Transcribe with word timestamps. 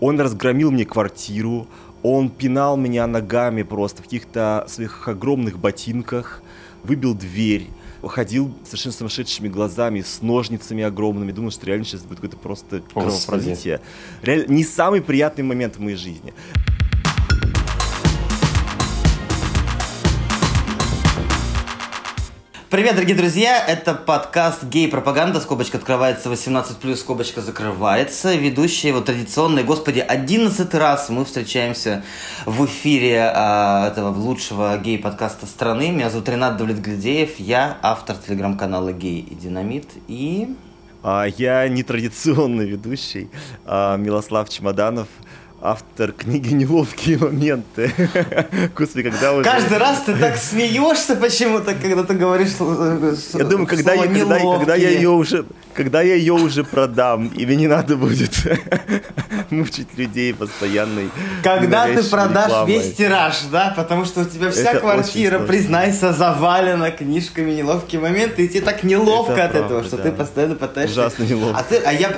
Он 0.00 0.18
разгромил 0.18 0.70
мне 0.70 0.84
квартиру, 0.84 1.66
он 2.02 2.30
пинал 2.30 2.76
меня 2.76 3.06
ногами 3.06 3.62
просто 3.62 4.02
в 4.02 4.06
каких-то 4.06 4.64
своих 4.68 5.06
огромных 5.06 5.58
ботинках, 5.58 6.42
выбил 6.82 7.14
дверь, 7.14 7.68
ходил 8.02 8.54
совершенно 8.64 8.94
сумасшедшими 8.94 9.48
глазами, 9.48 10.00
с 10.00 10.22
ножницами 10.22 10.82
огромными, 10.82 11.32
думал, 11.32 11.50
что 11.50 11.66
реально 11.66 11.84
сейчас 11.84 12.02
будет 12.02 12.16
какое-то 12.16 12.38
просто 12.38 12.80
кровопролитие. 12.80 13.80
Реально, 14.22 14.52
не 14.52 14.64
самый 14.64 15.02
приятный 15.02 15.44
момент 15.44 15.76
в 15.76 15.80
моей 15.80 15.96
жизни. 15.96 16.32
Привет, 22.70 22.94
дорогие 22.94 23.16
друзья! 23.16 23.66
Это 23.66 23.94
подкаст 23.94 24.62
«Гей-пропаганда». 24.62 25.40
Скобочка 25.40 25.76
открывается, 25.76 26.30
18+, 26.30 26.94
скобочка 26.94 27.40
закрывается. 27.40 28.36
Ведущие, 28.36 28.92
вот 28.92 29.06
традиционные, 29.06 29.64
господи, 29.64 29.98
одиннадцатый 29.98 30.78
раз 30.78 31.08
мы 31.08 31.24
встречаемся 31.24 32.04
в 32.46 32.64
эфире 32.66 33.32
а, 33.34 33.88
этого 33.88 34.16
лучшего 34.16 34.78
гей-подкаста 34.78 35.46
страны. 35.46 35.90
Меня 35.90 36.10
зовут 36.10 36.28
Ренат 36.28 36.58
Давлетглядеев. 36.58 37.40
Я 37.40 37.76
автор 37.82 38.14
телеграм-канала 38.16 38.92
«Гей 38.92 39.18
и 39.18 39.34
Динамит». 39.34 39.88
И... 40.06 40.54
А, 41.02 41.24
я 41.24 41.66
нетрадиционный 41.66 42.68
ведущий, 42.68 43.30
а, 43.64 43.96
Милослав 43.96 44.48
Чемоданов– 44.48 45.08
автор 45.62 46.12
книги 46.12 46.52
«Неловкие 46.54 47.18
моменты». 47.18 47.92
Господи, 48.76 49.10
когда 49.10 49.32
уже... 49.34 49.44
Каждый 49.44 49.78
раз 49.78 50.02
ты 50.06 50.14
так 50.14 50.36
смеешься 50.36 51.16
почему-то, 51.16 51.74
когда 51.74 52.04
ты 52.04 52.14
говоришь 52.14 52.52
Я 53.34 53.44
думаю, 53.44 53.66
когда, 53.66 53.92
я, 53.92 54.06
когда, 54.06 54.38
когда 54.38 54.74
я 54.74 54.90
ее 54.90 55.10
уже 55.10 55.44
когда 55.74 56.02
я 56.02 56.14
ее 56.14 56.32
уже 56.32 56.64
продам, 56.64 57.28
и 57.28 57.46
мне 57.46 57.56
не 57.56 57.66
надо 57.68 57.96
будет 57.96 58.32
мучить 59.50 59.96
людей 59.96 60.34
постоянной 60.34 61.10
Когда 61.44 61.86
ты 61.86 62.02
продашь 62.02 62.48
рекламой. 62.48 62.72
весь 62.74 62.94
тираж, 62.96 63.36
да, 63.52 63.72
потому 63.76 64.04
что 64.04 64.22
у 64.22 64.24
тебя 64.24 64.50
вся 64.50 64.72
Это 64.72 64.80
квартира, 64.80 65.38
признайся, 65.38 66.12
завалена 66.12 66.90
книжками 66.90 67.52
«Неловкие 67.52 68.00
моменты», 68.00 68.44
и 68.44 68.48
тебе 68.48 68.62
так 68.62 68.82
неловко 68.82 69.32
Это 69.32 69.44
от 69.44 69.50
правда, 69.52 69.66
этого, 69.66 69.84
что 69.84 69.96
да. 69.96 70.02
ты 70.02 70.12
постоянно 70.12 70.54
пытаешься... 70.56 71.00
Ужасно 71.00 71.22
неловко. 71.22 71.58
А, 71.58 71.62
ты, 71.62 71.76
а 71.76 71.92
я 71.92 72.16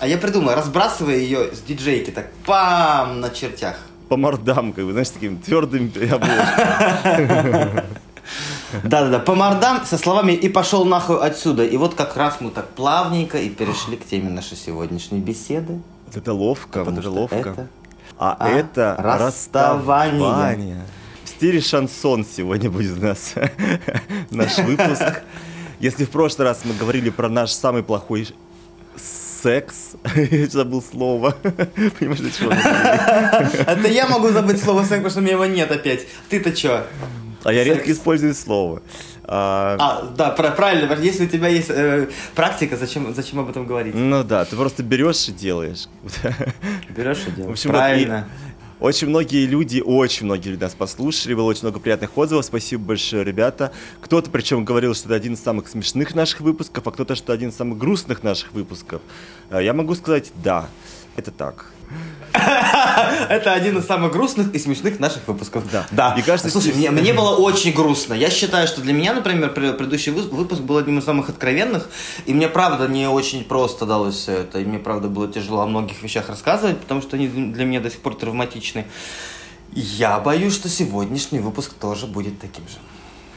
а 0.00 0.06
я 0.06 0.18
придумал, 0.18 0.54
разбрасывая 0.54 1.16
ее 1.16 1.54
с 1.54 1.60
диджейки 1.60 2.10
так 2.10 2.30
пам 2.46 3.20
на 3.20 3.30
чертях. 3.30 3.76
По 4.08 4.16
мордам, 4.16 4.72
как 4.72 4.84
бы, 4.84 4.92
знаешь, 4.92 5.10
таким 5.10 5.38
твердым 5.38 5.92
Да-да-да, 8.84 9.18
по 9.18 9.34
мордам 9.34 9.84
со 9.84 9.98
словами 9.98 10.32
«и 10.32 10.48
пошел 10.48 10.84
нахуй 10.84 11.18
отсюда». 11.20 11.64
И 11.64 11.76
вот 11.76 11.94
как 11.94 12.16
раз 12.16 12.40
мы 12.40 12.50
так 12.50 12.68
плавненько 12.68 13.38
и 13.38 13.48
перешли 13.48 13.96
к 13.96 14.06
теме 14.06 14.30
нашей 14.30 14.56
сегодняшней 14.56 15.20
беседы. 15.20 15.80
Это 16.14 16.32
ловко, 16.32 16.80
это 16.80 17.10
ловко. 17.10 17.36
Это, 17.36 17.68
а, 18.18 18.36
а 18.38 18.48
это 18.48 18.96
расставание. 18.98 20.22
расставание. 20.22 20.82
В 21.24 21.28
стиле 21.28 21.60
шансон 21.60 22.24
сегодня 22.24 22.70
будет 22.70 22.98
у 22.98 23.02
нас 23.02 23.34
наш 24.30 24.58
выпуск. 24.58 25.22
Если 25.80 26.04
в 26.04 26.10
прошлый 26.10 26.48
раз 26.48 26.62
мы 26.64 26.74
говорили 26.74 27.10
про 27.10 27.28
наш 27.28 27.50
самый 27.52 27.82
плохой 27.82 28.28
секс. 29.42 29.92
Я 30.14 30.46
забыл 30.46 30.82
слово. 30.82 31.36
Понимаешь, 31.98 32.20
для 32.20 32.30
чего? 32.30 32.52
Это 32.52 33.88
я 33.88 34.06
могу 34.08 34.28
забыть 34.28 34.62
слово 34.62 34.80
секс, 34.80 34.90
потому 34.90 35.10
что 35.10 35.20
у 35.20 35.22
меня 35.22 35.32
его 35.32 35.46
нет 35.46 35.70
опять. 35.70 36.06
Ты-то 36.28 36.54
что? 36.54 36.86
А 37.44 37.52
я 37.52 37.64
редко 37.64 37.90
использую 37.92 38.34
слово. 38.34 38.82
А, 39.30 39.76
а 39.78 40.14
да, 40.16 40.30
правильно. 40.30 40.92
Если 40.94 41.26
у 41.26 41.28
тебя 41.28 41.48
есть 41.48 41.68
э, 41.68 42.08
практика, 42.34 42.78
зачем, 42.78 43.14
зачем 43.14 43.40
об 43.40 43.50
этом 43.50 43.66
говорить? 43.66 43.94
Ну 43.94 44.24
да, 44.24 44.46
ты 44.46 44.56
просто 44.56 44.82
берешь 44.82 45.28
и 45.28 45.32
делаешь. 45.32 45.86
Берешь 46.96 47.24
и 47.26 47.30
делаешь. 47.32 47.48
В 47.48 47.50
общем, 47.50 47.70
правильно. 47.70 48.26
Вот, 48.26 48.47
очень 48.80 49.08
многие 49.08 49.46
люди, 49.46 49.80
очень 49.84 50.26
многие 50.26 50.50
люди 50.50 50.62
нас 50.62 50.74
послушали, 50.74 51.34
было 51.34 51.44
очень 51.44 51.62
много 51.62 51.80
приятных 51.80 52.16
отзывов. 52.16 52.44
Спасибо 52.44 52.84
большое, 52.84 53.24
ребята. 53.24 53.72
Кто-то 54.00 54.30
причем 54.30 54.64
говорил, 54.64 54.94
что 54.94 55.06
это 55.06 55.14
один 55.16 55.34
из 55.34 55.40
самых 55.40 55.68
смешных 55.68 56.14
наших 56.14 56.40
выпусков, 56.40 56.86
а 56.86 56.90
кто-то, 56.92 57.14
что 57.14 57.32
один 57.32 57.48
из 57.48 57.56
самых 57.56 57.78
грустных 57.78 58.22
наших 58.22 58.52
выпусков. 58.52 59.02
А, 59.50 59.60
я 59.60 59.72
могу 59.72 59.94
сказать, 59.94 60.30
да, 60.42 60.68
это 61.18 61.32
так. 61.32 61.66
Это 63.28 63.52
один 63.52 63.78
из 63.78 63.86
самых 63.86 64.12
грустных 64.12 64.54
и 64.54 64.58
смешных 64.58 65.00
наших 65.00 65.26
выпусков. 65.26 65.64
Да. 65.72 65.86
да. 65.90 66.14
И 66.16 66.22
кажется, 66.22 66.50
Слушай, 66.50 66.74
мне, 66.74 66.90
мне 66.90 67.12
было 67.12 67.34
очень 67.36 67.72
грустно. 67.72 68.14
Я 68.14 68.30
считаю, 68.30 68.68
что 68.68 68.80
для 68.82 68.92
меня, 68.92 69.14
например, 69.14 69.52
предыдущий 69.52 70.12
выпуск 70.12 70.60
был 70.60 70.76
одним 70.76 70.98
из 70.98 71.04
самых 71.04 71.28
откровенных. 71.28 71.88
И 72.26 72.34
мне, 72.34 72.48
правда, 72.48 72.86
не 72.86 73.08
очень 73.08 73.44
просто 73.44 73.86
далось 73.86 74.14
все 74.14 74.32
это. 74.42 74.60
И 74.60 74.64
мне, 74.64 74.78
правда, 74.78 75.08
было 75.08 75.26
тяжело 75.26 75.62
о 75.62 75.66
многих 75.66 76.02
вещах 76.02 76.28
рассказывать, 76.28 76.78
потому 76.78 77.02
что 77.02 77.16
они 77.16 77.28
для 77.28 77.64
меня 77.64 77.80
до 77.80 77.90
сих 77.90 78.00
пор 78.00 78.14
травматичны. 78.14 78.86
Я 79.72 80.20
боюсь, 80.20 80.54
что 80.54 80.68
сегодняшний 80.68 81.40
выпуск 81.40 81.72
тоже 81.74 82.06
будет 82.06 82.38
таким 82.40 82.64
же. 82.68 82.76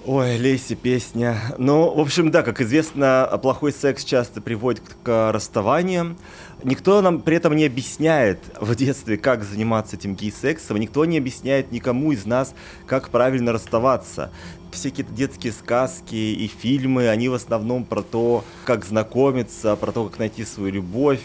Ой, 0.04 0.40
Лейси, 0.40 0.74
песня. 0.74 1.40
Ну, 1.60 1.94
в 1.94 2.00
общем, 2.00 2.32
да, 2.32 2.42
как 2.42 2.60
известно, 2.60 3.30
плохой 3.40 3.72
секс 3.72 4.04
часто 4.04 4.42
приводит 4.42 4.82
к 5.04 5.32
расставаниям. 5.32 6.18
Никто 6.64 7.02
нам 7.02 7.22
при 7.22 7.38
этом 7.38 7.56
не 7.56 7.66
объясняет 7.66 8.40
в 8.60 8.76
детстве, 8.76 9.18
как 9.18 9.44
заниматься 9.44 9.96
этим 9.96 10.16
гей-сексом. 10.16 10.78
Никто 10.78 11.06
не 11.06 11.18
объясняет 11.18 11.72
никому 11.72 12.12
из 12.12 12.26
нас, 12.26 12.54
как 12.86 13.10
правильно 13.10 13.52
расставаться. 13.52 14.32
Всякие 14.72 15.06
детские 15.08 15.54
сказки 15.54 16.16
и 16.16 16.48
фильмы, 16.48 17.10
они 17.10 17.30
в 17.30 17.34
основном 17.34 17.84
про 17.84 18.04
то, 18.04 18.46
как 18.66 18.86
знакомиться, 18.86 19.76
про 19.76 19.92
то, 19.92 20.08
как 20.08 20.20
найти 20.20 20.46
свою 20.46 20.72
любовь 20.72 21.22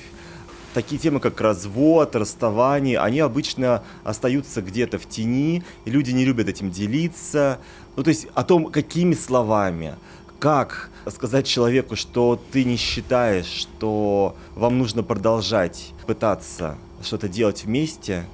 такие 0.73 1.01
темы, 1.01 1.21
как 1.21 1.41
развод, 1.41 2.15
расставание, 2.15 2.99
они 2.99 3.21
обычно 3.21 3.83
остаются 4.05 4.61
где-то 4.61 4.99
в 4.99 5.09
тени, 5.09 5.63
и 5.87 5.91
люди 5.91 6.11
не 6.11 6.27
любят 6.27 6.51
этим 6.51 6.71
делиться. 6.71 7.61
Ну, 7.97 8.03
то 8.03 8.11
есть 8.11 8.27
о 8.35 8.45
том, 8.45 8.67
какими 8.67 9.15
словами, 9.15 9.95
как 10.39 10.91
сказать 11.11 11.47
человеку, 11.47 11.97
что 11.97 12.41
ты 12.53 12.65
не 12.65 12.77
считаешь, 12.77 13.47
что 13.47 14.37
вам 14.55 14.79
нужно 14.79 15.03
продолжать 15.03 15.93
пытаться 16.07 16.77
что-то 17.03 17.29
делать 17.29 17.65
вместе, 17.65 18.25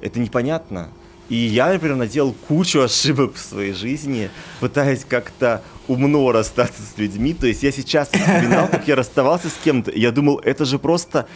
это 0.00 0.20
непонятно. 0.20 0.88
И 1.28 1.36
я, 1.36 1.72
например, 1.72 1.96
наделал 1.96 2.34
кучу 2.48 2.80
ошибок 2.80 3.34
в 3.34 3.38
своей 3.38 3.72
жизни, 3.72 4.30
пытаясь 4.60 5.04
как-то 5.04 5.62
умно 5.88 6.32
расстаться 6.32 6.82
с 6.82 6.98
людьми. 6.98 7.32
То 7.32 7.46
есть 7.46 7.62
я 7.62 7.72
сейчас 7.72 8.08
вспоминал, 8.08 8.68
как 8.68 8.86
я 8.86 8.96
расставался 8.96 9.48
с 9.48 9.54
кем-то, 9.64 9.90
я 9.90 10.10
думал, 10.10 10.38
это 10.44 10.64
же 10.64 10.78
просто 10.78 11.26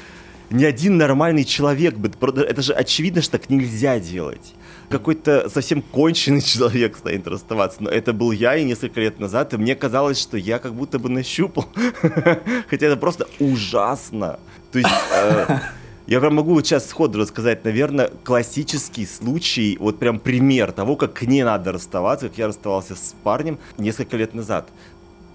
ни 0.50 0.64
один 0.64 0.96
нормальный 0.96 1.44
человек 1.44 1.94
бы... 1.94 2.10
Это 2.42 2.62
же 2.62 2.72
очевидно, 2.72 3.22
что 3.22 3.38
так 3.38 3.50
нельзя 3.50 3.98
делать. 3.98 4.54
Какой-то 4.88 5.48
совсем 5.50 5.82
конченый 5.82 6.40
человек 6.54 6.96
стоит 6.96 7.26
расставаться. 7.26 7.82
Но 7.82 7.90
это 7.90 8.12
был 8.12 8.32
я 8.32 8.56
и 8.56 8.64
несколько 8.64 9.00
лет 9.00 9.18
назад, 9.18 9.54
и 9.54 9.56
мне 9.56 9.74
казалось, 9.74 10.20
что 10.20 10.36
я 10.36 10.58
как 10.58 10.74
будто 10.74 10.98
бы 10.98 11.08
нащупал. 11.08 11.66
Хотя 12.70 12.86
это 12.86 12.96
просто 12.96 13.26
ужасно. 13.38 14.38
То 14.72 14.78
есть... 14.78 14.90
Э, 15.14 15.58
я 16.06 16.20
прям 16.20 16.36
могу 16.36 16.54
вот 16.54 16.66
сейчас 16.66 16.88
сходу 16.88 17.18
рассказать, 17.18 17.64
наверное, 17.64 18.10
классический 18.24 19.04
случай, 19.04 19.76
вот 19.78 19.98
прям 19.98 20.18
пример 20.18 20.72
того, 20.72 20.96
как 20.96 21.20
не 21.22 21.44
надо 21.44 21.72
расставаться, 21.72 22.28
как 22.28 22.38
я 22.38 22.46
расставался 22.46 22.96
с 22.96 23.14
парнем 23.22 23.58
несколько 23.76 24.16
лет 24.16 24.34
назад. 24.34 24.68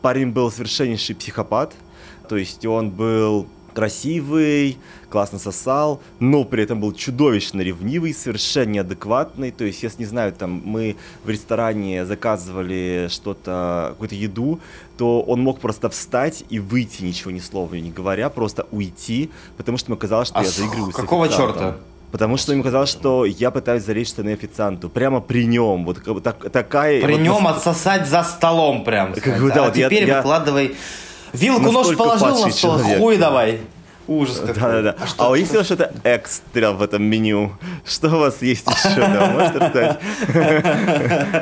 Парень 0.02 0.32
был 0.32 0.52
совершеннейший 0.52 1.16
психопат, 1.16 1.74
то 2.28 2.38
есть 2.38 2.66
он 2.66 2.90
был 2.90 3.48
красивый, 3.74 4.78
классно 5.10 5.40
сосал, 5.40 6.02
но 6.20 6.44
при 6.44 6.64
этом 6.64 6.80
был 6.80 6.94
чудовищно 6.94 7.62
ревнивый, 7.62 8.14
совершенно 8.14 8.72
неадекватный. 8.72 9.52
То 9.52 9.66
есть, 9.66 9.84
если 9.84 10.00
не 10.04 10.06
знаю, 10.06 10.34
там 10.34 10.62
мы 10.66 10.96
в 11.24 11.30
ресторане 11.30 12.06
заказывали 12.06 13.08
что-то, 13.10 13.90
какую-то 13.92 14.16
еду, 14.16 14.60
то 14.98 15.22
он 15.22 15.42
мог 15.42 15.60
просто 15.60 15.90
встать 15.90 16.46
и 16.50 16.60
выйти, 16.60 17.04
ничего 17.04 17.32
ни 17.32 17.40
слова 17.40 17.76
не 17.76 17.92
говоря, 17.92 18.30
просто 18.30 18.68
уйти, 18.72 19.30
потому 19.58 19.78
что 19.78 19.92
ему 19.92 19.98
казалось, 20.00 20.30
что 20.30 20.40
а 20.40 20.44
я 20.44 20.50
заигрываю 20.50 20.92
какого 20.92 21.28
черта? 21.28 21.78
Потому 22.12 22.38
что 22.38 22.52
ему 22.54 22.62
казалось, 22.62 22.90
что 22.90 23.26
я 23.26 23.50
пытаюсь 23.50 23.84
залечь 23.84 24.10
штаны 24.10 24.34
официанту. 24.34 24.88
Прямо 24.88 25.20
при 25.20 25.48
нем. 25.48 25.84
Вот 25.84 26.22
так, 26.22 26.52
такая... 26.52 27.02
При 27.02 27.14
вот, 27.14 27.22
нем 27.22 27.48
отсосать 27.48 28.08
за 28.08 28.24
столом 28.24 28.84
прям. 28.84 29.16
Как 29.16 29.48
да, 29.48 29.64
а 29.64 29.66
вот 29.66 29.74
теперь 29.74 30.06
я, 30.06 30.18
выкладывай... 30.18 30.76
Вилку 31.34 31.72
нож 31.72 31.96
положил 31.96 32.28
на 32.28 32.52
стол, 32.52 32.78
человек. 32.78 33.00
хуй 33.00 33.18
давай. 33.18 33.60
Ужас 34.06 34.40
какой. 34.40 34.56
Да-да-да. 34.56 34.96
А, 35.00 35.08
что, 35.08 35.32
а 35.32 35.38
если 35.38 35.64
что 35.64 35.76
это 35.76 35.94
экстра 36.04 36.72
в 36.72 36.82
этом 36.82 37.04
меню? 37.04 37.54
Что 37.86 38.08
у 38.10 38.20
вас 38.20 38.42
есть 38.42 38.68
еще? 38.68 39.00
Да, 39.00 39.32
можете 39.32 39.60
рассказать? 39.60 40.00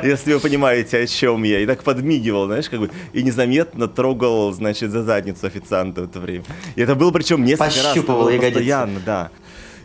Если 0.04 0.34
вы 0.34 0.38
понимаете, 0.38 0.98
о 0.98 1.06
чем 1.08 1.42
я. 1.42 1.58
И 1.58 1.66
так 1.66 1.82
подмигивал, 1.82 2.46
знаешь, 2.46 2.70
как 2.70 2.78
бы, 2.78 2.90
и 3.12 3.24
незаметно 3.24 3.88
трогал, 3.88 4.52
значит, 4.52 4.92
за 4.92 5.02
задницу 5.02 5.44
официанта 5.44 6.02
в 6.02 6.04
это 6.04 6.20
время. 6.20 6.44
И 6.76 6.82
это 6.82 6.94
было 6.94 7.10
причем 7.10 7.44
несколько 7.44 7.82
раз. 7.82 7.98
Постоянно, 7.98 9.00
да. 9.04 9.30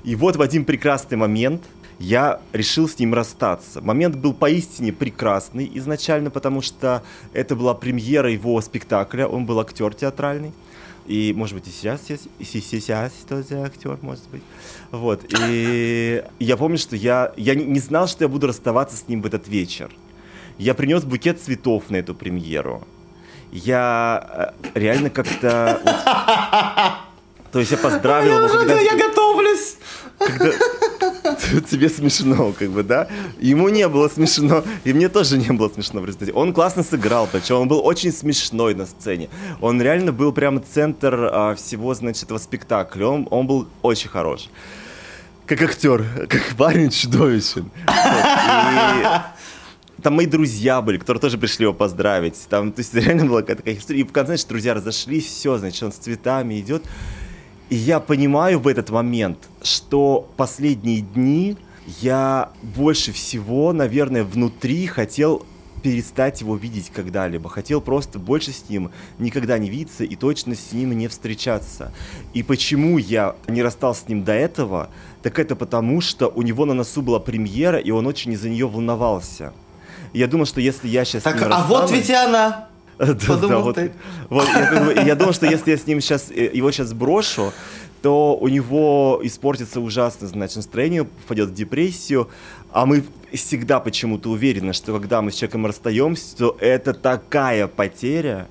И 0.04 0.16
вот 0.16 0.36
в 0.36 0.42
один 0.42 0.64
прекрасный 0.64 1.18
момент 1.18 1.64
я 2.00 2.40
решил 2.54 2.88
с 2.88 3.00
ним 3.00 3.14
расстаться. 3.14 3.82
Момент 3.82 4.16
был 4.16 4.34
поистине 4.34 4.94
прекрасный 4.94 5.70
изначально, 5.76 6.30
потому 6.30 6.62
что 6.62 7.04
это 7.34 7.56
была 7.56 7.74
премьера 7.74 8.32
его 8.32 8.60
спектакля, 8.62 9.28
он 9.28 9.46
был 9.46 9.60
актер 9.60 9.94
театральный. 9.94 10.54
И, 11.08 11.34
может 11.34 11.56
быть, 11.56 11.68
и 11.68 11.72
сейчас 11.72 12.02
есть, 12.10 12.28
и 12.38 12.44
сейчас 12.44 13.14
тоже 13.28 13.62
актер, 13.62 13.98
может 14.02 14.28
быть. 14.30 14.44
Вот. 14.92 15.24
И 15.40 16.22
я 16.40 16.58
помню, 16.58 16.78
что 16.78 16.98
я, 16.98 17.32
я 17.38 17.56
не 17.56 17.80
знал, 17.80 18.08
что 18.08 18.26
я 18.26 18.28
буду 18.28 18.48
расставаться 18.48 18.98
с 18.98 19.08
ним 19.08 19.22
в 19.22 19.26
этот 19.26 19.48
вечер. 19.48 19.90
Я 20.58 20.74
принес 20.74 21.04
букет 21.04 21.42
цветов 21.42 21.90
на 21.90 21.96
эту 21.96 22.14
премьеру. 22.14 22.86
Я 23.52 24.54
э, 24.74 24.80
реально 24.80 25.10
как-то... 25.10 25.80
Вот, 25.82 25.96
то 27.54 27.60
есть 27.60 27.72
я 27.72 27.78
поздравил 27.78 28.46
его. 28.46 28.80
Я 28.82 28.98
готовлюсь! 28.98 29.78
Когда... 30.20 30.52
Тебе 31.70 31.90
смешно, 31.90 32.54
как 32.58 32.70
бы, 32.70 32.84
да? 32.84 33.08
Ему 33.40 33.70
не 33.70 33.88
было 33.88 34.08
смешно, 34.08 34.64
и 34.84 34.94
мне 34.94 35.10
тоже 35.10 35.38
не 35.38 35.52
было 35.52 35.70
смешно 35.70 36.02
в 36.02 36.06
результате. 36.06 36.34
Он 36.34 36.54
классно 36.54 36.84
сыграл, 36.84 37.28
причем 37.32 37.56
он 37.56 37.68
был 37.68 37.86
очень 37.86 38.12
смешной 38.12 38.76
на 38.76 38.86
сцене. 38.86 39.30
Он 39.62 39.82
реально 39.82 40.12
был 40.12 40.32
прямо 40.32 40.60
центр 40.60 41.30
а, 41.32 41.56
всего, 41.56 41.94
значит, 41.94 42.24
этого 42.24 42.38
спектакля. 42.38 43.08
Он, 43.08 43.28
он 43.32 43.48
был 43.48 43.68
очень 43.82 44.10
хорош. 44.10 44.50
Как 45.46 45.62
актер, 45.62 46.06
как 46.30 46.42
парень 46.58 46.90
чудовищен. 46.90 47.72
И 49.98 50.02
там 50.02 50.14
мои 50.14 50.26
друзья 50.26 50.82
были, 50.82 50.98
которые 50.98 51.22
тоже 51.22 51.38
пришли 51.38 51.64
его 51.64 51.74
поздравить. 51.74 52.38
Там, 52.50 52.72
то 52.72 52.82
есть, 52.82 52.94
реально 52.94 53.26
была 53.26 53.42
какая-то 53.42 53.64
такая 53.64 53.78
история. 53.78 54.02
И 54.02 54.04
в 54.04 54.12
конце, 54.12 54.34
значит, 54.34 54.48
друзья 54.48 54.74
разошлись, 54.74 55.26
все, 55.26 55.58
значит, 55.58 55.82
он 55.84 55.92
с 55.92 55.96
цветами 55.96 56.60
идет. 56.60 56.84
Я 57.70 58.00
понимаю 58.00 58.60
в 58.60 58.68
этот 58.68 58.90
момент, 58.92 59.50
что 59.62 60.30
последние 60.38 61.02
дни 61.02 61.58
я 62.02 62.52
больше 62.62 63.12
всего, 63.12 63.74
наверное, 63.74 64.24
внутри 64.24 64.88
хотел 64.88 65.46
перестать 65.84 66.42
его 66.42 66.56
видеть 66.56 66.92
когда-либо. 66.94 67.50
Хотел 67.50 67.82
просто 67.82 68.20
больше 68.20 68.52
с 68.52 68.70
ним 68.70 68.92
никогда 69.20 69.58
не 69.58 69.70
видеться 69.70 70.04
и 70.04 70.16
точно 70.16 70.56
с 70.56 70.72
ним 70.72 70.98
не 70.98 71.08
встречаться. 71.08 71.92
И 72.34 72.42
почему 72.42 72.98
я 72.98 73.36
не 73.48 73.62
расстался 73.62 74.06
с 74.06 74.08
ним 74.08 74.24
до 74.24 74.34
этого, 74.34 74.90
так 75.22 75.38
это 75.38 75.56
потому, 75.56 76.02
что 76.02 76.28
у 76.28 76.42
него 76.42 76.66
на 76.66 76.74
носу 76.74 77.02
была 77.02 77.20
премьера, 77.20 77.80
и 77.80 77.92
он 77.92 78.08
очень 78.08 78.34
из-за 78.34 78.50
нее 78.50 78.68
волновался. 78.68 79.54
Я 80.14 80.28
думал, 80.28 80.46
что 80.46 80.62
если 80.62 80.88
я 80.88 81.06
сейчас... 81.06 81.24
Так, 81.24 81.42
а 81.42 81.66
вот 81.68 81.92
ведь 81.92 82.10
и 82.10 82.14
она! 82.14 82.67
Да, 83.28 83.36
да, 83.38 83.60
вот, 83.60 83.78
я 85.06 85.16
думал, 85.16 85.34
что 85.34 85.46
если 85.46 85.72
я 85.72 85.78
с 85.78 85.86
ним 85.86 86.02
сейчас, 86.02 86.32
э, 86.32 86.50
его 86.52 86.72
сейчас 86.72 86.94
брошу, 86.94 87.54
то 88.02 88.36
у 88.36 88.48
него 88.48 89.20
испортится 89.24 89.80
ужасно, 89.80 90.28
значит, 90.28 90.58
настроение, 90.58 91.08
впадет 91.26 91.50
в 91.50 91.54
депрессию, 91.54 92.30
а 92.72 92.86
мы 92.86 93.04
всегда 93.34 93.80
почему-то 93.80 94.30
уверены, 94.30 94.74
что 94.74 94.94
когда 94.94 95.22
мы 95.22 95.32
с 95.32 95.36
человеком 95.36 95.66
расстаемся, 95.66 96.38
то 96.38 96.58
это 96.60 96.94
такая 96.94 97.68
потеря, 97.68 98.48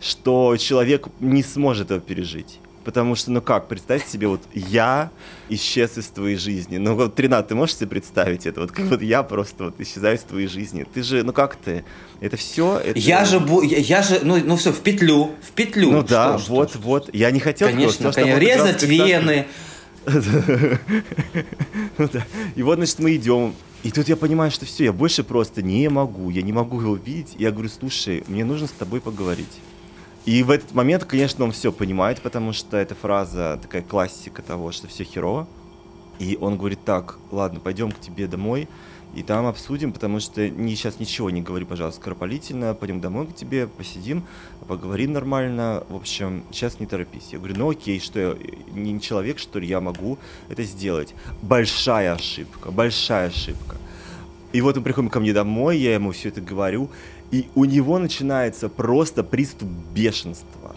что 0.00 0.56
человек 0.56 1.08
не 1.20 1.42
сможет 1.42 1.90
это 1.90 2.00
пережить. 2.00 2.60
Потому 2.84 3.14
что, 3.14 3.30
ну 3.30 3.40
как, 3.40 3.68
представь 3.68 4.06
себе, 4.06 4.26
вот 4.26 4.40
я 4.54 5.10
исчез 5.48 5.98
из 5.98 6.06
твоей 6.06 6.36
жизни. 6.36 6.78
Ну 6.78 6.94
вот, 6.96 7.14
Тринат, 7.14 7.48
ты 7.48 7.54
можешь 7.54 7.76
себе 7.76 7.88
представить 7.88 8.46
это? 8.46 8.60
Вот 8.60 8.72
как 8.72 8.86
вот 8.86 9.02
я 9.02 9.22
просто 9.22 9.64
вот 9.64 9.80
исчезаю 9.80 10.16
из 10.16 10.22
твоей 10.22 10.48
жизни. 10.48 10.84
Ты 10.92 11.02
же, 11.02 11.22
ну 11.22 11.32
как 11.32 11.56
ты? 11.56 11.84
Это 12.20 12.36
все? 12.36 12.78
Это... 12.78 12.98
Я 12.98 13.24
же, 13.24 13.40
я, 13.62 13.78
я 13.78 14.02
же, 14.02 14.20
ну, 14.22 14.36
ну 14.44 14.56
все, 14.56 14.72
в 14.72 14.80
петлю, 14.80 15.30
в 15.42 15.52
петлю. 15.52 15.92
Ну 15.92 16.02
да, 16.02 16.38
что, 16.38 16.52
вот, 16.52 16.70
что? 16.70 16.78
вот. 16.80 17.14
Я 17.14 17.30
не 17.30 17.40
хотел... 17.40 17.68
Конечно, 17.68 18.04
просто, 18.04 18.22
конечно. 18.22 18.40
Резать 18.40 18.82
вены. 18.82 19.46
Ну 21.98 22.08
и 22.56 22.62
вот, 22.62 22.76
значит, 22.76 22.98
мы 22.98 23.14
идем. 23.14 23.54
И 23.82 23.90
тут 23.90 24.08
я 24.08 24.16
понимаю, 24.16 24.50
что 24.50 24.64
все, 24.64 24.84
я 24.84 24.92
больше 24.92 25.22
просто 25.22 25.62
не 25.62 25.88
могу, 25.88 26.30
я 26.30 26.42
не 26.42 26.52
могу 26.52 26.80
его 26.80 26.96
видеть. 26.96 27.34
Я 27.38 27.50
говорю, 27.50 27.68
слушай, 27.68 28.24
мне 28.26 28.44
нужно 28.44 28.66
с 28.66 28.72
тобой 28.72 29.00
поговорить. 29.00 29.60
И 30.24 30.44
в 30.44 30.50
этот 30.50 30.72
момент, 30.72 31.04
конечно, 31.04 31.44
он 31.44 31.50
все 31.50 31.72
понимает, 31.72 32.20
потому 32.20 32.52
что 32.52 32.76
эта 32.76 32.94
фраза 32.94 33.58
такая 33.60 33.82
классика 33.82 34.40
того, 34.40 34.70
что 34.70 34.86
все 34.86 35.02
херово. 35.02 35.48
И 36.20 36.38
он 36.40 36.56
говорит, 36.56 36.78
так, 36.84 37.18
ладно, 37.32 37.58
пойдем 37.58 37.90
к 37.90 37.98
тебе 37.98 38.28
домой, 38.28 38.68
и 39.14 39.22
там 39.22 39.46
обсудим, 39.46 39.92
потому 39.92 40.20
что 40.20 40.48
не, 40.48 40.76
сейчас 40.76 41.00
ничего 41.00 41.28
не 41.30 41.42
говори, 41.42 41.64
пожалуйста, 41.64 42.00
скоропалительно, 42.00 42.74
пойдем 42.74 43.00
домой 43.00 43.26
к 43.26 43.34
тебе, 43.34 43.66
посидим, 43.66 44.22
поговорим 44.68 45.12
нормально, 45.12 45.84
в 45.88 45.96
общем, 45.96 46.44
сейчас 46.52 46.78
не 46.78 46.86
торопись. 46.86 47.28
Я 47.32 47.38
говорю, 47.38 47.56
ну 47.58 47.70
окей, 47.70 47.98
что 47.98 48.20
я 48.20 48.36
не 48.72 49.00
человек, 49.00 49.38
что 49.38 49.58
ли, 49.58 49.66
я 49.66 49.80
могу 49.80 50.18
это 50.48 50.62
сделать. 50.62 51.14
Большая 51.42 52.14
ошибка, 52.14 52.70
большая 52.70 53.28
ошибка. 53.28 53.76
И 54.52 54.60
вот 54.60 54.76
мы 54.76 54.82
приходим 54.82 55.10
ко 55.10 55.18
мне 55.18 55.32
домой, 55.32 55.78
я 55.78 55.94
ему 55.94 56.12
все 56.12 56.28
это 56.28 56.40
говорю, 56.40 56.90
и 57.32 57.48
у 57.56 57.64
него 57.64 57.98
начинается 57.98 58.68
просто 58.68 59.24
приступ 59.24 59.68
бешенства. 59.92 60.76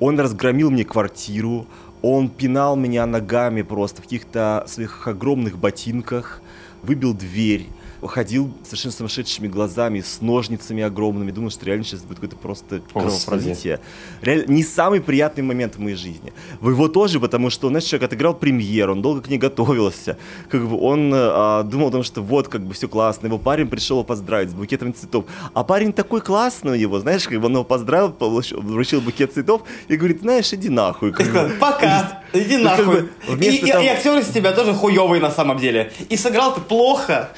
Он 0.00 0.18
разгромил 0.18 0.70
мне 0.70 0.84
квартиру, 0.84 1.66
он 2.00 2.28
пинал 2.30 2.76
меня 2.76 3.04
ногами 3.06 3.62
просто 3.62 4.00
в 4.00 4.04
каких-то 4.04 4.64
своих 4.68 5.06
огромных 5.08 5.58
ботинках, 5.58 6.40
выбил 6.82 7.12
дверь, 7.12 7.66
ходил 8.02 8.52
совершенно 8.64 8.92
сумасшедшими 8.92 9.48
глазами, 9.48 10.00
с 10.00 10.20
ножницами 10.20 10.82
огромными, 10.82 11.30
думал, 11.30 11.50
что 11.50 11.64
реально 11.66 11.84
сейчас 11.84 12.00
будет 12.02 12.16
какое-то 12.16 12.36
просто 12.36 12.80
кровопролитие. 12.92 13.80
Реально, 14.22 14.44
не 14.52 14.62
самый 14.62 15.00
приятный 15.00 15.42
момент 15.42 15.76
в 15.76 15.78
моей 15.78 15.96
жизни. 15.96 16.32
В 16.60 16.70
его 16.70 16.88
тоже, 16.88 17.20
потому 17.20 17.50
что, 17.50 17.68
знаешь, 17.68 17.84
человек 17.84 18.06
отыграл 18.06 18.34
премьеру, 18.34 18.92
он 18.92 19.02
долго 19.02 19.22
к 19.22 19.28
ней 19.28 19.38
готовился, 19.38 20.18
как 20.50 20.66
бы 20.66 20.78
он 20.78 21.12
а, 21.14 21.62
думал 21.62 21.88
о 21.88 21.92
том, 21.92 22.02
что 22.02 22.22
вот, 22.22 22.48
как 22.48 22.62
бы 22.62 22.74
все 22.74 22.88
классно, 22.88 23.26
его 23.26 23.38
парень 23.38 23.68
пришел 23.68 23.98
его 23.98 24.04
поздравить 24.04 24.50
с 24.50 24.54
букетом 24.54 24.94
цветов, 24.94 25.24
а 25.54 25.64
парень 25.64 25.92
такой 25.92 26.20
классный 26.20 26.72
у 26.72 26.76
него, 26.76 26.98
знаешь, 27.00 27.26
как 27.26 27.40
бы 27.40 27.46
он 27.46 27.52
его 27.52 27.64
поздравил, 27.64 28.12
получил, 28.12 28.60
вручил 28.60 29.00
букет 29.00 29.32
цветов 29.32 29.62
и 29.88 29.96
говорит, 29.96 30.20
знаешь, 30.20 30.52
иди 30.52 30.68
нахуй. 30.68 31.12
Как 31.12 31.26
бы. 31.32 31.52
Пока, 31.60 32.22
иди 32.32 32.56
нахуй. 32.56 33.08
И, 33.40 33.44
и, 33.44 33.66
и 33.66 33.70
актер 33.70 34.18
из 34.18 34.28
тебя 34.28 34.52
тоже 34.52 34.74
хуёвый 34.74 35.20
на 35.20 35.30
самом 35.30 35.58
деле. 35.58 35.92
И 36.08 36.16
сыграл 36.16 36.54
ты 36.54 36.60
плохо. 36.60 37.30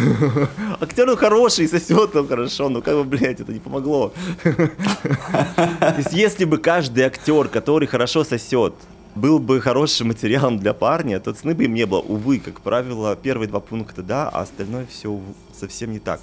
Актер 0.80 1.06
ну, 1.06 1.16
хороший, 1.16 1.68
сосет 1.68 2.12
там 2.12 2.28
хорошо, 2.28 2.68
но 2.68 2.82
как 2.82 2.94
бы, 2.94 3.04
блядь, 3.04 3.40
это 3.40 3.52
не 3.52 3.60
помогло. 3.60 4.12
То 4.42 5.94
есть, 5.98 6.12
если 6.12 6.44
бы 6.44 6.58
каждый 6.58 7.04
актер, 7.04 7.48
который 7.48 7.88
хорошо 7.88 8.24
сосет, 8.24 8.74
был 9.14 9.38
бы 9.38 9.60
хорошим 9.60 10.08
материалом 10.08 10.58
для 10.58 10.72
парня, 10.72 11.20
то 11.20 11.32
цены 11.32 11.54
бы 11.54 11.64
им 11.64 11.74
не 11.74 11.86
было. 11.86 12.00
Увы, 12.00 12.38
как 12.38 12.60
правило, 12.60 13.16
первые 13.16 13.48
два 13.48 13.60
пункта 13.60 14.02
да, 14.02 14.28
а 14.28 14.42
остальное 14.42 14.86
все 14.86 15.20
совсем 15.52 15.92
не 15.92 15.98
так. 15.98 16.20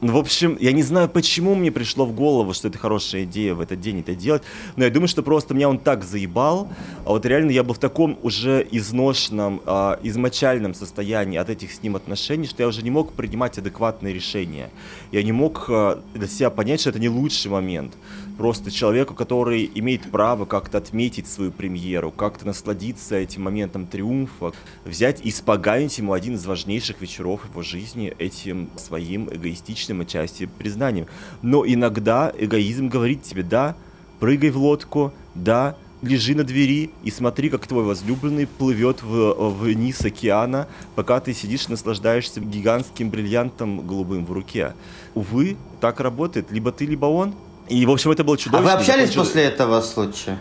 В 0.00 0.16
общем, 0.16 0.56
я 0.60 0.72
не 0.72 0.82
знаю, 0.82 1.08
почему 1.08 1.54
мне 1.54 1.70
пришло 1.70 2.06
в 2.06 2.14
голову, 2.14 2.54
что 2.54 2.68
это 2.68 2.78
хорошая 2.78 3.24
идея 3.24 3.54
в 3.54 3.60
этот 3.60 3.80
день 3.80 4.00
это 4.00 4.14
делать, 4.14 4.42
но 4.76 4.84
я 4.84 4.90
думаю, 4.90 5.08
что 5.08 5.22
просто 5.22 5.52
меня 5.52 5.68
он 5.68 5.78
так 5.78 6.04
заебал, 6.04 6.68
а 7.04 7.10
вот 7.10 7.26
реально 7.26 7.50
я 7.50 7.62
был 7.62 7.74
в 7.74 7.78
таком 7.78 8.18
уже 8.22 8.66
изношенном, 8.70 9.60
э, 9.64 9.96
измочальном 10.02 10.74
состоянии 10.74 11.38
от 11.38 11.50
этих 11.50 11.72
с 11.72 11.82
ним 11.82 11.96
отношений, 11.96 12.46
что 12.46 12.62
я 12.62 12.68
уже 12.68 12.82
не 12.82 12.90
мог 12.90 13.12
принимать 13.12 13.58
адекватные 13.58 14.14
решения. 14.14 14.70
Я 15.12 15.22
не 15.22 15.32
мог 15.32 15.66
э, 15.68 15.96
для 16.14 16.28
себя 16.28 16.50
понять, 16.50 16.80
что 16.80 16.90
это 16.90 16.98
не 16.98 17.08
лучший 17.08 17.50
момент 17.50 17.92
просто 18.36 18.70
человеку, 18.70 19.14
который 19.14 19.70
имеет 19.74 20.10
право 20.10 20.44
как-то 20.44 20.78
отметить 20.78 21.26
свою 21.26 21.52
премьеру, 21.52 22.10
как-то 22.10 22.46
насладиться 22.46 23.16
этим 23.16 23.42
моментом 23.42 23.86
триумфа, 23.86 24.52
взять 24.84 25.24
и 25.24 25.28
испоганить 25.28 25.98
ему 25.98 26.12
один 26.12 26.34
из 26.34 26.46
важнейших 26.46 27.00
вечеров 27.00 27.44
его 27.50 27.62
жизни 27.62 28.14
этим 28.18 28.70
своим 28.76 29.28
эгоистичным 29.30 30.00
отчасти 30.02 30.46
признанием. 30.46 31.06
Но 31.42 31.64
иногда 31.66 32.32
эгоизм 32.36 32.88
говорит 32.88 33.22
тебе, 33.22 33.42
да, 33.42 33.76
прыгай 34.18 34.50
в 34.50 34.58
лодку, 34.58 35.12
да, 35.34 35.76
лежи 36.02 36.34
на 36.34 36.44
двери 36.44 36.90
и 37.02 37.10
смотри, 37.10 37.50
как 37.50 37.66
твой 37.66 37.84
возлюбленный 37.84 38.46
плывет 38.46 39.02
в, 39.02 39.50
вниз 39.50 40.00
океана, 40.04 40.68
пока 40.94 41.20
ты 41.20 41.34
сидишь 41.34 41.66
и 41.68 41.70
наслаждаешься 41.72 42.40
гигантским 42.40 43.10
бриллиантом 43.10 43.86
голубым 43.86 44.24
в 44.24 44.32
руке. 44.32 44.74
Увы, 45.14 45.56
так 45.80 46.00
работает. 46.00 46.50
Либо 46.50 46.72
ты, 46.72 46.86
либо 46.86 47.06
он. 47.06 47.34
И, 47.70 47.86
в 47.86 47.90
общем, 47.90 48.10
это 48.10 48.24
было 48.24 48.36
чудовищно. 48.36 48.72
А 48.72 48.74
вы 48.74 48.80
общались 48.80 49.10
закончилось... 49.10 49.28
после 49.28 49.44
этого 49.44 49.80
случая? 49.80 50.38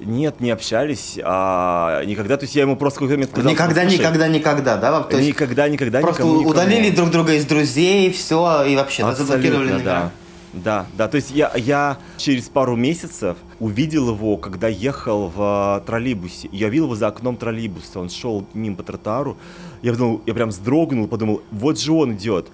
Нет, 0.00 0.40
не 0.40 0.50
общались, 0.50 1.16
а 1.22 2.04
никогда, 2.04 2.36
то 2.36 2.42
есть 2.42 2.56
я 2.56 2.62
ему 2.62 2.74
просто 2.74 2.98
какой-то 2.98 3.14
момент 3.14 3.30
сказал, 3.30 3.52
Никогда, 3.52 3.84
никогда, 3.84 4.26
никогда, 4.26 4.76
да? 4.76 5.00
То 5.02 5.16
есть 5.16 5.28
никогда, 5.28 5.68
никогда, 5.68 6.00
Просто 6.00 6.24
никому, 6.24 6.48
удалили 6.48 6.86
никому. 6.86 6.96
друг 6.96 7.10
друга 7.10 7.34
из 7.34 7.44
друзей, 7.44 8.10
все, 8.10 8.64
и 8.64 8.74
вообще 8.74 9.14
заблокировали 9.14 9.80
да. 9.80 10.10
Да, 10.52 10.86
да, 10.98 11.08
то 11.08 11.16
есть 11.16 11.30
я, 11.30 11.52
я 11.54 11.98
через 12.18 12.48
пару 12.48 12.74
месяцев 12.74 13.38
увидел 13.60 14.10
его, 14.10 14.36
когда 14.36 14.66
ехал 14.68 15.32
в 15.34 15.82
троллейбусе. 15.86 16.50
Я 16.52 16.68
видел 16.68 16.86
его 16.86 16.96
за 16.96 17.06
окном 17.06 17.36
троллейбуса, 17.36 18.00
он 18.00 18.10
шел 18.10 18.44
мимо 18.52 18.76
по 18.76 18.82
тротуару. 18.82 19.38
Я 19.82 19.92
подумал, 19.92 20.20
я 20.26 20.34
прям 20.34 20.50
вздрогнул, 20.50 21.06
подумал, 21.06 21.42
вот 21.52 21.78
же 21.78 21.92
он 21.92 22.14
идет. 22.14 22.48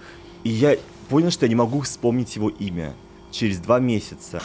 И 0.45 0.51
я 0.51 0.77
понял, 1.09 1.33
что 1.33 1.47
я 1.47 1.49
не 1.49 1.57
могу 1.57 1.81
вспомнить 1.81 2.37
его 2.37 2.51
имя 2.51 2.95
через 3.39 3.59
два 3.59 3.79
месяца. 3.79 4.43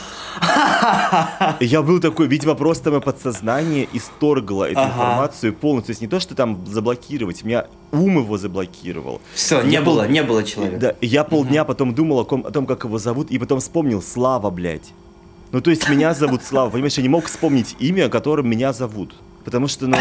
Я 1.59 1.81
был 1.81 1.99
такой, 1.99 2.27
видимо, 2.27 2.55
просто 2.55 2.91
мое 2.91 2.99
подсознание 2.99 3.87
исторгло 3.93 4.65
эту 4.65 4.79
ага. 4.79 4.89
информацию 4.89 5.53
полностью. 5.53 5.87
То 5.87 5.91
есть 5.91 6.01
не 6.01 6.07
то, 6.07 6.19
что 6.19 6.35
там 6.35 6.65
заблокировать, 6.65 7.43
меня 7.43 7.67
ум 7.91 8.19
его 8.19 8.37
заблокировал. 8.37 9.21
Все, 9.33 9.61
не 9.61 9.73
я 9.73 9.81
было, 9.81 10.03
был, 10.03 10.09
не 10.09 10.23
было 10.23 10.43
человека. 10.43 10.77
Да, 10.79 10.95
я 11.01 11.23
полдня 11.23 11.63
угу. 11.63 11.67
потом 11.69 11.95
думал 11.95 12.19
о, 12.19 12.25
ком, 12.25 12.45
о 12.45 12.51
том, 12.51 12.65
как 12.65 12.83
его 12.83 12.97
зовут, 12.99 13.31
и 13.31 13.39
потом 13.39 13.59
вспомнил 13.59 14.01
Слава, 14.01 14.49
блядь. 14.49 14.93
Ну, 15.51 15.61
то 15.61 15.69
есть 15.69 15.87
меня 15.89 16.13
зовут 16.13 16.43
Слава, 16.43 16.69
понимаешь, 16.69 16.93
я 16.97 17.03
не 17.03 17.09
мог 17.09 17.25
вспомнить 17.25 17.75
имя, 17.79 18.09
которым 18.09 18.49
меня 18.49 18.73
зовут. 18.73 19.15
Потому 19.43 19.67
что, 19.67 19.87
ну... 19.87 19.97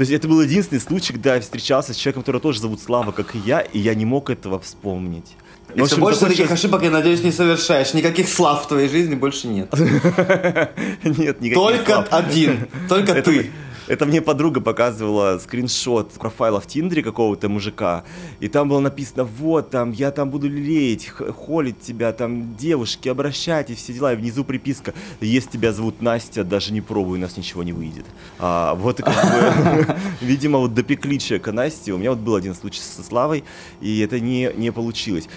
То 0.00 0.02
есть 0.02 0.12
это 0.12 0.28
был 0.28 0.40
единственный 0.40 0.80
случай, 0.80 1.12
когда 1.12 1.34
я 1.34 1.40
встречался 1.42 1.92
с 1.92 1.96
человеком, 1.96 2.22
которого 2.22 2.40
тоже 2.40 2.60
зовут 2.60 2.80
Слава, 2.80 3.12
как 3.12 3.34
и 3.34 3.38
я, 3.38 3.60
и 3.60 3.78
я 3.78 3.94
не 3.94 4.06
мог 4.06 4.30
этого 4.30 4.58
вспомнить. 4.58 5.36
Ну, 5.74 5.84
общем, 5.84 6.00
больше 6.00 6.20
закончилось... 6.20 6.48
таких 6.48 6.52
ошибок, 6.52 6.82
я 6.82 6.90
надеюсь, 6.90 7.22
не 7.22 7.32
совершаешь. 7.32 7.94
Никаких 7.94 8.28
слав 8.28 8.64
в 8.64 8.68
твоей 8.68 8.88
жизни 8.88 9.14
больше 9.14 9.46
нет. 9.46 9.72
Нет, 11.04 11.40
никаких 11.40 11.54
Только 11.54 12.02
один. 12.10 12.68
Только 12.88 13.22
ты. 13.22 13.50
Это 13.90 14.06
мне 14.06 14.22
подруга 14.22 14.60
показывала 14.60 15.40
скриншот 15.40 16.12
профайла 16.12 16.60
в 16.60 16.66
Тиндере 16.68 17.02
какого-то 17.02 17.48
мужика, 17.48 18.04
и 18.38 18.46
там 18.46 18.68
было 18.68 18.78
написано, 18.78 19.24
вот, 19.24 19.70
там, 19.70 19.90
я 19.90 20.12
там 20.12 20.30
буду 20.30 20.48
лелеять, 20.48 21.08
холить 21.08 21.80
тебя, 21.80 22.12
там, 22.12 22.54
девушки, 22.54 23.08
обращайтесь, 23.08 23.78
все 23.78 23.92
дела, 23.92 24.12
и 24.12 24.16
внизу 24.16 24.44
приписка, 24.44 24.94
если 25.20 25.50
тебя 25.50 25.72
зовут 25.72 26.02
Настя, 26.02 26.44
даже 26.44 26.72
не 26.72 26.80
пробуй, 26.80 27.18
у 27.18 27.20
нас 27.20 27.36
ничего 27.36 27.64
не 27.64 27.72
выйдет. 27.72 28.04
А, 28.38 28.76
вот, 28.76 28.98
как 28.98 29.08
бы, 29.12 29.96
видимо, 30.20 30.60
вот 30.60 30.72
допекли 30.72 31.18
человека 31.18 31.50
Насти, 31.50 31.92
у 31.92 31.98
меня 31.98 32.10
вот 32.10 32.20
был 32.20 32.36
один 32.36 32.54
случай 32.54 32.80
со 32.80 33.02
Славой, 33.02 33.42
и 33.80 33.98
это 33.98 34.20
не, 34.20 34.52
не 34.56 34.70
получилось. 34.70 35.28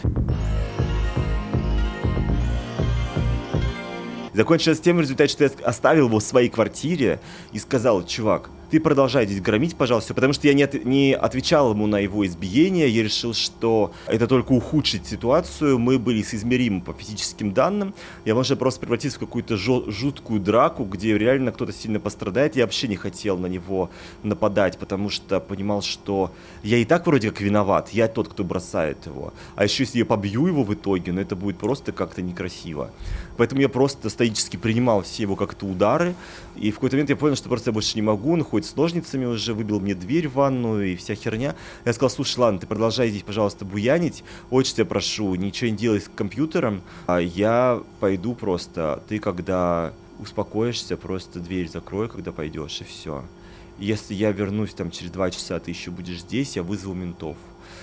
Закончилось 4.34 4.80
тем 4.80 4.98
в 4.98 5.02
результате, 5.02 5.32
что 5.32 5.44
я 5.44 5.52
оставил 5.64 6.08
его 6.08 6.20
в 6.20 6.24
своей 6.24 6.50
квартире 6.50 7.20
и 7.52 7.60
сказал, 7.60 8.04
чувак, 8.06 8.50
ты 8.74 8.80
продолжай 8.80 9.28
здесь 9.28 9.40
громить, 9.40 9.76
пожалуйста, 9.76 10.16
потому 10.16 10.34
что 10.34 10.48
я 10.48 10.56
не, 10.56 10.64
от, 10.64 10.84
не 10.84 11.14
отвечал 11.14 11.74
ему 11.74 11.86
на 11.86 12.00
его 12.00 12.26
избиение, 12.26 12.90
я 12.90 13.04
решил, 13.04 13.36
что 13.36 13.94
это 14.08 14.26
только 14.26 14.52
ухудшит 14.52 15.06
ситуацию, 15.06 15.78
мы 15.78 16.00
были 16.00 16.24
соизмеримы 16.24 16.82
по 16.82 16.92
физическим 16.92 17.54
данным, 17.54 17.94
я 18.26 18.34
может 18.34 18.58
просто 18.58 18.80
превратиться 18.80 19.18
в 19.18 19.20
какую-то 19.20 19.58
жуткую 19.58 20.40
драку, 20.40 20.86
где 20.86 21.16
реально 21.16 21.52
кто-то 21.52 21.72
сильно 21.72 22.00
пострадает, 22.00 22.56
я 22.56 22.64
вообще 22.64 22.88
не 22.88 22.96
хотел 22.96 23.38
на 23.38 23.46
него 23.46 23.92
нападать, 24.24 24.80
потому 24.80 25.12
что 25.12 25.40
понимал, 25.40 25.84
что 25.84 26.32
я 26.64 26.78
и 26.78 26.86
так 26.86 27.06
вроде 27.06 27.30
как 27.30 27.42
виноват, 27.42 27.90
я 27.90 28.08
тот, 28.08 28.28
кто 28.28 28.44
бросает 28.44 29.06
его, 29.06 29.36
а 29.56 29.66
еще 29.66 29.84
если 29.84 30.00
я 30.00 30.06
побью 30.06 30.48
его 30.48 30.64
в 30.64 30.74
итоге, 30.74 31.12
ну 31.12 31.22
это 31.22 31.36
будет 31.36 31.60
просто 31.60 31.92
как-то 31.92 32.24
некрасиво. 32.24 32.90
Поэтому 33.38 33.62
я 33.62 33.70
просто 33.70 34.10
стоически 34.10 34.58
принимал 34.58 35.04
все 35.04 35.24
его 35.24 35.36
как-то 35.36 35.68
удары, 35.68 36.16
и 36.56 36.72
в 36.72 36.76
какой-то 36.76 36.96
момент 36.96 37.10
я 37.10 37.16
понял, 37.16 37.36
что 37.36 37.50
просто 37.50 37.70
я 37.70 37.74
больше 37.74 37.96
не 37.96 38.02
могу, 38.02 38.34
он 38.34 38.44
ходит 38.44 38.68
с 38.68 38.76
ножницами 38.76 39.26
уже, 39.26 39.54
выбил 39.54 39.80
мне 39.80 39.96
дверь 39.96 40.28
в 40.28 40.34
ванную 40.34 40.94
и 40.94 40.96
вся 40.96 41.16
херня. 41.16 41.56
Я 41.86 41.94
сказал, 41.94 42.10
слушай, 42.10 42.40
ладно, 42.40 42.60
ты 42.60 42.68
продолжай 42.68 43.10
здесь, 43.10 43.24
пожалуйста, 43.24 43.66
буянить, 43.66 44.24
очень 44.50 44.76
тебя 44.76 44.86
прошу, 44.86 45.34
ничего 45.36 45.72
не 45.72 45.78
делай 45.78 46.02
с 46.02 46.10
компьютером, 46.14 46.82
а 47.08 47.20
я 47.20 47.82
пойду 48.00 48.36
просто, 48.36 49.02
ты 49.08 49.20
когда 49.20 49.94
успокоишься, 50.20 50.96
просто 50.96 51.40
дверь 51.40 51.70
закрой, 51.70 52.08
когда 52.08 52.32
пойдешь, 52.32 52.82
и 52.82 52.84
все. 52.84 53.24
Если 53.80 54.14
я 54.14 54.32
вернусь 54.32 54.74
там 54.74 54.92
через 54.92 55.12
два 55.12 55.32
часа, 55.32 55.60
ты 55.60 55.72
еще 55.72 55.92
будешь 55.92 56.22
здесь, 56.22 56.56
я 56.56 56.64
вызову 56.64 56.94
ментов. 56.94 57.36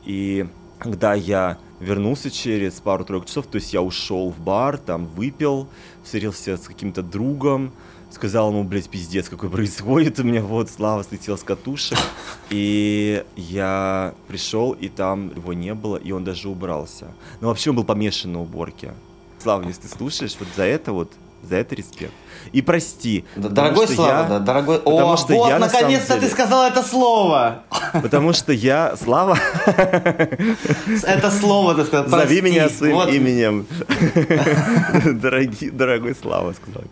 И 0.05 0.47
когда 0.79 1.15
я 1.15 1.59
вернулся 1.81 2.31
через 2.31 2.75
пару-тройку 2.81 3.27
часов, 3.27 3.47
то 3.47 3.57
есть 3.57 3.73
я 3.73 3.83
ушел 3.83 4.31
в 4.31 4.41
бар, 4.41 4.79
там 4.79 5.07
выпил, 5.07 5.69
встретился 6.03 6.57
с 6.57 6.61
каким-то 6.61 7.03
другом, 7.03 7.73
сказал 8.11 8.50
ему, 8.50 8.64
блядь, 8.64 8.88
пиздец, 8.88 9.29
какой 9.29 9.50
происходит 9.50 10.19
у 10.19 10.25
меня, 10.25 10.43
вот, 10.43 10.71
Слава 10.71 11.05
слетел 11.05 11.38
с 11.38 11.43
катушек, 11.43 11.99
и 12.50 13.25
я 13.37 14.14
пришел, 14.29 14.73
и 14.73 14.88
там 14.88 15.33
его 15.35 15.52
не 15.52 15.75
было, 15.75 15.97
и 15.97 16.12
он 16.12 16.25
даже 16.25 16.49
убрался. 16.49 17.09
Но 17.40 17.49
вообще 17.49 17.71
он 17.71 17.76
был 17.76 17.85
помешан 17.85 18.33
на 18.33 18.43
уборке. 18.43 18.95
Слава, 19.38 19.62
если 19.67 19.83
ты 19.83 19.88
слушаешь, 19.88 20.37
вот 20.38 20.49
за 20.57 20.64
это 20.64 20.93
вот 20.93 21.12
за 21.42 21.56
это 21.56 21.75
респект. 21.75 22.12
И 22.52 22.62
прости. 22.62 23.25
Да, 23.37 23.49
дорогой 23.49 23.88
Слава, 23.88 24.23
я, 24.23 24.28
да, 24.28 24.38
дорогой. 24.38 24.78
Потому 24.78 25.12
О, 25.12 25.16
что 25.16 25.35
вот, 25.35 25.49
я, 25.49 25.59
наконец-то 25.59 26.14
деле, 26.14 26.26
ты 26.26 26.32
сказал 26.32 26.66
это 26.66 26.82
слово. 26.82 27.62
Потому 28.02 28.32
что 28.32 28.52
я, 28.52 28.97
Слава. 28.97 29.38
Это 29.66 31.30
слово 31.30 31.75
ты 31.75 31.85
сказал. 31.85 32.09
Зови 32.09 32.40
меня 32.40 32.68
своим 32.68 32.94
вот. 32.94 33.09
именем. 33.11 33.66
Дорогий, 35.20 35.70
дорогой 35.70 36.14
Слава, 36.14 36.52
сказал. 36.52 36.82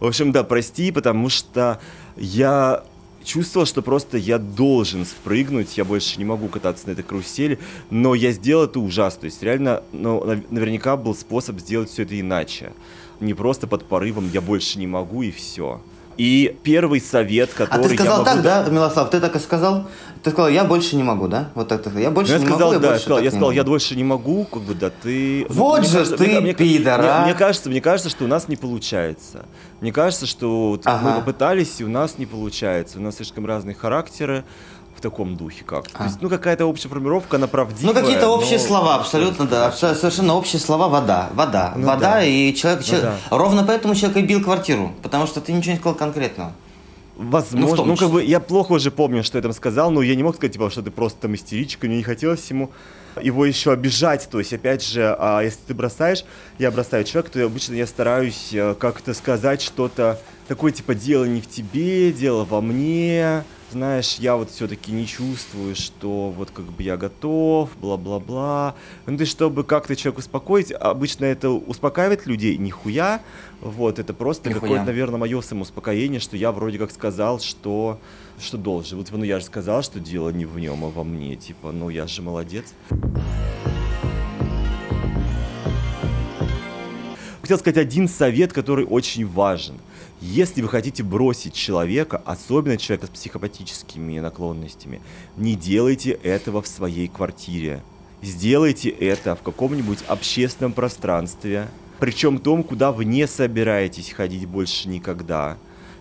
В 0.00 0.06
общем, 0.06 0.32
да, 0.32 0.44
прости, 0.44 0.92
потому 0.92 1.28
что 1.28 1.80
я 2.16 2.82
чувствовал, 3.26 3.66
что 3.66 3.82
просто 3.82 4.16
я 4.16 4.38
должен 4.38 5.04
спрыгнуть, 5.04 5.76
я 5.76 5.84
больше 5.84 6.18
не 6.18 6.24
могу 6.24 6.48
кататься 6.48 6.86
на 6.86 6.92
этой 6.92 7.02
карусели, 7.02 7.58
но 7.90 8.14
я 8.14 8.32
сделал 8.32 8.64
это 8.64 8.80
ужасно. 8.80 9.22
То 9.22 9.26
есть 9.26 9.42
реально, 9.42 9.82
ну, 9.92 10.24
наверняка 10.50 10.96
был 10.96 11.14
способ 11.14 11.58
сделать 11.58 11.90
все 11.90 12.04
это 12.04 12.18
иначе 12.18 12.72
не 13.20 13.34
просто 13.34 13.66
под 13.66 13.84
порывом 13.84 14.30
«я 14.32 14.40
больше 14.40 14.78
не 14.78 14.86
могу» 14.86 15.22
и 15.22 15.30
все. 15.30 15.80
И 16.16 16.56
первый 16.62 17.00
совет, 17.00 17.52
который 17.52 17.84
А 17.84 17.88
ты 17.88 17.94
сказал 17.94 18.24
я 18.24 18.24
могу... 18.24 18.42
так, 18.42 18.42
да, 18.42 18.70
Милослав? 18.70 19.10
Ты 19.10 19.20
так 19.20 19.36
и 19.36 19.38
сказал? 19.38 19.86
Ты 20.22 20.30
сказал, 20.30 20.48
я 20.48 20.64
больше 20.64 20.96
не 20.96 21.02
могу, 21.02 21.28
да? 21.28 21.50
Вот 21.54 21.68
так 21.68 21.82
ты 21.82 21.90
Я 22.00 22.10
больше 22.10 22.32
ну, 22.32 22.38
я 22.38 22.44
не 22.44 22.50
сказал, 22.50 22.72
могу, 22.72 22.82
да, 22.82 22.92
я, 22.94 22.98
сказал, 22.98 23.20
я 23.20 23.30
сказал, 23.30 23.50
я 23.50 23.64
больше 23.64 23.96
не 23.96 24.04
могу, 24.04 24.44
как 24.44 24.62
бы, 24.62 24.74
да, 24.74 24.90
ты... 24.90 25.46
Вот 25.50 25.80
мне 25.80 25.88
же 25.88 25.98
кажется, 25.98 26.16
ты, 26.16 26.40
мне, 26.40 26.54
пидора! 26.54 27.18
Мне, 27.18 27.24
мне, 27.26 27.34
кажется, 27.34 27.68
мне 27.68 27.80
кажется, 27.82 28.08
что 28.08 28.24
у 28.24 28.28
нас 28.28 28.48
не 28.48 28.56
получается. 28.56 29.44
Мне 29.82 29.92
кажется, 29.92 30.24
что 30.24 30.80
ага. 30.84 31.06
мы 31.06 31.20
попытались, 31.20 31.80
и 31.80 31.84
у 31.84 31.88
нас 31.88 32.16
не 32.16 32.24
получается. 32.24 32.98
У 32.98 33.02
нас 33.02 33.16
слишком 33.16 33.44
разные 33.44 33.74
характеры 33.74 34.44
в 34.96 35.00
таком 35.00 35.36
духе 35.36 35.64
как. 35.64 35.86
А. 35.92 35.98
То 35.98 36.04
есть, 36.04 36.22
ну, 36.22 36.28
какая-то 36.28 36.66
общая 36.66 36.88
формировка, 36.88 37.36
она 37.36 37.46
правдивая. 37.46 37.94
Ну, 37.94 38.00
какие-то 38.00 38.28
общие 38.28 38.58
но... 38.58 38.64
слова, 38.64 38.94
абсолютно, 38.96 39.46
да. 39.46 39.72
Совершенно 39.72 40.34
общие 40.34 40.60
слова 40.60 40.88
вода. 40.88 41.30
Вода. 41.34 41.74
Ну, 41.76 41.86
вода, 41.86 42.14
да. 42.14 42.24
и 42.24 42.54
человек... 42.54 42.80
Ну, 42.80 42.86
человек... 42.86 43.10
Да. 43.30 43.36
Ровно 43.36 43.64
поэтому 43.64 43.94
человек 43.94 44.18
и 44.18 44.22
бил 44.22 44.42
квартиру, 44.42 44.92
потому 45.02 45.26
что 45.26 45.40
ты 45.40 45.52
ничего 45.52 45.72
не 45.72 45.78
сказал 45.78 45.96
конкретного. 45.96 46.52
Возможно, 47.16 47.76
ну, 47.76 47.84
ну 47.84 47.96
как 47.96 48.10
бы 48.10 48.22
я 48.22 48.40
плохо 48.40 48.72
уже 48.72 48.90
помню, 48.90 49.24
что 49.24 49.38
я 49.38 49.42
там 49.42 49.52
сказал, 49.52 49.90
но 49.90 50.02
я 50.02 50.14
не 50.14 50.22
мог 50.22 50.36
сказать, 50.36 50.52
типа, 50.52 50.68
что 50.70 50.82
ты 50.82 50.90
просто 50.90 51.22
там 51.22 51.34
истеричка, 51.34 51.86
мне 51.86 51.96
не 51.96 52.02
хотелось 52.02 52.46
ему 52.50 52.70
его 53.22 53.46
еще 53.46 53.72
обижать. 53.72 54.28
То 54.30 54.38
есть, 54.38 54.52
опять 54.52 54.84
же, 54.84 55.16
а 55.18 55.40
если 55.40 55.60
ты 55.68 55.74
бросаешь, 55.74 56.24
я 56.58 56.70
бросаю 56.70 57.04
человека, 57.04 57.32
то 57.32 57.44
обычно 57.44 57.74
я 57.74 57.86
стараюсь 57.86 58.50
э, 58.52 58.74
как-то 58.78 59.14
сказать 59.14 59.62
что-то 59.62 60.20
такое, 60.48 60.72
типа, 60.72 60.94
дело 60.94 61.24
не 61.24 61.40
в 61.40 61.48
тебе, 61.48 62.12
дело 62.12 62.44
во 62.44 62.60
мне, 62.60 63.44
знаешь, 63.72 64.16
я 64.18 64.36
вот 64.36 64.50
все-таки 64.50 64.92
не 64.92 65.06
чувствую, 65.06 65.74
что 65.74 66.30
вот 66.30 66.50
как 66.50 66.66
бы 66.66 66.82
я 66.82 66.96
готов, 66.96 67.70
бла-бла-бла. 67.78 68.74
Ну, 69.06 69.16
то 69.16 69.22
есть, 69.22 69.32
чтобы 69.32 69.64
как-то 69.64 69.96
человека 69.96 70.20
успокоить, 70.20 70.72
обычно 70.72 71.24
это 71.24 71.50
успокаивает 71.50 72.26
людей, 72.26 72.56
нихуя. 72.56 73.20
Вот, 73.60 73.98
это 73.98 74.14
просто 74.14 74.50
какое-то, 74.50 74.84
наверное, 74.84 75.18
мое 75.18 75.40
самоуспокоение, 75.40 76.20
что 76.20 76.36
я 76.36 76.52
вроде 76.52 76.78
как 76.78 76.90
сказал, 76.92 77.40
что, 77.40 77.98
что 78.38 78.56
должен. 78.56 78.98
Вот, 78.98 79.10
ну, 79.10 79.24
я 79.24 79.40
же 79.40 79.46
сказал, 79.46 79.82
что 79.82 79.98
дело 79.98 80.30
не 80.30 80.46
в 80.46 80.58
нем, 80.58 80.84
а 80.84 80.88
во 80.88 81.04
мне. 81.04 81.36
Типа, 81.36 81.72
ну, 81.72 81.88
я 81.88 82.06
же 82.06 82.22
молодец. 82.22 82.72
Хотел 87.46 87.58
сказать 87.58 87.78
один 87.78 88.08
совет, 88.08 88.52
который 88.52 88.84
очень 88.84 89.26
важен– 89.26 89.76
если 90.20 90.62
вы 90.62 90.68
хотите 90.68 91.02
бросить 91.02 91.52
человека, 91.52 92.22
особенно 92.24 92.78
человека 92.78 93.06
с 93.06 93.10
психопатическими 93.10 94.18
наклонностями, 94.18 95.02
не 95.36 95.54
делайте 95.54 96.12
этого 96.12 96.62
в 96.62 96.66
своей 96.66 97.06
квартире. 97.06 97.82
Сделайте 98.22 98.88
это 98.88 99.36
в 99.36 99.42
каком-нибудь 99.42 99.98
общественном 100.08 100.72
пространстве, 100.72 101.68
причем 101.98 102.38
том, 102.38 102.62
куда 102.62 102.92
вы 102.92 103.04
не 103.04 103.26
собираетесь 103.26 104.10
ходить 104.10 104.46
больше 104.46 104.88
никогда. 104.88 105.58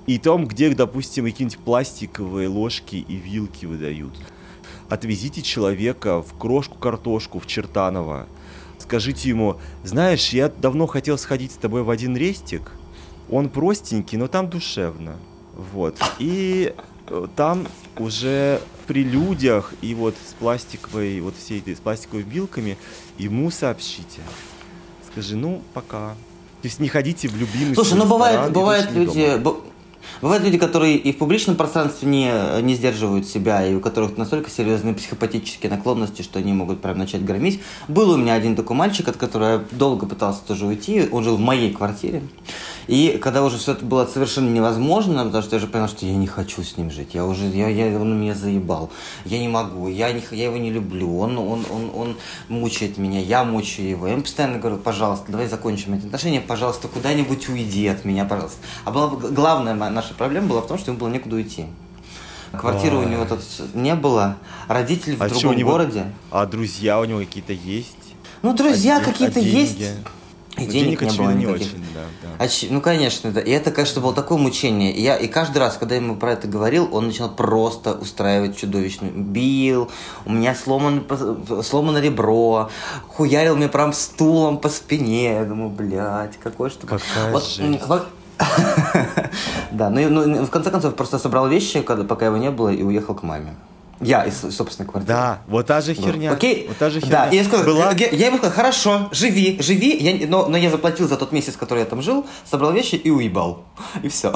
И 0.08 0.18
том, 0.18 0.48
где, 0.48 0.74
допустим, 0.74 1.26
какие-нибудь 1.26 1.60
пластиковые 1.60 2.48
ложки 2.48 2.96
и 2.96 3.16
вилки 3.18 3.66
выдают. 3.66 4.14
Отвезите 4.88 5.42
человека 5.42 6.22
в 6.22 6.38
крошку-картошку 6.38 7.40
в 7.40 7.48
Чертаново. 7.48 8.28
Скажите 8.86 9.30
ему, 9.30 9.58
знаешь, 9.84 10.30
я 10.30 10.50
давно 10.50 10.88
хотел 10.88 11.18
сходить 11.18 11.52
с 11.52 11.56
тобой 11.56 11.84
в 11.84 11.90
один 11.90 12.16
рестик– 12.16 12.72
он 13.30 13.50
простенький, 13.50 14.18
но 14.18 14.28
там 14.28 14.50
душевно. 14.50 15.16
Вот. 15.74 15.98
И 16.20 16.74
э, 17.08 17.28
там 17.36 17.68
уже 17.98 18.62
при 18.88 19.04
людях 19.04 19.74
и 19.82 19.96
вот 19.96 20.16
с 20.28 20.34
пластиковой, 20.34 21.20
вот 21.22 21.36
всей 21.36 21.60
этой, 21.60 21.76
с 21.76 21.80
пластиковыми 21.80 22.30
вилками 22.30 22.78
ему 23.18 23.50
сообщите. 23.50 24.22
Скажи, 25.12 25.36
ну, 25.36 25.62
пока. 25.74 26.16
То 26.62 26.68
есть 26.68 26.80
не 26.80 26.88
ходите 26.88 27.28
в 27.28 27.36
любимый 27.36 27.76
Слушай, 27.76 27.98
ну 27.98 28.06
бывает, 28.06 28.52
бывает 28.52 28.92
люди... 28.92 29.42
Бывают 30.22 30.44
люди, 30.44 30.58
которые 30.58 30.98
и 30.98 31.12
в 31.12 31.18
публичном 31.18 31.56
пространстве 31.56 32.08
не, 32.08 32.62
не 32.62 32.76
сдерживают 32.76 33.28
себя, 33.28 33.66
и 33.66 33.76
у 33.76 33.80
которых 33.80 34.18
настолько 34.18 34.50
серьезные 34.50 34.94
психопатические 34.94 35.70
наклонности, 35.70 36.22
что 36.22 36.40
они 36.40 36.54
могут 36.54 36.82
прям 36.82 36.98
начать 36.98 37.24
громить. 37.24 37.62
Был 37.88 38.12
у 38.12 38.18
меня 38.18 38.34
один 38.34 38.56
такой 38.56 38.76
мальчик, 38.76 39.08
от 39.08 39.18
которого 39.18 39.50
я 39.50 39.64
долго 39.72 40.06
пытался 40.06 40.42
тоже 40.48 40.66
уйти. 40.66 41.08
Он 41.12 41.24
жил 41.24 41.38
в 41.38 41.40
моей 41.40 41.72
квартире. 41.74 42.24
И 42.88 43.20
когда 43.22 43.44
уже 43.44 43.58
все 43.58 43.72
это 43.72 43.84
было 43.84 44.06
совершенно 44.06 44.50
невозможно, 44.50 45.26
потому 45.26 45.44
что 45.44 45.56
я 45.56 45.60
же 45.60 45.68
понял, 45.68 45.88
что 45.88 46.06
я 46.06 46.16
не 46.16 46.28
хочу 46.28 46.64
с 46.64 46.78
ним 46.78 46.92
жить. 46.92 47.10
Я 47.14 47.26
уже, 47.26 47.46
я, 47.46 47.68
я, 47.68 48.00
он 48.00 48.20
меня 48.20 48.36
заебал. 48.36 48.92
Я 49.26 49.40
не 49.40 49.48
могу, 49.48 49.88
я, 49.88 50.12
не, 50.12 50.22
я 50.32 50.46
его 50.46 50.58
не 50.58 50.72
люблю. 50.72 51.18
Он, 51.18 51.38
он, 51.38 51.66
он, 51.72 51.92
он 51.96 52.18
мучает 52.48 52.98
меня, 52.98 53.20
я 53.20 53.44
мучаю 53.44 53.90
его. 53.90 54.06
Я 54.06 54.14
ему 54.14 54.24
постоянно 54.24 54.60
говорю, 54.60 54.78
пожалуйста, 54.78 55.32
давай 55.32 55.48
закончим 55.48 55.96
эти 55.96 56.06
отношения, 56.06 56.42
пожалуйста, 56.42 56.88
куда-нибудь 56.88 57.50
уйди 57.50 57.88
от 57.88 58.06
меня, 58.06 58.26
пожалуйста. 58.26 58.60
А 58.84 58.92
была, 58.92 59.08
главная 59.10 59.74
наша 59.96 60.14
проблема 60.14 60.48
была 60.48 60.62
в 60.62 60.68
том, 60.68 60.78
что 60.78 60.92
ему 60.92 61.00
было 61.00 61.10
некуда 61.10 61.38
уйти. 61.38 61.66
Квартиры 62.52 62.98
у 62.98 63.04
него 63.04 63.26
тут 63.26 63.40
не 63.74 63.96
было, 63.96 64.38
родители 64.68 65.16
в 65.16 65.22
а 65.22 65.28
другом 65.28 65.56
него, 65.56 65.72
городе. 65.72 66.06
А 66.32 66.46
друзья 66.46 67.00
у 67.00 67.06
него 67.06 67.20
какие-то 67.20 67.54
есть? 67.54 67.96
Ну, 68.44 68.54
друзья 68.54 68.98
а 68.98 69.02
какие-то 69.02 69.40
а 69.40 69.44
есть. 69.44 69.82
И 70.58 70.62
ну, 70.62 70.72
денег, 70.72 71.00
денег 71.00 71.12
не 71.12 71.18
было 71.18 71.32
не 71.32 71.48
очень, 71.48 71.84
да, 71.94 72.06
да. 72.22 72.46
Оч... 72.46 72.66
Ну, 72.70 72.80
конечно, 72.80 73.30
да. 73.32 73.42
И 73.42 73.52
это, 73.52 73.72
конечно, 73.72 74.02
было 74.02 74.14
такое 74.14 74.38
мучение. 74.38 74.94
И, 74.94 75.02
я, 75.02 75.18
и 75.18 75.28
каждый 75.28 75.58
раз, 75.58 75.76
когда 75.76 75.96
я 75.96 76.02
ему 76.02 76.16
про 76.16 76.32
это 76.32 76.48
говорил, 76.48 76.88
он 76.94 77.08
начинал 77.08 77.30
просто 77.30 77.94
устраивать 77.94 78.56
чудовищную. 78.58 79.12
Бил, 79.12 79.92
у 80.26 80.32
меня 80.32 80.56
сломано, 80.56 81.04
сломано 81.62 81.98
ребро, 81.98 82.70
хуярил 83.10 83.58
мне 83.58 83.68
прям 83.68 83.92
стулом 83.92 84.58
по 84.58 84.70
спине. 84.70 85.34
Я 85.34 85.44
думаю, 85.44 85.72
блядь, 85.72 86.38
какой 86.38 86.70
что... 86.70 86.88
Какая 86.88 87.34
вот, 87.34 87.46
жесть. 87.46 87.82
Вот, 87.86 88.08
да, 89.72 89.90
ну, 89.90 90.10
ну, 90.10 90.46
в 90.46 90.50
конце 90.50 90.72
концов, 90.72 90.96
просто 90.96 91.20
собрал 91.20 91.48
вещи, 91.48 91.82
когда, 91.82 92.04
пока 92.04 92.26
его 92.26 92.38
не 92.38 92.52
было, 92.52 92.70
и 92.70 92.84
уехал 92.84 93.16
к 93.16 93.24
маме. 93.24 93.56
Я 94.02 94.26
из 94.26 94.40
собственной 94.40 94.90
квартиры. 94.90 95.08
Да, 95.08 95.40
вот 95.48 95.68
та 95.68 95.80
же 95.80 95.94
херня. 95.94 96.32
Вот. 96.32 96.38
Окей. 96.38 96.66
Вот 96.68 96.78
та 96.78 96.90
же 96.90 97.00
херня. 97.00 97.26
Да, 97.26 97.30
и 97.30 97.38
я 97.38 97.44
сказал, 97.46 97.66
Была... 97.66 97.92
я, 97.92 98.10
я 98.10 98.28
ему 98.28 98.38
сказал, 98.38 98.56
хорошо, 98.56 99.10
живи, 99.12 99.58
живи, 99.62 99.96
я, 99.98 100.28
но, 100.28 100.48
но 100.48 100.58
я 100.58 100.70
заплатил 100.70 101.08
за 101.08 101.16
тот 101.16 101.32
месяц, 101.32 101.56
который 101.56 101.80
я 101.80 101.86
там 101.86 102.02
жил, 102.02 102.26
собрал 102.44 102.74
вещи 102.74 102.96
и 102.96 103.10
уебал. 103.10 103.64
И 104.04 104.10
все. 104.10 104.34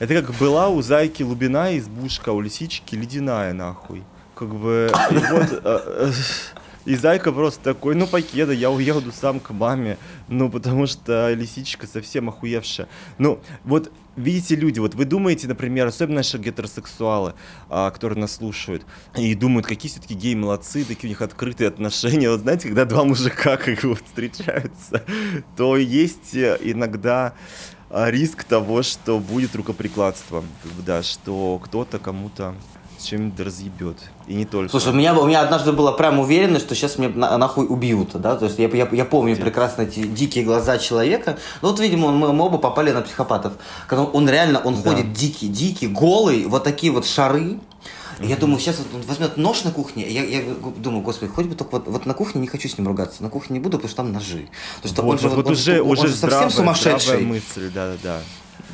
Это 0.00 0.20
как 0.20 0.34
была 0.34 0.68
у 0.68 0.82
зайки 0.82 1.22
Лубина 1.22 1.78
избушка, 1.78 2.30
у 2.30 2.40
лисички 2.40 2.96
ледяная, 2.96 3.52
нахуй. 3.52 4.02
Как 4.34 4.48
бы, 4.48 4.90
вот, 5.30 5.52
э, 5.52 5.60
э, 5.64 6.12
и 6.84 6.96
Зайка 6.96 7.30
просто 7.30 7.62
такой, 7.62 7.94
ну 7.94 8.08
покеда, 8.08 8.52
я 8.52 8.70
уеду 8.70 9.12
сам 9.12 9.38
к 9.38 9.50
маме, 9.50 9.98
ну 10.26 10.50
потому 10.50 10.86
что 10.86 11.32
лисичка 11.32 11.86
совсем 11.86 12.28
охуевшая. 12.28 12.88
Ну 13.18 13.38
вот 13.62 13.92
видите 14.16 14.54
люди, 14.56 14.78
вот 14.78 14.94
вы 14.94 15.04
думаете, 15.04 15.48
например, 15.48 15.86
особенно 15.86 16.16
наши 16.16 16.38
гетеросексуалы, 16.38 17.34
а, 17.68 17.90
которые 17.90 18.18
нас 18.18 18.32
слушают, 18.32 18.84
и 19.16 19.34
думают, 19.34 19.66
какие 19.66 19.90
все-таки 19.90 20.14
геи 20.14 20.34
молодцы, 20.34 20.84
такие 20.84 21.08
у 21.08 21.08
них 21.08 21.22
открытые 21.22 21.68
отношения. 21.68 22.30
Вот 22.30 22.40
знаете, 22.40 22.68
когда 22.68 22.84
два 22.84 23.04
мужика 23.04 23.56
как 23.58 23.82
вот 23.84 24.02
встречаются, 24.04 25.04
то 25.56 25.76
есть 25.76 26.34
э, 26.34 26.58
иногда 26.60 27.34
а, 27.90 28.10
риск 28.10 28.44
того, 28.44 28.82
что 28.82 29.18
будет 29.18 29.54
рукоприкладство, 29.54 30.44
да, 30.84 31.02
что 31.02 31.60
кто-то 31.62 31.98
кому-то 31.98 32.54
чем-нибудь 33.04 33.40
разъебет. 33.40 33.96
И 34.26 34.34
не 34.34 34.44
только. 34.44 34.70
Слушай, 34.70 34.92
у 34.92 34.96
меня, 34.96 35.18
у 35.18 35.26
меня 35.26 35.42
однажды 35.42 35.72
была 35.72 35.92
прям 35.92 36.18
уверенность, 36.18 36.64
что 36.64 36.74
сейчас 36.74 36.98
меня 36.98 37.10
на, 37.14 37.38
нахуй 37.38 37.66
убьют, 37.68 38.10
да, 38.14 38.36
то 38.36 38.46
есть 38.46 38.58
я, 38.58 38.68
я, 38.68 38.88
я 38.90 39.04
помню 39.04 39.34
Нет. 39.34 39.40
прекрасно 39.42 39.82
эти 39.82 40.06
дикие 40.06 40.44
глаза 40.44 40.78
человека, 40.78 41.38
ну 41.60 41.70
вот, 41.70 41.80
видимо, 41.80 42.10
мы, 42.12 42.32
мы 42.32 42.44
оба 42.44 42.58
попали 42.58 42.92
на 42.92 43.02
психопатов, 43.02 43.54
когда 43.86 44.04
он 44.04 44.28
реально, 44.28 44.60
он 44.60 44.80
да. 44.80 44.90
ходит 44.90 45.12
дикий, 45.12 45.48
дикий, 45.48 45.88
голый, 45.88 46.44
вот 46.44 46.64
такие 46.64 46.92
вот 46.92 47.06
шары, 47.06 47.58
и 48.20 48.26
я 48.26 48.36
думаю, 48.36 48.60
сейчас 48.60 48.80
он 48.94 49.02
возьмет 49.02 49.36
нож 49.36 49.64
на 49.64 49.72
кухне. 49.72 50.08
Я, 50.08 50.24
я 50.24 50.42
думаю, 50.76 51.02
господи, 51.02 51.32
хоть 51.32 51.46
бы 51.46 51.54
только 51.54 51.72
вот, 51.72 51.88
вот 51.88 52.06
на 52.06 52.14
кухне 52.14 52.40
не 52.40 52.46
хочу 52.46 52.68
с 52.68 52.78
ним 52.78 52.86
ругаться. 52.86 53.22
На 53.22 53.30
кухне 53.30 53.54
не 53.54 53.60
буду, 53.60 53.78
потому 53.78 53.88
что 53.88 53.96
там 53.96 54.12
ножи. 54.12 54.48
То 54.80 54.88
есть 54.88 54.96
вот, 54.96 55.10
он 55.10 55.18
же, 55.18 55.28
вот, 55.28 55.46
он, 55.46 55.52
уже, 55.52 55.82
он, 55.82 55.90
уже 55.90 56.02
он 56.02 56.08
здравая, 56.08 56.42
совсем 56.44 56.58
сумасшедший. 56.58 57.20
мысль, 57.22 57.70
да, 57.74 57.92
да, 57.92 57.96
да. 58.02 58.20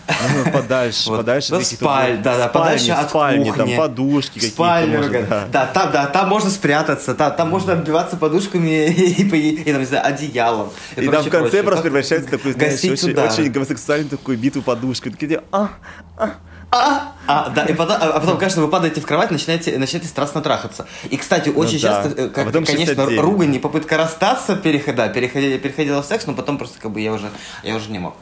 Ну, 0.08 0.52
подальше, 0.52 1.08
вот, 1.10 1.18
подальше. 1.18 1.54
Вот 1.54 1.66
спаль, 1.66 2.18
да, 2.22 2.38
да, 2.38 2.48
подальше 2.48 2.92
от 2.92 3.10
спальни, 3.10 3.44
кухни. 3.44 3.58
там 3.58 3.76
подушки 3.76 4.34
какие-то. 4.34 4.86
Может, 4.86 5.28
да. 5.28 5.48
да, 5.52 5.66
там, 5.66 5.92
да, 5.92 6.06
там 6.06 6.28
можно 6.28 6.50
спрятаться, 6.50 7.14
да, 7.14 7.30
там 7.30 7.50
можно 7.50 7.74
отбиваться 7.74 8.16
подушками 8.16 8.88
и, 8.90 9.22
и, 9.22 9.72
там, 9.72 9.80
не 9.80 9.86
знаю, 9.86 10.06
одеялом. 10.06 10.70
И, 10.96 11.02
и 11.02 11.08
там 11.08 11.22
в 11.22 11.28
конце 11.28 11.62
просто 11.62 11.82
превращается 11.82 12.30
такой, 12.30 12.52
знаешь, 12.52 12.82
очень, 12.84 13.18
очень 13.18 13.52
гомосексуальный 13.52 14.08
такой 14.08 14.36
битву 14.36 14.62
подушкой. 14.62 15.12
Такие, 15.12 15.42
а, 15.52 15.70
а, 16.16 16.30
а, 16.70 17.12
а, 17.26 17.48
да, 17.48 17.64
и 17.64 17.72
потом, 17.72 17.96
а 17.98 18.20
потом, 18.20 18.36
конечно, 18.36 18.60
вы 18.60 18.68
падаете 18.68 19.00
в 19.00 19.06
кровать, 19.06 19.30
начинаете, 19.30 19.78
начинаете 19.78 20.08
страстно 20.08 20.42
трахаться. 20.42 20.86
И, 21.08 21.16
кстати, 21.16 21.48
очень 21.48 21.74
ну, 21.74 21.80
часто, 21.80 22.14
да. 22.14 22.22
Э, 22.24 22.28
как, 22.28 22.48
а 22.48 22.62
конечно, 22.62 23.06
ругань 23.22 23.54
и 23.54 23.58
попытка 23.58 23.96
расстаться 23.96 24.54
переход, 24.54 24.94
да, 24.94 25.08
переходила, 25.08 25.58
переходила 25.58 26.02
в 26.02 26.06
секс, 26.06 26.26
но 26.26 26.34
потом 26.34 26.58
просто 26.58 26.78
как 26.78 26.90
бы 26.90 27.00
я 27.00 27.12
уже, 27.12 27.30
я 27.62 27.76
уже 27.76 27.90
не 27.90 27.98
мог. 27.98 28.16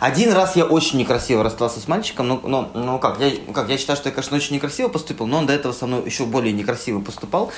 Один 0.00 0.32
раз 0.32 0.56
я 0.56 0.64
очень 0.64 0.98
некрасиво 0.98 1.44
расстался 1.44 1.78
с 1.78 1.86
мальчиком, 1.86 2.26
ну, 2.26 2.40
ну, 2.42 2.68
ну 2.72 2.98
как, 2.98 3.20
я, 3.20 3.32
как, 3.52 3.68
я 3.68 3.76
считаю, 3.76 3.98
что 3.98 4.08
я, 4.08 4.14
конечно, 4.14 4.34
очень 4.34 4.56
некрасиво 4.56 4.88
поступил, 4.88 5.26
но 5.26 5.38
он 5.38 5.46
до 5.46 5.52
этого 5.52 5.74
со 5.74 5.86
мной 5.86 6.02
еще 6.06 6.24
более 6.24 6.54
некрасиво 6.54 7.02
поступал. 7.02 7.52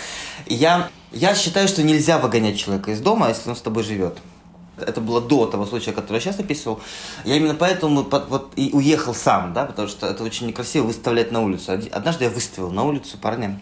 Я, 0.47 0.91
я 1.13 1.37
считаю, 1.37 1.69
что 1.69 1.85
нельзя 1.85 2.19
выгонять 2.19 2.59
человека 2.59 2.91
из 2.91 3.01
дома, 3.01 3.29
если 3.29 3.49
он 3.49 3.55
с 3.55 3.61
тобой 3.61 3.85
живет. 3.85 4.19
Это 4.77 5.01
было 5.01 5.21
до 5.21 5.47
того 5.47 5.67
случая, 5.67 5.93
который 5.93 6.17
я 6.17 6.21
сейчас 6.21 6.41
описывал. 6.41 6.81
Я 7.25 7.37
именно 7.37 7.55
поэтому 7.55 8.03
вот 8.03 8.53
и 8.57 8.71
уехал 8.73 9.15
сам, 9.15 9.53
да, 9.53 9.65
потому 9.65 9.87
что 9.87 10.09
это 10.09 10.25
очень 10.25 10.49
некрасиво 10.49 10.87
выставлять 10.87 11.31
на 11.31 11.43
улицу. 11.43 11.79
Однажды 11.93 12.25
я 12.25 12.31
выставил 12.31 12.73
на 12.73 12.83
улицу 12.83 13.19
парня, 13.19 13.61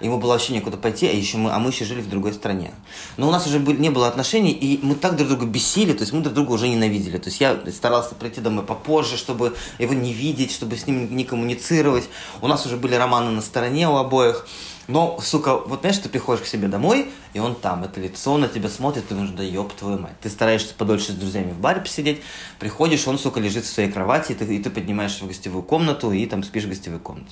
ему 0.00 0.18
было 0.18 0.32
вообще 0.32 0.52
некуда 0.52 0.76
пойти, 0.76 1.06
а, 1.06 1.12
еще 1.12 1.36
мы, 1.38 1.50
а 1.50 1.58
мы 1.58 1.70
еще 1.70 1.84
жили 1.84 2.00
в 2.00 2.08
другой 2.08 2.32
стране. 2.32 2.72
Но 3.16 3.28
у 3.28 3.30
нас 3.30 3.46
уже 3.46 3.58
не 3.58 3.90
было 3.90 4.08
отношений, 4.08 4.52
и 4.52 4.78
мы 4.82 4.94
так 4.94 5.16
друг 5.16 5.28
друга 5.28 5.46
бесили, 5.46 5.92
то 5.92 6.00
есть 6.00 6.12
мы 6.12 6.20
друг 6.20 6.34
друга 6.34 6.52
уже 6.52 6.68
ненавидели. 6.68 7.18
То 7.18 7.28
есть 7.28 7.40
я 7.40 7.58
старался 7.72 8.14
прийти 8.14 8.40
домой 8.40 8.64
попозже, 8.64 9.16
чтобы 9.16 9.56
его 9.78 9.94
не 9.94 10.12
видеть, 10.12 10.52
чтобы 10.52 10.76
с 10.76 10.86
ним 10.86 11.14
не 11.14 11.24
коммуницировать. 11.24 12.08
У 12.40 12.46
нас 12.48 12.66
уже 12.66 12.76
были 12.76 12.94
романы 12.94 13.30
на 13.30 13.42
стороне 13.42 13.88
у 13.88 13.96
обоих. 13.96 14.46
Но, 14.88 15.20
сука, 15.22 15.58
вот 15.58 15.80
знаешь, 15.80 15.98
ты 15.98 16.08
приходишь 16.08 16.42
к 16.42 16.46
себе 16.46 16.66
домой, 16.66 17.10
и 17.34 17.40
он 17.40 17.54
там, 17.54 17.84
это 17.84 18.00
лицо 18.00 18.38
на 18.38 18.48
тебя 18.48 18.70
смотрит, 18.70 19.06
ты 19.06 19.14
думаешь, 19.14 19.32
да 19.36 19.42
ёб 19.42 19.74
твою 19.74 19.98
мать. 19.98 20.14
Ты 20.22 20.30
стараешься 20.30 20.74
подольше 20.74 21.12
с 21.12 21.14
друзьями 21.14 21.52
в 21.52 21.60
баре 21.60 21.82
посидеть, 21.82 22.22
приходишь, 22.58 23.06
он, 23.06 23.18
сука, 23.18 23.38
лежит 23.38 23.64
в 23.64 23.68
своей 23.68 23.92
кровати, 23.92 24.32
и 24.32 24.34
ты, 24.34 24.56
и 24.56 24.58
ты 24.58 24.70
поднимаешься 24.70 25.24
в 25.24 25.28
гостевую 25.28 25.62
комнату, 25.62 26.10
и 26.10 26.24
там 26.24 26.42
спишь 26.42 26.64
в 26.64 26.68
гостевой 26.70 27.00
комнате. 27.00 27.30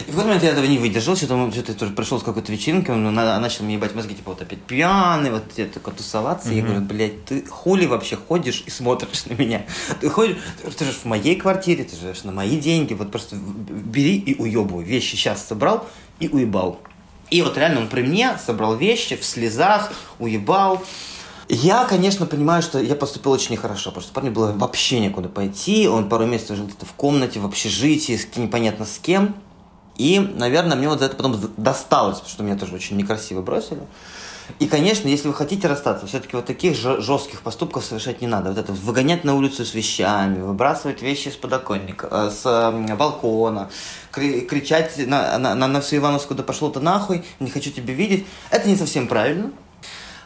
И 0.00 0.02
в 0.02 0.06
какой-то 0.06 0.26
момент 0.26 0.42
я 0.42 0.50
этого 0.50 0.64
не 0.64 0.78
выдержал, 0.78 1.14
что-то, 1.14 1.52
что-то 1.52 1.74
тоже 1.74 1.92
пришел 1.92 2.18
с 2.18 2.24
какой-то 2.24 2.50
вечеринки, 2.50 2.90
он 2.90 3.14
начал 3.14 3.64
мне 3.64 3.74
ебать 3.74 3.94
мозги, 3.94 4.16
типа, 4.16 4.32
вот 4.32 4.42
опять 4.42 4.62
пьяный, 4.62 5.30
вот 5.30 5.52
тебе 5.52 5.66
такой 5.66 5.94
тусоваться. 5.94 6.48
Mm-hmm. 6.48 6.56
Я 6.56 6.62
говорю, 6.64 6.80
блядь, 6.80 7.24
ты 7.26 7.46
хули 7.46 7.86
вообще 7.86 8.16
ходишь 8.16 8.64
и 8.66 8.70
смотришь 8.70 9.26
на 9.26 9.34
меня? 9.34 9.64
Ты 10.00 10.10
ходишь, 10.10 10.38
ты 10.76 10.84
живешь 10.84 10.96
в 10.96 11.04
моей 11.04 11.36
квартире, 11.36 11.84
ты 11.84 11.94
живешь 11.94 12.24
на 12.24 12.32
мои 12.32 12.58
деньги, 12.58 12.94
вот 12.94 13.12
просто 13.12 13.36
бери 13.36 14.16
и 14.16 14.34
уебывай. 14.34 14.84
Вещи 14.84 15.14
сейчас 15.14 15.46
собрал 15.46 15.86
и 16.20 16.28
уебал. 16.28 16.78
И 17.30 17.42
вот 17.42 17.56
реально 17.58 17.80
он 17.80 17.88
при 17.88 18.02
мне 18.02 18.38
собрал 18.44 18.76
вещи 18.76 19.16
в 19.16 19.24
слезах, 19.24 19.92
уебал. 20.18 20.82
Я, 21.48 21.84
конечно, 21.84 22.26
понимаю, 22.26 22.62
что 22.62 22.78
я 22.78 22.94
поступил 22.94 23.32
очень 23.32 23.52
нехорошо, 23.52 23.90
потому 23.90 24.02
что 24.02 24.12
парню 24.12 24.30
было 24.30 24.52
вообще 24.52 25.00
некуда 25.00 25.28
пойти. 25.28 25.88
Он 25.88 26.08
пару 26.08 26.26
месяцев 26.26 26.56
жил 26.56 26.66
где-то 26.66 26.86
в 26.86 26.92
комнате, 26.92 27.40
в 27.40 27.46
общежитии, 27.46 28.18
непонятно 28.36 28.84
с 28.84 28.98
кем. 28.98 29.34
И, 29.96 30.18
наверное, 30.20 30.76
мне 30.76 30.88
вот 30.88 31.00
за 31.00 31.06
это 31.06 31.16
потом 31.16 31.38
досталось, 31.56 32.16
потому 32.16 32.30
что 32.30 32.42
меня 32.42 32.56
тоже 32.56 32.74
очень 32.74 32.96
некрасиво 32.96 33.42
бросили. 33.42 33.80
И, 34.58 34.66
конечно, 34.66 35.08
если 35.08 35.28
вы 35.28 35.34
хотите 35.34 35.68
расстаться, 35.68 36.06
все-таки 36.06 36.36
вот 36.36 36.46
таких 36.46 36.76
жестких 36.76 37.42
поступков 37.42 37.84
совершать 37.84 38.20
не 38.20 38.26
надо. 38.26 38.50
Вот 38.50 38.58
это 38.58 38.72
выгонять 38.72 39.24
на 39.24 39.34
улицу 39.34 39.64
с 39.64 39.74
вещами, 39.74 40.40
выбрасывать 40.40 41.02
вещи 41.02 41.28
с 41.28 41.36
подоконника, 41.36 42.08
э, 42.10 42.30
с 42.30 42.96
балкона, 42.96 43.70
кричать 44.10 44.98
на, 45.06 45.38
на, 45.38 45.54
на, 45.54 45.80
всю 45.80 45.96
Ивановскую, 45.96 46.36
да 46.36 46.42
пошло 46.42 46.70
ты 46.70 46.80
нахуй, 46.80 47.24
не 47.40 47.50
хочу 47.50 47.70
тебя 47.70 47.94
видеть. 47.94 48.26
Это 48.50 48.68
не 48.68 48.76
совсем 48.76 49.06
правильно. 49.06 49.52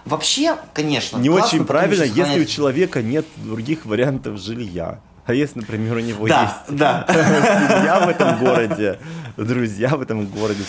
Вообще, 0.04 0.56
конечно, 0.72 1.18
Не 1.18 1.28
классно, 1.28 1.46
очень 1.46 1.66
правильно, 1.66 2.02
если 2.02 2.40
у 2.40 2.44
человека 2.44 3.02
нет 3.02 3.24
других 3.36 3.86
вариантов 3.86 4.40
жилья. 4.40 5.00
А 5.24 5.34
если, 5.34 5.60
например, 5.60 5.96
у 5.96 6.00
него 6.00 6.26
да, 6.26 6.42
есть 6.42 6.76
да. 6.76 7.06
семья 7.08 8.00
в 8.04 8.08
этом 8.08 8.40
городе, 8.40 8.98
друзья 9.36 9.90
в 9.90 10.00
этом 10.02 10.26
городе, 10.26 10.64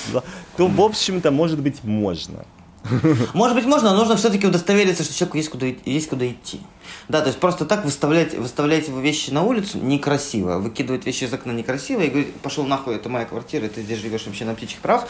то, 0.58 0.68
в 0.68 0.80
общем-то, 0.80 1.32
может 1.32 1.60
быть, 1.60 1.84
можно. 1.84 2.46
Может 3.34 3.56
быть, 3.56 3.66
можно, 3.66 3.92
но 3.92 4.00
нужно 4.00 4.18
все-таки 4.18 4.46
удостовериться, 4.46 5.04
что 5.04 5.14
человеку 5.14 5.38
есть 5.38 5.50
куда, 5.50 5.68
есть 5.86 6.10
куда 6.10 6.28
идти. 6.28 6.60
Да, 7.08 7.22
то 7.22 7.28
есть 7.28 7.40
просто 7.40 7.66
так 7.66 7.86
выставлять, 7.86 8.34
выставлять 8.34 8.88
его 8.88 9.00
вещи 9.00 9.30
на 9.30 9.44
улицу 9.44 9.78
некрасиво. 9.78 10.60
Выкидывать 10.60 11.06
вещи 11.06 11.24
из 11.24 11.34
окна 11.34 11.52
некрасиво 11.52 12.02
и 12.02 12.10
говорить, 12.10 12.34
пошел 12.36 12.66
нахуй, 12.66 12.96
это 12.96 13.10
моя 13.10 13.26
квартира, 13.26 13.68
ты 13.68 13.82
здесь 13.82 14.00
живешь 14.00 14.26
вообще 14.26 14.46
на 14.46 14.54
птичьих 14.54 14.80
правах. 14.80 15.08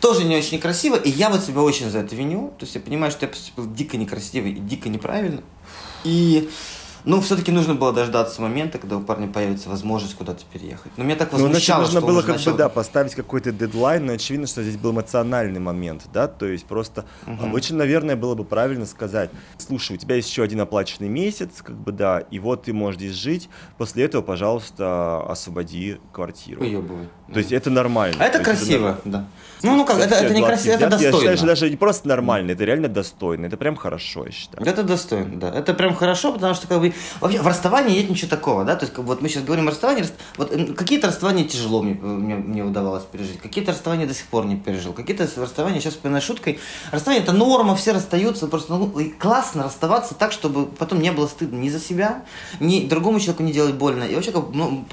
Тоже 0.00 0.24
не 0.24 0.36
очень 0.36 0.58
красиво. 0.58 0.96
И 0.96 1.10
я 1.10 1.30
вот 1.30 1.42
себя 1.42 1.62
очень 1.62 1.90
за 1.90 2.00
это 2.00 2.14
виню. 2.14 2.52
То 2.58 2.64
есть 2.64 2.74
я 2.74 2.80
понимаю, 2.80 3.10
что 3.10 3.24
я 3.24 3.30
поступил 3.30 3.72
дико 3.72 3.96
некрасиво 3.96 4.46
и 4.46 4.52
дико 4.52 4.88
неправильно. 4.88 5.42
И 6.04 6.50
ну, 7.04 7.20
все-таки 7.20 7.52
нужно 7.52 7.74
было 7.74 7.92
дождаться 7.92 8.40
момента, 8.40 8.78
когда 8.78 8.96
у 8.96 9.00
парня 9.00 9.28
появится 9.28 9.68
возможность 9.68 10.14
куда-то 10.14 10.42
переехать. 10.52 10.92
Но 10.96 11.04
мне 11.04 11.16
так 11.16 11.32
ну, 11.32 11.38
возмущало, 11.38 11.80
ну, 11.80 11.84
нужно 11.86 12.00
было 12.00 12.22
как 12.22 12.36
начал... 12.36 12.52
бы, 12.52 12.58
да, 12.58 12.68
поставить 12.68 13.14
какой-то 13.14 13.52
дедлайн, 13.52 14.06
но 14.06 14.14
очевидно, 14.14 14.46
что 14.46 14.62
здесь 14.62 14.76
был 14.76 14.92
эмоциональный 14.92 15.60
момент, 15.60 16.04
да, 16.12 16.28
то 16.28 16.46
есть 16.46 16.64
просто 16.64 17.04
угу. 17.26 17.44
обычно, 17.44 17.78
наверное, 17.78 18.16
было 18.16 18.34
бы 18.34 18.44
правильно 18.44 18.86
сказать, 18.86 19.30
слушай, 19.58 19.96
у 19.96 19.98
тебя 19.98 20.16
есть 20.16 20.30
еще 20.30 20.42
один 20.42 20.60
оплаченный 20.60 21.08
месяц, 21.08 21.62
как 21.62 21.76
бы, 21.76 21.92
да, 21.92 22.20
и 22.20 22.38
вот 22.38 22.64
ты 22.64 22.72
можешь 22.72 22.98
здесь 22.98 23.14
жить, 23.14 23.48
после 23.76 24.04
этого, 24.04 24.22
пожалуйста, 24.22 25.22
освободи 25.28 25.98
квартиру. 26.12 26.62
Уебывай. 26.62 27.08
То 27.32 27.38
есть 27.38 27.52
это 27.52 27.70
нормально. 27.70 28.16
А 28.20 28.26
это 28.26 28.42
красиво, 28.42 28.98
это 29.04 29.08
да. 29.08 29.26
Ну, 29.64 29.76
ну 29.76 29.84
как, 29.84 29.98
это, 29.98 30.14
это 30.14 30.34
не 30.34 30.42
красиво, 30.42 30.74
это 30.74 30.88
достойно. 30.88 31.14
Я 31.14 31.18
считаю, 31.18 31.36
что 31.36 31.46
даже 31.46 31.70
не 31.70 31.76
просто 31.76 32.08
нормально, 32.08 32.52
это 32.52 32.64
реально 32.64 32.88
достойно, 32.88 33.46
это 33.46 33.56
прям 33.56 33.76
хорошо, 33.76 34.26
я 34.26 34.32
считаю. 34.32 34.66
Это 34.66 34.82
достойно, 34.82 35.38
да. 35.38 35.50
Это 35.50 35.72
прям 35.74 35.94
хорошо, 35.94 36.32
потому 36.32 36.54
что 36.54 36.66
как 36.66 36.80
бы 36.80 36.92
вообще 37.20 37.40
в 37.40 37.46
расставании 37.46 37.98
нет 37.98 38.10
ничего 38.10 38.28
такого, 38.28 38.64
да, 38.64 38.76
то 38.76 38.84
есть 38.84 38.96
вот 38.98 39.22
мы 39.22 39.28
сейчас 39.28 39.44
говорим 39.44 39.66
о 39.68 39.70
расставании, 39.70 40.04
вот 40.36 40.52
какие-то 40.76 41.08
расставания 41.08 41.44
тяжело 41.44 41.82
мне, 41.82 41.94
мне, 41.94 42.34
мне 42.34 42.62
удавалось 42.62 43.04
пережить, 43.04 43.40
какие-то 43.40 43.72
расставания 43.72 44.06
до 44.06 44.14
сих 44.14 44.26
пор 44.26 44.44
не 44.44 44.56
пережил, 44.56 44.92
какие-то 44.92 45.28
расставания, 45.36 45.80
сейчас 45.80 45.94
вспоминаю 45.94 46.22
шуткой, 46.22 46.58
расставание 46.90 47.22
это 47.22 47.32
норма, 47.32 47.74
все 47.74 47.92
расстаются, 47.92 48.46
просто 48.46 48.74
ну, 48.74 48.92
классно 49.18 49.64
расставаться 49.64 50.14
так, 50.14 50.32
чтобы 50.32 50.66
потом 50.66 51.00
не 51.00 51.12
было 51.12 51.26
стыдно 51.26 51.56
ни 51.56 51.70
за 51.70 51.80
себя, 51.80 52.24
ни 52.60 52.86
другому 52.86 53.18
человеку 53.18 53.42
не 53.42 53.52
делать 53.52 53.74
больно, 53.74 54.04
и 54.04 54.14
вообще 54.14 54.32
как, 54.32 54.44
ну, 54.52 54.84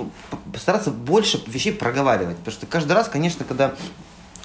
постараться 0.54 0.92
больше 0.92 1.42
вещей 1.48 1.74
проговаривать, 1.74 2.38
потому 2.38 2.54
что 2.54 2.66
каждый 2.66 2.94
раз, 2.94 3.10
конечно, 3.10 3.46
когда 3.46 3.74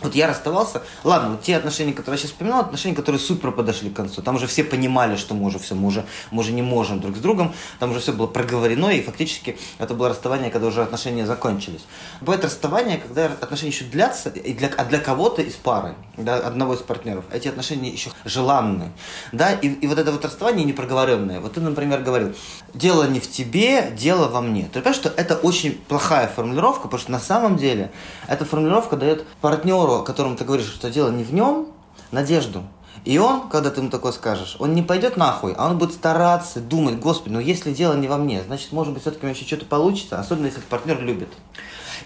вот 0.00 0.14
я 0.14 0.26
расставался, 0.26 0.82
ладно, 1.04 1.30
вот 1.30 1.42
те 1.42 1.56
отношения, 1.56 1.92
которые 1.92 2.18
я 2.18 2.22
сейчас 2.22 2.32
вспоминал, 2.32 2.60
отношения, 2.60 2.94
которые 2.94 3.20
супер 3.20 3.50
подошли 3.50 3.90
к 3.90 3.96
концу. 3.96 4.22
Там 4.22 4.36
уже 4.36 4.46
все 4.46 4.62
понимали, 4.62 5.16
что 5.16 5.34
мы 5.34 5.46
уже 5.46 5.58
все, 5.58 5.74
мы 5.74 5.88
уже, 5.88 6.04
мы 6.30 6.40
уже 6.40 6.52
не 6.52 6.62
можем 6.62 7.00
друг 7.00 7.16
с 7.16 7.20
другом, 7.20 7.54
там 7.78 7.90
уже 7.90 8.00
все 8.00 8.12
было 8.12 8.26
проговорено, 8.26 8.90
и 8.90 9.02
фактически 9.02 9.58
это 9.78 9.94
было 9.94 10.10
расставание, 10.10 10.50
когда 10.50 10.68
уже 10.68 10.82
отношения 10.82 11.26
закончились. 11.26 11.84
Бывает 12.20 12.44
расставание, 12.44 12.98
когда 12.98 13.26
отношения 13.26 13.72
еще 13.72 13.84
длятся, 13.84 14.28
и 14.30 14.52
для, 14.52 14.68
а 14.76 14.84
для 14.84 14.98
кого-то 14.98 15.42
из 15.42 15.54
пары, 15.54 15.94
да, 16.16 16.36
одного 16.36 16.74
из 16.74 16.80
партнеров, 16.80 17.24
эти 17.32 17.48
отношения 17.48 17.90
еще 17.90 18.10
желанны. 18.24 18.92
Да, 19.32 19.52
и, 19.52 19.68
и 19.68 19.86
вот 19.86 19.98
это 19.98 20.12
вот 20.12 20.24
расставание 20.24 20.64
непроговоренное. 20.64 21.40
Вот 21.40 21.54
ты, 21.54 21.60
например, 21.60 22.02
говорил, 22.02 22.34
дело 22.74 23.04
не 23.04 23.20
в 23.20 23.30
тебе, 23.30 23.90
дело 23.96 24.28
во 24.28 24.40
мне. 24.40 24.64
Ты 24.64 24.80
понимаешь, 24.80 24.96
что 24.96 25.08
это 25.08 25.36
очень 25.36 25.72
плохая 25.88 26.28
формулировка, 26.28 26.82
потому 26.82 27.00
что 27.00 27.12
на 27.12 27.20
самом 27.20 27.56
деле 27.56 27.90
эта 28.28 28.44
формулировка 28.44 28.96
дает 28.96 29.26
партнеру 29.40 29.85
партнеру, 29.86 30.04
которому 30.04 30.36
ты 30.36 30.44
говоришь, 30.44 30.66
что 30.66 30.90
дело 30.90 31.10
не 31.10 31.24
в 31.24 31.32
нем, 31.32 31.68
надежду. 32.10 32.62
И 33.04 33.18
он, 33.18 33.48
когда 33.48 33.70
ты 33.70 33.80
ему 33.80 33.90
такое 33.90 34.12
скажешь, 34.12 34.56
он 34.58 34.74
не 34.74 34.82
пойдет 34.82 35.16
нахуй, 35.16 35.54
а 35.56 35.66
он 35.70 35.78
будет 35.78 35.92
стараться, 35.92 36.60
думать, 36.60 36.98
господи, 36.98 37.34
ну 37.34 37.40
если 37.40 37.72
дело 37.72 37.94
не 37.94 38.08
во 38.08 38.16
мне, 38.16 38.42
значит, 38.42 38.72
может 38.72 38.92
быть, 38.92 39.02
все-таки 39.02 39.24
у 39.24 39.28
меня 39.28 39.36
еще 39.36 39.46
что-то 39.46 39.66
получится, 39.66 40.18
особенно 40.18 40.46
если 40.46 40.60
партнер 40.60 41.00
любит. 41.00 41.28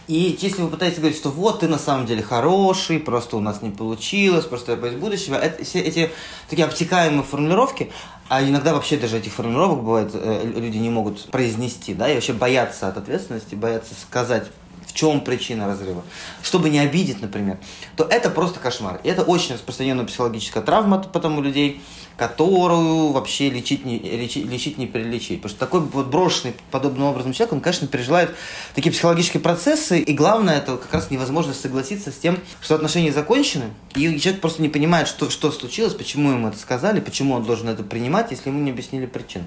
И 0.08 0.36
если 0.40 0.62
вы 0.62 0.68
пытаетесь 0.68 0.98
говорить, 0.98 1.16
что 1.16 1.30
вот 1.30 1.60
ты 1.60 1.68
на 1.68 1.78
самом 1.78 2.06
деле 2.06 2.22
хороший, 2.22 2.98
просто 2.98 3.36
у 3.36 3.40
нас 3.40 3.62
не 3.62 3.70
получилось, 3.70 4.44
просто 4.44 4.72
я 4.72 4.78
боюсь 4.78 4.96
будущего, 4.96 5.36
это, 5.36 5.64
все 5.64 5.80
эти 5.80 6.10
такие 6.48 6.66
обтекаемые 6.66 7.22
формулировки, 7.22 7.90
а 8.28 8.42
иногда 8.42 8.74
вообще 8.74 8.96
даже 8.96 9.18
этих 9.18 9.32
формулировок 9.32 9.82
бывает, 9.82 10.10
э, 10.12 10.52
люди 10.54 10.76
не 10.76 10.90
могут 10.90 11.30
произнести, 11.30 11.94
да, 11.94 12.10
и 12.10 12.14
вообще 12.14 12.32
боятся 12.32 12.88
от 12.88 12.98
ответственности, 12.98 13.54
боятся 13.54 13.94
сказать 13.94 14.48
в 14.90 14.94
чем 14.94 15.20
причина 15.20 15.66
разрыва, 15.66 16.02
чтобы 16.42 16.68
не 16.68 16.80
обидеть, 16.80 17.22
например, 17.22 17.58
то 17.96 18.04
это 18.04 18.28
просто 18.28 18.58
кошмар. 18.58 19.00
И 19.04 19.08
это 19.08 19.22
очень 19.22 19.54
распространенная 19.54 20.04
психологическая 20.04 20.62
травма 20.62 20.98
потом 20.98 21.38
у 21.38 21.42
людей, 21.42 21.80
которую 22.20 23.12
вообще 23.12 23.48
лечить 23.48 23.86
не, 23.86 23.98
лечить, 23.98 24.44
лечить 24.44 24.76
не 24.76 24.86
перелечить. 24.86 25.40
Потому 25.40 25.48
что 25.48 25.58
такой 25.58 25.80
вот 25.80 26.08
брошенный 26.08 26.54
подобным 26.70 27.04
образом 27.04 27.32
человек, 27.32 27.54
он, 27.54 27.60
конечно, 27.62 27.88
переживает 27.88 28.36
такие 28.74 28.92
психологические 28.92 29.40
процессы, 29.40 30.00
и 30.00 30.12
главное, 30.12 30.58
это 30.58 30.76
как 30.76 30.92
раз 30.92 31.10
невозможность 31.10 31.62
согласиться 31.62 32.12
с 32.12 32.16
тем, 32.16 32.38
что 32.60 32.74
отношения 32.74 33.10
закончены, 33.10 33.70
и 33.94 34.20
человек 34.20 34.42
просто 34.42 34.60
не 34.60 34.68
понимает, 34.68 35.08
что, 35.08 35.30
что 35.30 35.50
случилось, 35.50 35.94
почему 35.94 36.32
ему 36.32 36.48
это 36.48 36.58
сказали, 36.58 37.00
почему 37.00 37.36
он 37.36 37.44
должен 37.44 37.70
это 37.70 37.84
принимать, 37.84 38.32
если 38.32 38.50
ему 38.50 38.60
не 38.60 38.70
объяснили 38.70 39.06
причин. 39.06 39.46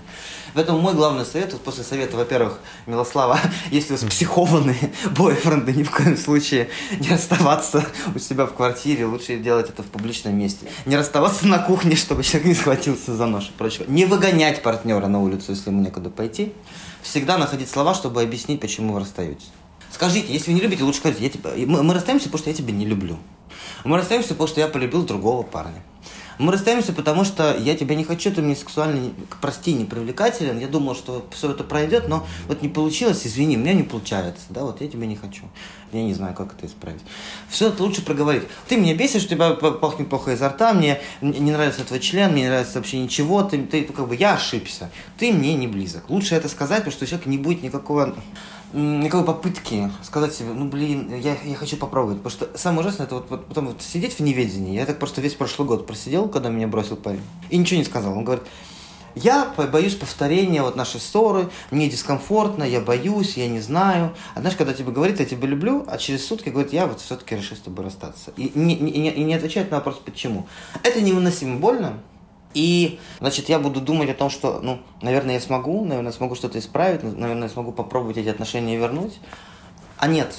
Поэтому 0.55 0.79
мой 0.79 0.95
главный 0.95 1.25
совет, 1.25 1.53
вот 1.53 1.62
после 1.62 1.83
совета, 1.83 2.17
во-первых, 2.17 2.59
Милослава, 2.88 3.39
если 3.71 3.93
у 3.93 3.97
вас 3.97 4.03
психованные 4.05 4.91
бойфренды, 5.15 5.73
ни 5.73 5.83
в 5.83 5.91
коем 5.91 6.17
случае 6.17 6.69
не 6.99 7.09
расставаться 7.09 7.86
у 8.15 8.17
себя 8.17 8.47
в 8.47 8.53
квартире, 8.53 9.05
лучше 9.05 9.38
делать 9.38 9.69
это 9.69 9.83
в 9.83 9.88
публичном 9.88 10.36
месте. 10.36 10.65
Не 10.88 10.97
расставаться 10.97 11.45
на 11.45 11.59
кухне, 11.59 11.95
чтобы 11.95 12.23
человек 12.23 12.47
не 12.47 12.62
схватился 12.63 13.13
за 13.13 13.26
нож 13.26 13.49
и 13.49 13.52
прочего. 13.52 13.84
Не 13.89 14.06
выгонять 14.06 14.63
партнера 14.63 15.08
на 15.08 15.21
улицу, 15.21 15.52
если 15.52 15.69
ему 15.69 15.82
некуда 15.82 16.10
пойти. 16.10 16.54
Всегда 17.02 17.38
находить 17.38 17.69
слова, 17.69 17.93
чтобы 17.93 18.21
объяснить, 18.21 18.62
почему 18.62 18.93
вы 18.93 19.02
расстаетесь. 19.02 19.52
Скажите, 19.91 20.32
если 20.32 20.52
вы 20.52 20.56
не 20.56 20.62
любите, 20.62 20.84
лучше 20.84 20.99
скажите, 20.99 21.23
я 21.26 21.30
тебя, 21.30 21.52
мы, 21.67 21.84
мы 21.84 21.93
расстаемся, 21.93 22.26
потому 22.26 22.39
что 22.39 22.49
я 22.49 22.56
тебя 22.56 22.71
не 22.71 22.86
люблю. 22.86 23.17
Мы 23.84 23.97
расстаемся, 23.97 24.30
потому 24.30 24.47
что 24.47 24.62
я 24.62 24.69
полюбил 24.69 25.04
другого 25.04 25.43
парня. 25.43 25.84
Мы 26.43 26.51
расстаемся, 26.51 26.91
потому 26.91 27.23
что 27.23 27.56
я 27.58 27.73
тебя 27.73 27.95
не 27.95 28.03
хочу, 28.03 28.29
ты 28.29 28.41
мне 28.41 28.53
сексуально, 28.53 29.12
прости, 29.39 29.71
не 29.71 29.86
привлекателен. 29.86 30.60
Я 30.60 30.67
думал, 30.67 30.93
что 30.93 31.25
все 31.32 31.51
это 31.51 31.63
пройдет, 31.63 32.10
но 32.10 32.27
вот 32.49 32.62
не 32.62 32.67
получилось, 32.67 33.25
извини, 33.25 33.56
у 33.56 33.62
меня 33.62 33.71
не 33.71 33.84
получается. 33.84 34.43
Да, 34.49 34.63
вот 34.63 34.82
я 34.82 34.89
тебя 34.89 35.08
не 35.08 35.15
хочу. 35.15 35.43
Я 35.93 36.03
не 36.03 36.13
знаю, 36.13 36.36
как 36.36 36.53
это 36.53 36.65
исправить. 36.65 36.99
Все 37.47 37.69
это 37.69 37.82
лучше 37.82 38.03
проговорить. 38.03 38.43
Ты 38.67 38.75
меня 38.75 38.93
бесишь, 38.93 39.23
у 39.23 39.27
тебя 39.29 39.51
пахнет 39.51 40.10
плохо 40.10 40.34
изо 40.34 40.49
рта, 40.49 40.73
мне 40.73 40.99
не 41.21 41.51
нравится 41.51 41.86
твой 41.86 42.01
член, 42.01 42.34
мне 42.34 42.41
не 42.41 42.49
нравится 42.49 42.73
вообще 42.79 42.99
ничего, 42.99 43.43
ты, 43.43 43.63
ты 43.63 43.86
как 43.86 44.10
бы 44.10 44.17
я 44.17 44.34
ошибся. 44.34 44.89
Ты 45.17 45.32
мне 45.32 45.53
не 45.53 45.67
близок. 45.67 46.10
Лучше 46.10 46.36
это 46.36 46.49
сказать, 46.49 46.79
потому 46.79 46.91
что 46.91 47.06
у 47.06 47.08
человека 47.08 47.29
не 47.29 47.38
будет 47.38 47.63
никакого 47.63 48.13
никакой 48.73 49.25
попытки 49.25 49.89
сказать 50.01 50.33
себе, 50.33 50.49
ну 50.53 50.65
блин, 50.65 51.13
я, 51.15 51.38
я 51.43 51.55
хочу 51.55 51.77
попробовать. 51.77 52.21
Потому 52.21 52.31
что 52.31 52.57
самое 52.57 52.81
ужасное, 52.81 53.05
это 53.05 53.15
вот, 53.15 53.29
вот 53.29 53.45
потом 53.47 53.67
вот 53.67 53.81
сидеть 53.81 54.13
в 54.13 54.19
неведении. 54.19 54.75
Я 54.75 54.86
так 54.86 54.99
просто 54.99 55.21
весь 55.21 55.33
прошлый 55.33 55.67
год 55.67 55.88
просидел, 55.88 56.27
когда 56.27 56.49
меня 56.49 56.67
бросил 56.67 56.95
парень. 56.95 57.21
И 57.49 57.57
ничего 57.57 57.79
не 57.79 57.86
сказал. 57.86 58.17
Он 58.17 58.23
говорит, 58.23 58.43
я 59.15 59.53
боюсь 59.71 59.93
повторения 59.93 60.63
вот 60.63 60.75
нашей 60.75 60.99
ссоры, 60.99 61.49
мне 61.69 61.88
дискомфортно, 61.88 62.63
я 62.63 62.79
боюсь, 62.79 63.38
я 63.38 63.47
не 63.47 63.59
знаю. 63.59 64.15
А 64.33 64.39
знаешь, 64.39 64.57
когда 64.57 64.73
тебе 64.73 64.91
говорит, 64.91 65.19
я 65.19 65.25
тебя 65.25 65.47
люблю, 65.47 65.86
а 65.88 65.97
через 65.97 66.25
сутки 66.25 66.49
говорит, 66.49 66.73
я 66.73 66.88
вот 66.88 66.99
все-таки 66.99 67.36
решил 67.36 67.55
с 67.55 67.62
тобой 67.62 67.86
расстаться. 67.86 68.31
И 68.38 68.51
не, 68.55 68.75
не, 68.75 69.12
и 69.12 69.23
не 69.23 69.36
отвечает 69.36 69.69
на 69.69 69.77
вопрос, 69.77 70.01
почему. 70.03 70.47
Это 70.81 70.99
невыносимо 71.01 71.59
больно, 71.59 71.99
и, 72.53 72.99
значит, 73.19 73.49
я 73.49 73.59
буду 73.59 73.81
думать 73.81 74.09
о 74.09 74.13
том, 74.13 74.29
что, 74.29 74.59
ну, 74.61 74.79
наверное, 75.01 75.35
я 75.35 75.41
смогу, 75.41 75.83
наверное, 75.85 76.11
смогу 76.11 76.35
что-то 76.35 76.59
исправить, 76.59 77.03
наверное, 77.03 77.49
смогу 77.49 77.71
попробовать 77.71 78.17
эти 78.17 78.29
отношения 78.29 78.77
вернуть. 78.77 79.19
А 79.97 80.07
нет, 80.07 80.35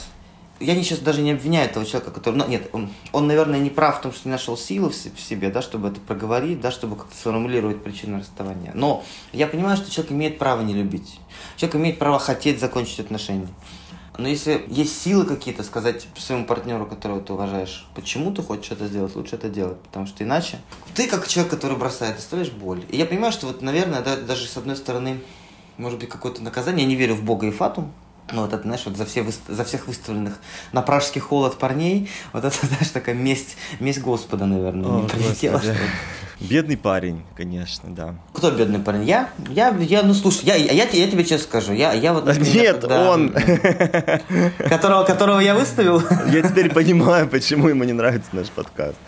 я 0.61 0.75
не 0.75 0.83
сейчас 0.83 1.01
даже 1.01 1.23
не 1.23 1.33
обвиняю 1.33 1.69
этого 1.69 1.85
человека, 1.85 2.11
который, 2.11 2.37
ну, 2.37 2.47
нет, 2.47 2.69
он, 2.73 2.91
он, 3.13 3.27
наверное, 3.27 3.59
не 3.59 3.71
прав 3.71 3.99
в 3.99 4.03
том, 4.03 4.13
что 4.13 4.29
не 4.29 4.33
нашел 4.33 4.57
силы 4.57 4.91
в 4.91 4.95
себе, 4.95 5.51
да, 5.51 5.63
чтобы 5.63 5.89
это 5.89 6.01
проговорить, 6.01 6.61
да, 6.61 6.71
чтобы 6.71 6.97
как-то 6.97 7.17
сформулировать 7.17 7.83
причину 7.83 8.21
расставания. 8.21 8.73
Но 8.75 9.05
я 9.33 9.47
понимаю, 9.47 9.77
что 9.77 9.91
человек 9.91 10.13
имеет 10.13 10.39
право 10.39 10.63
не 10.63 10.75
любить. 10.75 11.19
Человек 11.57 11.77
имеет 11.77 11.99
право 11.99 12.19
хотеть 12.19 12.61
закончить 12.61 13.01
отношения. 13.01 13.49
Но 14.17 14.29
если 14.29 14.65
есть 14.69 15.03
силы 15.03 15.25
какие-то 15.25 15.65
сказать 15.65 16.07
своему 16.17 16.45
партнеру, 16.45 16.87
которого 16.87 17.21
ты 17.21 17.33
уважаешь, 17.33 17.87
почему 17.95 18.33
ты 18.33 18.43
хочешь 18.43 18.71
это 18.71 18.87
сделать, 18.87 19.17
лучше 19.17 19.35
это 19.35 19.49
делать. 19.49 19.79
Потому 19.81 20.07
что 20.07 20.23
иначе 20.23 20.59
ты, 20.95 21.09
как 21.09 21.27
человек, 21.27 21.51
который 21.51 21.77
бросает, 21.77 22.19
оставляешь 22.19 22.53
боль. 22.53 22.85
И 22.91 22.97
я 22.97 23.07
понимаю, 23.07 23.33
что 23.33 23.47
вот, 23.47 23.61
наверное, 23.61 24.03
да, 24.03 24.17
даже 24.17 24.47
с 24.47 24.57
одной 24.57 24.77
стороны, 24.77 25.21
может 25.79 25.99
быть, 25.99 26.09
какое-то 26.09 26.43
наказание. 26.43 26.85
Я 26.85 26.89
не 26.89 26.97
верю 26.97 27.15
в 27.15 27.25
Бога 27.25 27.47
и 27.47 27.51
Фатум. 27.51 27.93
Ну, 28.33 28.43
вот 28.43 28.53
это, 28.53 28.63
знаешь, 28.63 28.83
вот 28.87 28.97
за, 28.97 29.05
все, 29.05 29.27
за 29.49 29.65
всех 29.65 29.87
выставленных 29.87 30.39
на 30.73 30.81
пражский 30.81 31.21
холод 31.21 31.59
парней, 31.59 32.09
вот 32.33 32.45
это, 32.45 32.57
знаешь, 32.67 32.89
такая 32.89 33.15
месть, 33.15 33.57
месть 33.81 34.01
Господа, 34.01 34.47
наверное, 34.47 34.91
О, 34.91 35.01
не 35.01 35.09
прилетела. 35.09 35.61
Бедный 36.41 36.77
парень, 36.77 37.23
конечно, 37.37 37.95
да. 37.95 38.15
Кто 38.33 38.51
бедный 38.51 38.81
парень? 38.81 39.05
Я? 39.05 39.31
Я, 39.49 39.75
я 39.79 40.03
ну 40.03 40.15
слушай, 40.15 40.45
я, 40.45 40.57
я, 40.57 40.73
я, 40.73 40.85
я 40.85 41.11
тебе 41.11 41.25
честно 41.25 41.47
скажу, 41.47 41.73
я, 41.73 41.93
я 41.93 42.13
вот... 42.13 42.27
Например, 42.27 42.55
Нет, 42.55 42.81
когда, 42.81 43.11
он! 43.11 43.35
Которого, 44.59 45.05
которого 45.05 45.41
я 45.41 45.55
выставил? 45.55 46.03
Я 46.27 46.43
теперь 46.43 46.73
понимаю, 46.73 47.29
почему 47.29 47.69
ему 47.69 47.85
не 47.85 47.93
нравится 47.93 48.31
наш 48.33 48.49
подкаст. 48.49 48.99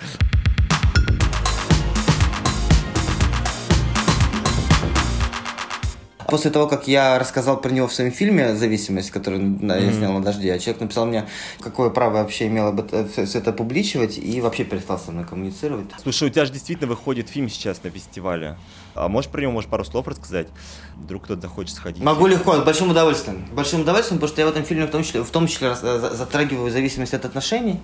После 6.28 6.50
того, 6.50 6.66
как 6.66 6.88
я 6.88 7.18
рассказал 7.18 7.60
про 7.60 7.70
него 7.70 7.86
в 7.86 7.94
своем 7.94 8.10
фильме 8.10 8.54
«Зависимость», 8.54 9.10
который 9.10 9.40
да, 9.40 9.76
я 9.76 9.92
снял 9.92 10.12
на 10.12 10.22
дожде, 10.22 10.52
а 10.52 10.58
человек 10.58 10.80
написал 10.80 11.06
мне, 11.06 11.26
какое 11.60 11.90
право 11.90 12.14
вообще 12.14 12.46
имело 12.46 12.72
бы 12.72 12.86
все 13.08 13.38
это 13.38 13.52
публичивать, 13.52 14.18
и 14.18 14.40
вообще 14.40 14.64
перестал 14.64 14.98
со 14.98 15.12
мной 15.12 15.24
коммуницировать. 15.24 15.86
Слушай, 16.02 16.28
у 16.28 16.30
тебя 16.30 16.44
же 16.44 16.52
действительно 16.52 16.88
выходит 16.88 17.28
фильм 17.28 17.48
сейчас 17.48 17.82
на 17.82 17.90
фестивале. 17.90 18.56
А 18.96 19.08
можешь 19.08 19.30
про 19.30 19.40
него, 19.40 19.52
может, 19.52 19.68
пару 19.68 19.84
слов 19.84 20.08
рассказать? 20.08 20.48
Вдруг 20.96 21.24
кто-то 21.24 21.42
захочет 21.42 21.74
сходить. 21.76 22.02
Могу 22.02 22.26
легко, 22.26 22.56
с 22.56 22.64
большим 22.64 22.90
удовольствием. 22.90 23.46
Большим 23.52 23.82
удовольствием, 23.82 24.18
потому 24.18 24.32
что 24.32 24.40
я 24.40 24.46
в 24.46 24.50
этом 24.50 24.64
фильме 24.64 24.86
в 24.86 24.90
том 24.90 25.04
числе, 25.04 25.22
в 25.22 25.30
том 25.30 25.46
числе 25.46 25.74
затрагиваю 25.74 26.70
зависимость 26.70 27.14
от 27.14 27.24
отношений. 27.24 27.80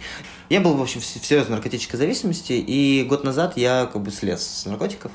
Я 0.48 0.60
был, 0.60 0.74
в 0.74 0.82
общем, 0.82 1.00
в 1.00 1.04
серьезной 1.04 1.56
наркотической 1.56 1.98
зависимости, 1.98 2.52
и 2.52 3.04
год 3.04 3.24
назад 3.24 3.56
я 3.56 3.88
как 3.92 4.02
бы 4.02 4.10
слез 4.10 4.42
с 4.42 4.66
наркотиков, 4.66 5.12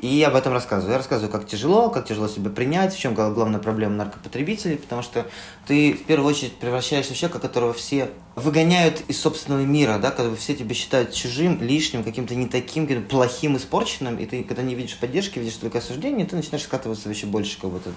и 0.00 0.22
об 0.22 0.34
этом 0.34 0.52
рассказываю. 0.52 0.92
Я 0.92 0.98
рассказываю, 0.98 1.30
как 1.30 1.46
тяжело, 1.46 1.90
как 1.90 2.06
тяжело 2.06 2.28
себя 2.28 2.50
принять, 2.50 2.94
в 2.94 2.98
чем 2.98 3.14
главная 3.14 3.60
проблема 3.60 3.94
наркопотребителей, 3.94 4.76
потому 4.76 5.02
что 5.02 5.26
ты 5.66 5.92
в 5.92 6.04
первую 6.04 6.28
очередь 6.30 6.56
превращаешься 6.56 7.14
в 7.14 7.16
человека, 7.16 7.40
которого 7.40 7.72
все 7.72 8.10
выгоняют 8.38 9.02
из 9.08 9.20
собственного 9.20 9.62
мира, 9.62 9.98
да, 9.98 10.10
когда 10.10 10.34
все 10.36 10.54
тебя 10.54 10.74
считают 10.74 11.12
чужим, 11.12 11.60
лишним, 11.62 12.04
каким-то 12.04 12.34
не 12.34 12.46
таким, 12.46 12.86
каким-то 12.86 13.08
плохим, 13.08 13.56
испорченным, 13.56 14.16
и 14.16 14.26
ты, 14.26 14.44
когда 14.44 14.62
не 14.62 14.74
видишь 14.74 14.96
поддержки, 14.96 15.38
видишь 15.38 15.54
только 15.54 15.78
осуждение, 15.78 16.26
ты 16.26 16.36
начинаешь 16.36 16.64
скатываться 16.64 17.08
еще 17.08 17.26
больше 17.26 17.60
как 17.60 17.70
будто 17.70 17.90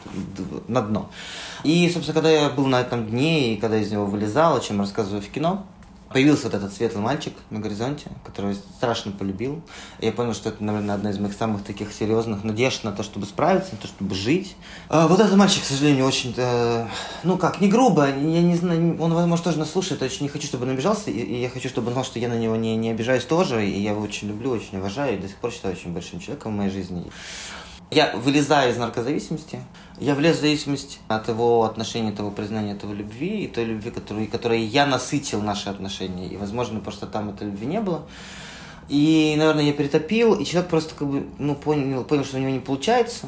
на 0.67 0.81
дно. 0.81 1.11
И, 1.63 1.89
собственно, 1.89 2.15
когда 2.15 2.29
я 2.31 2.49
был 2.49 2.67
на 2.67 2.81
этом 2.81 3.07
дне, 3.07 3.53
и 3.53 3.57
когда 3.57 3.77
из 3.77 3.91
него 3.91 4.05
вылезал, 4.05 4.57
о 4.57 4.59
чем 4.59 4.79
рассказываю 4.79 5.21
в 5.21 5.29
кино, 5.29 5.65
появился 6.13 6.43
вот 6.43 6.53
этот 6.53 6.73
светлый 6.73 7.03
мальчик 7.03 7.33
на 7.49 7.59
горизонте, 7.59 8.07
которого 8.25 8.51
я 8.51 8.57
страшно 8.77 9.11
полюбил. 9.11 9.61
Я 9.99 10.11
понял, 10.11 10.33
что 10.33 10.49
это, 10.49 10.63
наверное, 10.63 10.95
одна 10.95 11.11
из 11.11 11.19
моих 11.19 11.33
самых 11.33 11.63
таких 11.63 11.93
серьезных 11.93 12.43
надежд 12.43 12.83
на 12.83 12.91
то, 12.91 13.03
чтобы 13.03 13.25
справиться, 13.25 13.71
на 13.73 13.77
то, 13.77 13.87
чтобы 13.87 14.15
жить. 14.15 14.55
А 14.89 15.07
вот 15.07 15.19
этот 15.19 15.35
мальчик, 15.35 15.63
к 15.63 15.65
сожалению, 15.65 16.05
очень, 16.05 16.33
э, 16.37 16.87
ну 17.23 17.37
как, 17.37 17.61
не 17.61 17.67
грубо, 17.67 18.07
я 18.07 18.41
не 18.41 18.55
знаю, 18.55 19.01
он, 19.01 19.13
возможно, 19.13 19.45
тоже 19.45 19.59
нас 19.59 19.71
слушает, 19.71 20.01
очень 20.01 20.23
не 20.23 20.29
хочу, 20.29 20.47
чтобы 20.47 20.65
он 20.65 20.71
обижался, 20.71 21.11
и, 21.11 21.19
и 21.19 21.41
я 21.41 21.49
хочу, 21.49 21.69
чтобы 21.69 21.87
он 21.87 21.93
знал, 21.93 22.05
что 22.05 22.19
я 22.19 22.29
на 22.29 22.37
него 22.37 22.55
не, 22.55 22.75
не 22.75 22.91
обижаюсь 22.91 23.23
тоже, 23.23 23.65
и 23.65 23.79
я 23.79 23.91
его 23.91 24.01
очень 24.01 24.27
люблю, 24.27 24.51
очень 24.51 24.77
уважаю, 24.77 25.17
и 25.17 25.21
до 25.21 25.27
сих 25.27 25.37
пор 25.37 25.51
считаю 25.51 25.75
очень 25.75 25.93
большим 25.93 26.19
человеком 26.19 26.53
в 26.53 26.57
моей 26.57 26.71
жизни. 26.71 27.11
Я 27.91 28.15
вылезаю 28.15 28.71
из 28.71 28.77
наркозависимости, 28.77 29.61
я 29.99 30.15
влез 30.15 30.37
в 30.37 30.39
зависимость 30.39 30.99
от 31.09 31.27
его 31.27 31.65
отношения, 31.65 32.13
того 32.13 32.31
признания, 32.31 32.73
того 32.73 32.93
любви, 32.93 33.43
и 33.43 33.47
той 33.49 33.65
любви, 33.65 33.91
которую, 33.91 34.29
которой 34.29 34.61
я 34.61 34.85
насытил 34.85 35.41
наши 35.41 35.67
отношения. 35.67 36.27
И, 36.27 36.37
возможно, 36.37 36.79
просто 36.79 37.05
там 37.05 37.29
этой 37.31 37.47
любви 37.47 37.67
не 37.67 37.81
было. 37.81 38.03
И, 38.87 39.35
наверное, 39.37 39.65
я 39.65 39.73
перетопил, 39.73 40.35
и 40.35 40.45
человек 40.45 40.69
просто 40.69 40.95
как 40.95 41.05
бы, 41.09 41.27
ну, 41.37 41.53
понял, 41.53 42.05
понял, 42.05 42.23
что 42.23 42.37
у 42.37 42.39
него 42.39 42.51
не 42.51 42.61
получается, 42.61 43.27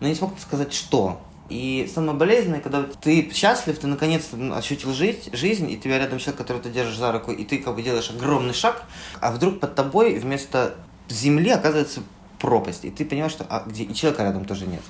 но 0.00 0.08
не 0.08 0.14
смог 0.14 0.38
сказать, 0.38 0.74
что. 0.74 1.18
И 1.48 1.90
самое 1.92 2.16
болезненное, 2.16 2.60
когда 2.60 2.82
ты 2.82 3.30
счастлив, 3.32 3.78
ты 3.78 3.86
наконец-то 3.86 4.36
ощутил 4.54 4.92
жизнь, 4.92 5.30
жизнь, 5.32 5.70
и 5.70 5.78
тебя 5.78 5.98
рядом 5.98 6.18
человек, 6.18 6.36
который 6.36 6.60
ты 6.60 6.68
держишь 6.68 6.98
за 6.98 7.12
руку, 7.12 7.32
и 7.32 7.44
ты 7.44 7.58
как 7.58 7.74
бы 7.74 7.82
делаешь 7.82 8.10
огромный 8.10 8.52
шаг, 8.54 8.84
а 9.20 9.32
вдруг 9.32 9.58
под 9.58 9.74
тобой 9.74 10.18
вместо 10.18 10.74
земли 11.08 11.50
оказывается 11.50 12.02
пропасть, 12.42 12.84
и 12.84 12.90
ты 12.90 13.04
понимаешь, 13.04 13.30
что 13.30 13.46
а 13.48 13.62
где 13.64 13.84
и 13.84 13.94
человека 13.94 14.24
рядом 14.24 14.44
тоже 14.44 14.66
нет. 14.66 14.82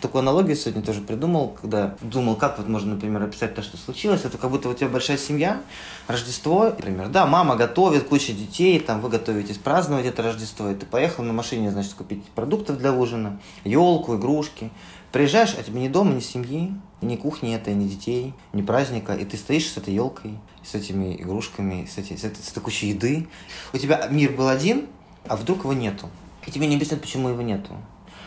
Такую 0.00 0.20
аналогию 0.22 0.56
сегодня 0.56 0.82
тоже 0.82 1.00
придумал, 1.00 1.56
когда 1.60 1.94
думал, 2.02 2.34
как 2.34 2.58
вот 2.58 2.68
можно, 2.68 2.94
например, 2.94 3.22
описать 3.22 3.54
то, 3.54 3.62
что 3.62 3.76
случилось. 3.76 4.24
Это 4.24 4.38
как 4.38 4.50
будто 4.50 4.68
у 4.68 4.74
тебя 4.74 4.88
большая 4.88 5.16
семья, 5.16 5.62
Рождество, 6.08 6.64
например, 6.64 7.08
да, 7.08 7.24
мама 7.24 7.54
готовит, 7.54 8.08
куча 8.08 8.32
детей, 8.32 8.80
там 8.80 9.00
вы 9.00 9.08
готовитесь 9.08 9.56
праздновать 9.56 10.04
это 10.06 10.22
Рождество, 10.22 10.68
и 10.68 10.74
ты 10.74 10.84
поехал 10.84 11.22
на 11.22 11.32
машине, 11.32 11.70
значит, 11.70 11.94
купить 11.94 12.24
продуктов 12.34 12.78
для 12.78 12.92
ужина, 12.92 13.40
елку, 13.62 14.16
игрушки. 14.16 14.70
Приезжаешь, 15.12 15.54
а 15.56 15.62
тебе 15.62 15.80
ни 15.80 15.88
дома, 15.88 16.12
ни 16.12 16.20
семьи, 16.20 16.74
ни 17.00 17.14
кухни 17.14 17.54
это, 17.54 17.72
ни 17.72 17.86
детей, 17.86 18.34
ни 18.52 18.62
праздника, 18.62 19.14
и 19.14 19.24
ты 19.24 19.36
стоишь 19.36 19.70
с 19.70 19.76
этой 19.76 19.94
елкой, 19.94 20.32
с 20.64 20.74
этими 20.74 21.14
игрушками, 21.14 21.86
с, 21.86 21.98
этой, 21.98 22.18
с, 22.18 22.24
этой, 22.24 22.42
с 22.42 22.50
этой 22.50 22.60
кучей 22.60 22.88
еды. 22.88 23.28
У 23.72 23.78
тебя 23.78 24.08
мир 24.10 24.32
был 24.32 24.48
один, 24.48 24.86
а 25.28 25.36
вдруг 25.36 25.60
его 25.60 25.72
нету. 25.72 26.10
И 26.46 26.50
тебе 26.50 26.66
не 26.66 26.76
объяснят, 26.76 27.00
почему 27.00 27.28
его 27.28 27.42
нету. 27.42 27.72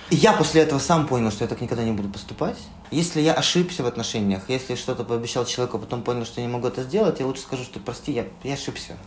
И 0.10 0.16
я 0.16 0.34
после 0.34 0.62
этого 0.62 0.80
сам 0.80 1.08
понял, 1.08 1.32
что 1.32 1.44
я 1.44 1.48
так 1.48 1.62
никогда 1.62 1.84
не 1.84 1.92
буду 1.92 2.10
поступать. 2.10 2.58
Если 2.90 3.22
я 3.22 3.34
ошибся 3.34 3.84
в 3.84 3.86
отношениях, 3.86 4.44
если 4.48 4.76
что-то 4.76 5.04
пообещал 5.04 5.46
человеку, 5.46 5.78
а 5.78 5.80
потом 5.82 6.02
понял, 6.02 6.26
что 6.26 6.42
не 6.42 6.48
могу 6.48 6.68
это 6.68 6.84
сделать, 6.84 7.20
я 7.20 7.28
лучше 7.28 7.44
скажу, 7.44 7.64
что 7.64 7.80
прости, 7.80 8.12
я, 8.12 8.26
я 8.44 8.56
ошибся. 8.56 8.98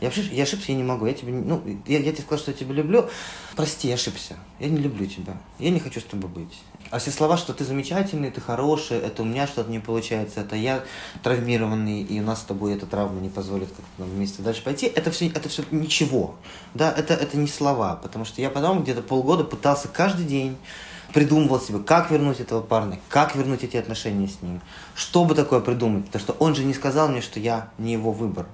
Я 0.00 0.08
ошибся, 0.08 0.32
я 0.32 0.42
ошибся, 0.42 0.72
я 0.72 0.78
не 0.78 0.84
могу. 0.84 1.06
Я 1.06 1.14
тебе, 1.14 1.32
ну, 1.32 1.62
я, 1.86 1.98
я 1.98 2.12
тебе 2.12 2.22
сказал, 2.22 2.38
что 2.38 2.50
я 2.50 2.56
тебя 2.56 2.74
люблю. 2.74 3.08
Прости, 3.56 3.88
я 3.88 3.94
ошибся. 3.94 4.36
Я 4.58 4.68
не 4.68 4.78
люблю 4.78 5.06
тебя. 5.06 5.36
Я 5.58 5.70
не 5.70 5.80
хочу 5.80 6.00
с 6.00 6.04
тобой 6.04 6.30
быть. 6.30 6.58
А 6.90 6.98
все 6.98 7.10
слова, 7.10 7.36
что 7.36 7.52
ты 7.52 7.64
замечательный, 7.64 8.30
ты 8.30 8.40
хороший, 8.40 8.98
это 8.98 9.22
у 9.22 9.24
меня 9.24 9.46
что-то 9.46 9.70
не 9.70 9.80
получается, 9.80 10.40
это 10.40 10.54
я 10.54 10.84
травмированный, 11.22 12.02
и 12.02 12.20
у 12.20 12.22
нас 12.22 12.42
с 12.42 12.44
тобой 12.44 12.74
эта 12.74 12.86
травма 12.86 13.20
не 13.20 13.28
позволит 13.28 13.68
как-то 13.68 13.82
нам 13.98 14.10
вместе 14.10 14.42
дальше 14.42 14.62
пойти, 14.62 14.86
это 14.86 15.10
все, 15.10 15.28
это 15.28 15.48
все 15.48 15.64
ничего. 15.70 16.36
Да, 16.74 16.92
это, 16.92 17.14
это 17.14 17.36
не 17.36 17.48
слова, 17.48 17.96
потому 17.96 18.24
что 18.24 18.40
я 18.40 18.50
потом 18.50 18.82
где-то 18.82 19.02
полгода 19.02 19.44
пытался 19.44 19.88
каждый 19.88 20.26
день 20.26 20.56
придумывал 21.14 21.60
себе, 21.60 21.78
как 21.78 22.10
вернуть 22.10 22.40
этого 22.40 22.60
парня, 22.60 22.98
как 23.08 23.36
вернуть 23.36 23.62
эти 23.62 23.76
отношения 23.76 24.26
с 24.26 24.42
ним, 24.42 24.60
что 24.96 25.24
бы 25.24 25.36
такое 25.36 25.60
придумать, 25.60 26.06
потому 26.06 26.20
что 26.22 26.32
он 26.40 26.56
же 26.56 26.64
не 26.64 26.74
сказал 26.74 27.08
мне, 27.08 27.22
что 27.22 27.38
я 27.38 27.70
не 27.78 27.92
его 27.92 28.10
выбор. 28.10 28.46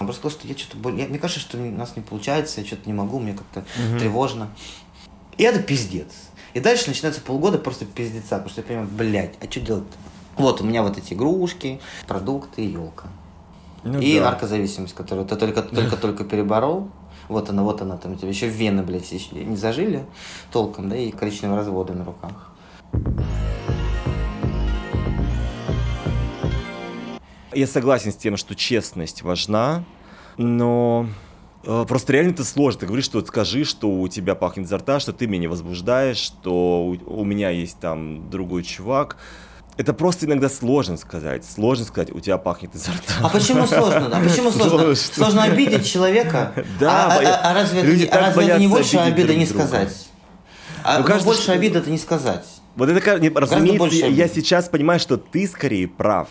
Он 0.00 0.06
просто 0.06 0.22
сказал, 0.22 0.38
что 0.38 0.48
я 0.48 0.56
что-то 0.56 0.78
более... 0.78 1.06
Мне 1.06 1.18
кажется, 1.18 1.40
что 1.40 1.58
у 1.58 1.70
нас 1.70 1.96
не 1.96 2.02
получается, 2.02 2.62
я 2.62 2.66
что-то 2.66 2.88
не 2.88 2.94
могу, 2.94 3.20
мне 3.20 3.34
как-то 3.34 3.60
угу. 3.60 3.98
тревожно. 3.98 4.48
И 5.36 5.42
это 5.42 5.62
пиздец. 5.62 6.08
И 6.54 6.60
дальше 6.60 6.88
начинается 6.88 7.20
полгода 7.20 7.58
просто 7.58 7.84
пиздеца, 7.84 8.36
потому 8.36 8.48
что 8.48 8.62
я 8.62 8.66
понимаю, 8.66 8.88
блядь, 8.90 9.34
а 9.42 9.50
что 9.50 9.60
делать-то? 9.60 9.98
Вот 10.42 10.62
у 10.62 10.64
меня 10.64 10.82
вот 10.82 10.96
эти 10.96 11.12
игрушки, 11.12 11.78
продукты, 12.06 12.62
елка. 12.62 13.08
Ну, 13.84 14.00
и 14.00 14.18
да. 14.18 14.30
наркозависимость, 14.30 14.94
которую 14.94 15.26
ты 15.26 15.36
только-только-только 15.36 16.24
переборол. 16.24 16.90
Вот 17.28 17.50
она, 17.50 17.62
вот 17.62 17.82
она, 17.82 17.96
там 17.96 18.12
у 18.12 18.14
тебя 18.16 18.28
еще 18.28 18.48
вены, 18.48 18.82
блядь, 18.82 19.10
еще 19.12 19.44
не 19.44 19.56
зажили 19.56 20.06
толком, 20.50 20.88
да, 20.88 20.96
и 20.96 21.10
коричневые 21.10 21.58
разводы 21.58 21.92
на 21.92 22.04
руках. 22.04 22.52
Я 27.54 27.66
согласен 27.66 28.12
с 28.12 28.16
тем, 28.16 28.36
что 28.36 28.54
честность 28.54 29.22
важна, 29.22 29.84
но 30.36 31.08
э, 31.64 31.84
Просто 31.88 32.12
реально 32.12 32.30
это 32.30 32.44
сложно. 32.44 32.80
Ты 32.80 32.86
говоришь, 32.86 33.06
что 33.06 33.24
скажи, 33.24 33.64
что 33.64 33.90
у 33.90 34.08
тебя 34.08 34.34
пахнет 34.34 34.66
изо 34.66 34.78
рта, 34.78 35.00
что 35.00 35.12
ты 35.12 35.26
меня 35.26 35.40
не 35.40 35.46
возбуждаешь, 35.48 36.18
что 36.18 36.84
у, 36.86 37.20
у 37.20 37.24
меня 37.24 37.50
есть 37.50 37.78
там 37.80 38.30
другой 38.30 38.62
чувак. 38.62 39.16
Это 39.78 39.94
просто 39.94 40.26
иногда 40.26 40.48
сложно 40.48 40.96
сказать. 40.96 41.44
Сложно 41.44 41.84
сказать, 41.84 42.10
у 42.12 42.18
тебя 42.18 42.36
пахнет 42.36 42.74
изо 42.74 42.90
рта. 42.90 43.14
А 43.22 43.28
почему 43.28 43.64
сложно? 43.64 44.10
А 44.12 44.20
почему 44.20 44.50
сложно? 44.50 44.94
Сложно 44.96 45.44
обидеть 45.44 45.90
человека? 45.90 46.52
Да, 46.80 47.06
а, 47.06 47.20
а, 47.20 47.50
а 47.50 47.54
разве, 47.54 47.82
люди 47.82 48.04
это, 48.04 48.18
а 48.18 48.20
разве 48.26 48.48
это 48.48 48.58
не 48.58 48.68
больше 48.68 48.98
обида 48.98 49.34
не 49.34 49.46
сказать? 49.46 50.08
А 50.82 50.98
ну, 50.98 51.04
кажется, 51.04 51.26
больше 51.26 51.50
обида 51.52 51.78
это 51.78 51.90
не 51.90 51.98
сказать. 51.98 52.44
Вот 52.74 52.88
это, 52.88 53.30
разумеется, 53.34 54.06
я 54.06 54.28
сейчас 54.28 54.68
понимаю, 54.68 55.00
что 55.00 55.16
ты 55.16 55.46
скорее 55.46 55.88
прав 55.88 56.28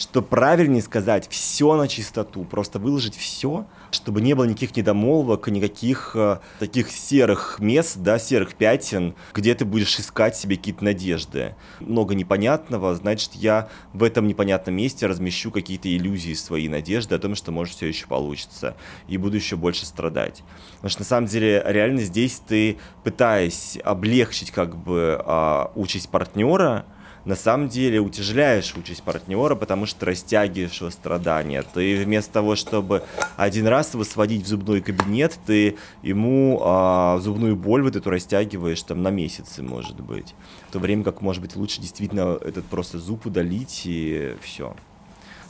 что 0.00 0.22
правильнее 0.22 0.82
сказать 0.82 1.28
все 1.28 1.76
на 1.76 1.86
чистоту, 1.86 2.44
просто 2.44 2.78
выложить 2.78 3.14
все, 3.14 3.66
чтобы 3.90 4.22
не 4.22 4.32
было 4.32 4.44
никаких 4.44 4.74
недомолвок, 4.74 5.48
никаких 5.48 6.12
э, 6.14 6.38
таких 6.58 6.90
серых 6.90 7.58
мест, 7.58 7.98
да, 7.98 8.18
серых 8.18 8.54
пятен, 8.54 9.14
где 9.34 9.54
ты 9.54 9.66
будешь 9.66 10.00
искать 10.00 10.34
себе 10.34 10.56
какие-то 10.56 10.84
надежды. 10.84 11.54
Много 11.80 12.14
непонятного, 12.14 12.94
значит, 12.94 13.34
я 13.34 13.68
в 13.92 14.02
этом 14.02 14.26
непонятном 14.26 14.74
месте 14.74 15.06
размещу 15.06 15.50
какие-то 15.50 15.94
иллюзии, 15.94 16.32
свои 16.32 16.70
надежды 16.70 17.14
о 17.14 17.18
том, 17.18 17.34
что 17.34 17.52
может 17.52 17.74
все 17.74 17.86
еще 17.86 18.06
получится, 18.06 18.76
и 19.06 19.18
буду 19.18 19.36
еще 19.36 19.56
больше 19.56 19.84
страдать. 19.84 20.42
Потому 20.76 20.90
что 20.90 21.00
на 21.00 21.06
самом 21.06 21.26
деле 21.26 21.62
реально 21.66 22.00
здесь 22.00 22.40
ты, 22.48 22.78
пытаясь 23.04 23.78
облегчить 23.84 24.50
как 24.50 24.76
бы 24.76 25.22
э, 25.22 25.64
участь 25.74 26.08
партнера, 26.08 26.86
на 27.24 27.36
самом 27.36 27.68
деле 27.68 28.00
утяжеляешь 28.00 28.74
участь 28.76 29.02
партнера, 29.02 29.54
потому 29.54 29.86
что 29.86 30.06
растягиваешь 30.06 30.80
его 30.80 30.90
страдания. 30.90 31.62
Ты 31.62 32.02
вместо 32.04 32.32
того, 32.32 32.56
чтобы 32.56 33.02
один 33.36 33.66
раз 33.66 33.94
его 33.94 34.04
сводить 34.04 34.44
в 34.44 34.48
зубной 34.48 34.80
кабинет, 34.80 35.38
ты 35.46 35.76
ему 36.02 36.60
а, 36.62 37.18
зубную 37.20 37.56
боль 37.56 37.82
вот 37.82 37.96
эту 37.96 38.10
растягиваешь 38.10 38.82
там 38.82 39.02
на 39.02 39.10
месяцы, 39.10 39.62
может 39.62 40.00
быть. 40.00 40.34
В 40.68 40.72
то 40.72 40.78
время 40.78 41.04
как, 41.04 41.20
может 41.20 41.42
быть, 41.42 41.56
лучше 41.56 41.80
действительно 41.80 42.38
этот 42.40 42.64
просто 42.66 42.98
зуб 42.98 43.26
удалить 43.26 43.82
и 43.84 44.34
все. 44.42 44.74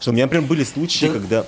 Что 0.01 0.13
у 0.13 0.15
меня, 0.15 0.25
например, 0.25 0.47
были 0.49 0.65
случаи, 0.65 1.07
да. 1.07 1.13
когда 1.13 1.47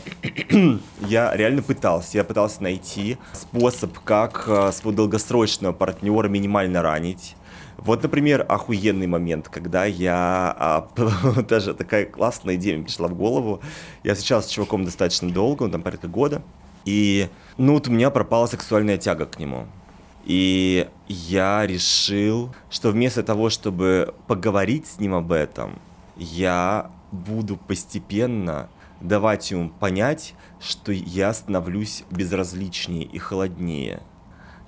я 1.09 1.35
реально 1.35 1.63
пытался, 1.63 2.19
я 2.19 2.25
пытался 2.25 2.63
найти 2.63 3.17
способ, 3.33 3.99
как 4.01 4.45
а, 4.47 4.73
своего 4.73 4.93
долгосрочного 4.93 5.73
партнера 5.73 6.29
минимально 6.29 6.83
ранить 6.83 7.35
вот, 7.85 8.03
например, 8.03 8.47
охуенный 8.49 9.09
момент, 9.09 9.49
когда 9.49 9.85
я... 9.85 10.55
А, 10.57 10.89
даже 11.49 11.75
такая 11.75 12.07
классная 12.07 12.55
идея 12.55 12.77
мне 12.77 12.85
пришла 12.85 13.09
в 13.09 13.15
голову. 13.15 13.61
Я 14.05 14.15
встречался 14.15 14.49
с 14.49 14.53
чуваком 14.53 14.85
достаточно 14.85 15.31
долго, 15.31 15.69
там 15.69 15.83
порядка 15.83 16.07
года. 16.07 16.43
И, 16.85 17.29
ну, 17.59 17.75
вот 17.75 17.89
у 17.89 17.91
меня 17.91 18.11
пропала 18.11 18.47
сексуальная 18.47 18.99
тяга 18.99 19.27
к 19.27 19.39
нему. 19.39 19.67
И 20.25 20.89
я 21.09 21.67
решил, 21.67 22.55
что 22.71 22.91
вместо 22.91 23.25
того, 23.25 23.51
чтобы 23.51 24.15
поговорить 24.29 24.87
с 24.87 25.01
ним 25.01 25.15
об 25.15 25.33
этом, 25.33 25.81
я 26.17 26.91
буду 27.11 27.57
постепенно 27.57 28.69
давать 29.01 29.51
ему 29.51 29.71
понять, 29.71 30.35
что 30.61 30.93
я 30.93 31.35
становлюсь 31.35 32.05
безразличнее 32.11 33.05
и 33.05 33.19
холоднее. 33.19 34.03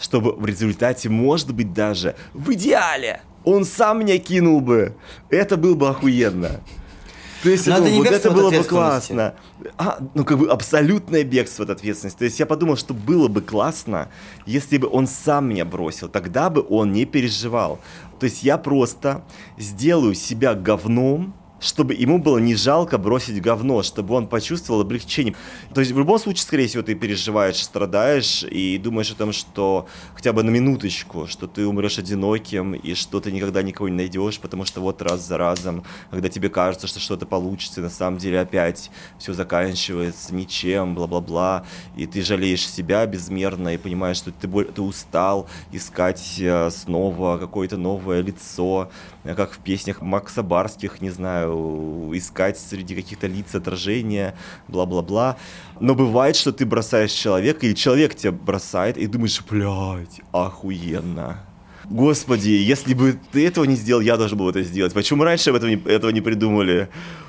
Чтобы 0.05 0.33
в 0.33 0.45
результате, 0.45 1.09
может 1.09 1.55
быть, 1.55 1.73
даже 1.73 2.15
в 2.35 2.53
идеале 2.53 3.23
он 3.43 3.65
сам 3.65 4.01
меня 4.01 4.19
кинул 4.19 4.61
бы. 4.61 4.95
Это 5.31 5.57
было 5.57 5.75
бы 5.75 5.89
охуенно. 5.89 6.61
То 7.43 7.49
есть, 7.49 7.67
ну, 7.67 7.75
это 7.75 7.91
вот 7.91 8.07
это 8.07 8.31
было 8.31 8.51
бы 8.51 8.65
классно. 8.65 9.35
А, 9.79 9.99
ну, 10.15 10.27
как 10.27 10.39
бы 10.39 10.49
абсолютное 10.51 11.25
бегство 11.25 11.65
от 11.65 11.71
ответственности. 11.71 12.19
То 12.19 12.25
есть 12.27 12.39
я 12.39 12.45
подумал, 12.45 12.77
что 12.77 12.93
было 12.93 13.29
бы 13.29 13.41
классно, 13.41 14.11
если 14.45 14.77
бы 14.77 14.89
он 14.89 15.07
сам 15.07 15.49
меня 15.49 15.65
бросил. 15.65 16.09
Тогда 16.09 16.51
бы 16.51 16.67
он 16.69 16.93
не 16.93 17.07
переживал. 17.07 17.81
То 18.21 18.25
есть 18.25 18.43
я 18.43 18.59
просто 18.59 19.25
сделаю 19.57 20.15
себя 20.15 20.53
говном, 20.55 21.35
чтобы 21.61 21.95
ему 21.95 22.19
было 22.19 22.39
не 22.39 22.55
жалко 22.55 22.99
бросить 22.99 23.41
говно, 23.41 23.83
чтобы 23.83 24.15
он 24.15 24.27
почувствовал 24.27 24.83
облегчение. 24.83 25.35
То 25.73 25.81
есть 25.81 25.93
в 25.93 25.99
любом 25.99 26.19
случае, 26.19 26.43
скорее 26.43 26.67
всего, 26.67 26.83
ты 26.83 26.95
переживаешь, 26.95 27.63
страдаешь 27.63 28.45
и 28.45 28.79
думаешь 28.79 29.11
о 29.11 29.15
том, 29.15 29.33
что 29.33 29.87
хотя 30.15 30.33
бы 30.33 30.43
на 30.43 30.51
минуточку, 30.51 31.27
что 31.27 31.47
ты 31.47 31.67
умрешь 31.67 31.99
одиноким 31.99 32.75
и 32.75 32.95
что 32.95 33.21
ты 33.21 33.33
никогда 33.33 33.63
никого 33.63 33.89
не 33.89 33.97
найдешь, 33.97 34.39
потому 34.39 34.65
что 34.65 34.81
вот 34.81 35.01
раз 35.03 35.27
за 35.27 35.39
разом, 35.39 35.85
когда 36.11 36.29
тебе 36.29 36.49
кажется, 36.49 36.87
что 36.87 37.01
что-то 37.01 37.27
получится, 37.27 37.81
на 37.81 37.91
самом 37.91 38.19
деле 38.19 38.41
опять 38.41 38.91
все 39.19 39.33
заканчивается 39.33 40.35
ничем, 40.35 40.95
бла-бла-бла, 40.95 41.65
и 41.97 42.07
ты 42.07 42.23
жалеешь 42.23 42.69
себя 42.69 43.07
безмерно 43.07 43.75
и 43.75 43.79
понимаешь, 43.79 44.19
что 44.19 44.33
ты, 44.33 44.49
ты 44.49 44.83
устал 44.83 45.49
искать 45.73 46.37
э, 46.39 46.71
снова 46.71 47.39
какое-то 47.39 47.77
новое 47.77 48.21
лицо, 48.21 48.91
как 49.33 49.53
в 49.53 49.59
песнях 49.59 50.03
Макса 50.03 50.43
Барских, 50.43 51.01
не 51.01 51.11
знаю, 51.11 52.11
искать 52.13 52.59
среди 52.59 52.95
каких-то 52.95 53.27
лиц 53.27 53.55
отражения, 53.55 54.37
бла-бла-бла. 54.69 55.39
Но 55.81 55.95
бывает, 55.95 56.37
что 56.37 56.53
ты 56.53 56.67
бросаешь 56.67 57.13
человека, 57.13 57.67
или 57.67 57.73
человек 57.73 58.15
тебя 58.15 58.33
бросает, 58.33 58.99
и 58.99 59.07
думаешь, 59.07 59.43
блядь, 59.49 60.21
охуенно. 60.33 61.39
Господи, 61.87 62.51
если 62.51 62.95
бы 62.95 63.19
ты 63.33 63.47
этого 63.47 63.65
не 63.65 63.77
сделал, 63.77 64.01
я 64.01 64.17
должен 64.17 64.39
был 64.39 64.49
это 64.49 64.63
сделать. 64.63 64.93
Почему 64.93 65.25
раньше 65.25 65.51
об 65.51 65.57
этом 65.57 65.69
не, 65.69 65.77
этого 65.77 66.11
не 66.11 66.21
придумали? 66.21 66.89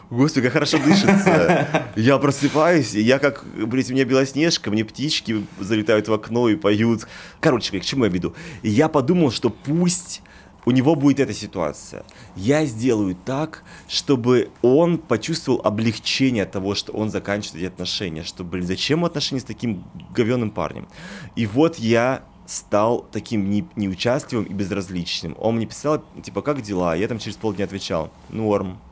Господи, 0.09 0.43
как 0.45 0.53
хорошо 0.53 0.77
дышится. 0.77 1.67
Я 1.95 2.17
просыпаюсь, 2.17 2.93
и 2.93 3.01
я 3.01 3.19
как, 3.19 3.43
блядь, 3.55 3.89
у 3.89 3.93
меня 3.93 4.05
белоснежка, 4.05 4.69
мне 4.69 4.85
птички 4.85 5.45
залетают 5.59 6.07
в 6.07 6.13
окно 6.13 6.47
и 6.47 6.55
поют. 6.55 7.07
Короче, 7.39 7.77
к 7.79 7.83
чему 7.83 8.05
я 8.05 8.11
веду? 8.11 8.35
Я 8.61 8.87
подумал, 8.87 9.31
что 9.31 9.49
пусть 9.49 10.21
у 10.65 10.71
него 10.71 10.95
будет 10.95 11.19
эта 11.19 11.33
ситуация. 11.33 12.03
Я 12.35 12.65
сделаю 12.65 13.15
так, 13.15 13.63
чтобы 13.87 14.49
он 14.61 14.97
почувствовал 14.97 15.61
облегчение 15.63 16.43
от 16.43 16.51
того, 16.51 16.75
что 16.75 16.91
он 16.91 17.09
заканчивает 17.09 17.63
эти 17.63 17.73
отношения. 17.73 18.23
Что, 18.23 18.43
блин, 18.43 18.65
зачем 18.65 19.05
отношения 19.05 19.41
с 19.41 19.45
таким 19.45 19.83
говенным 20.11 20.49
парнем? 20.49 20.87
И 21.35 21.45
вот 21.45 21.77
я 21.77 22.23
стал 22.47 23.05
таким 23.11 23.49
не, 23.49 23.65
неучастливым 23.75 24.45
и 24.45 24.53
безразличным. 24.53 25.35
Он 25.39 25.55
мне 25.55 25.65
писал, 25.65 26.03
типа, 26.23 26.41
как 26.41 26.61
дела? 26.61 26.95
Я 26.95 27.07
там 27.07 27.19
через 27.19 27.37
полдня 27.37 27.65
отвечал, 27.65 28.11
норм. 28.29 28.79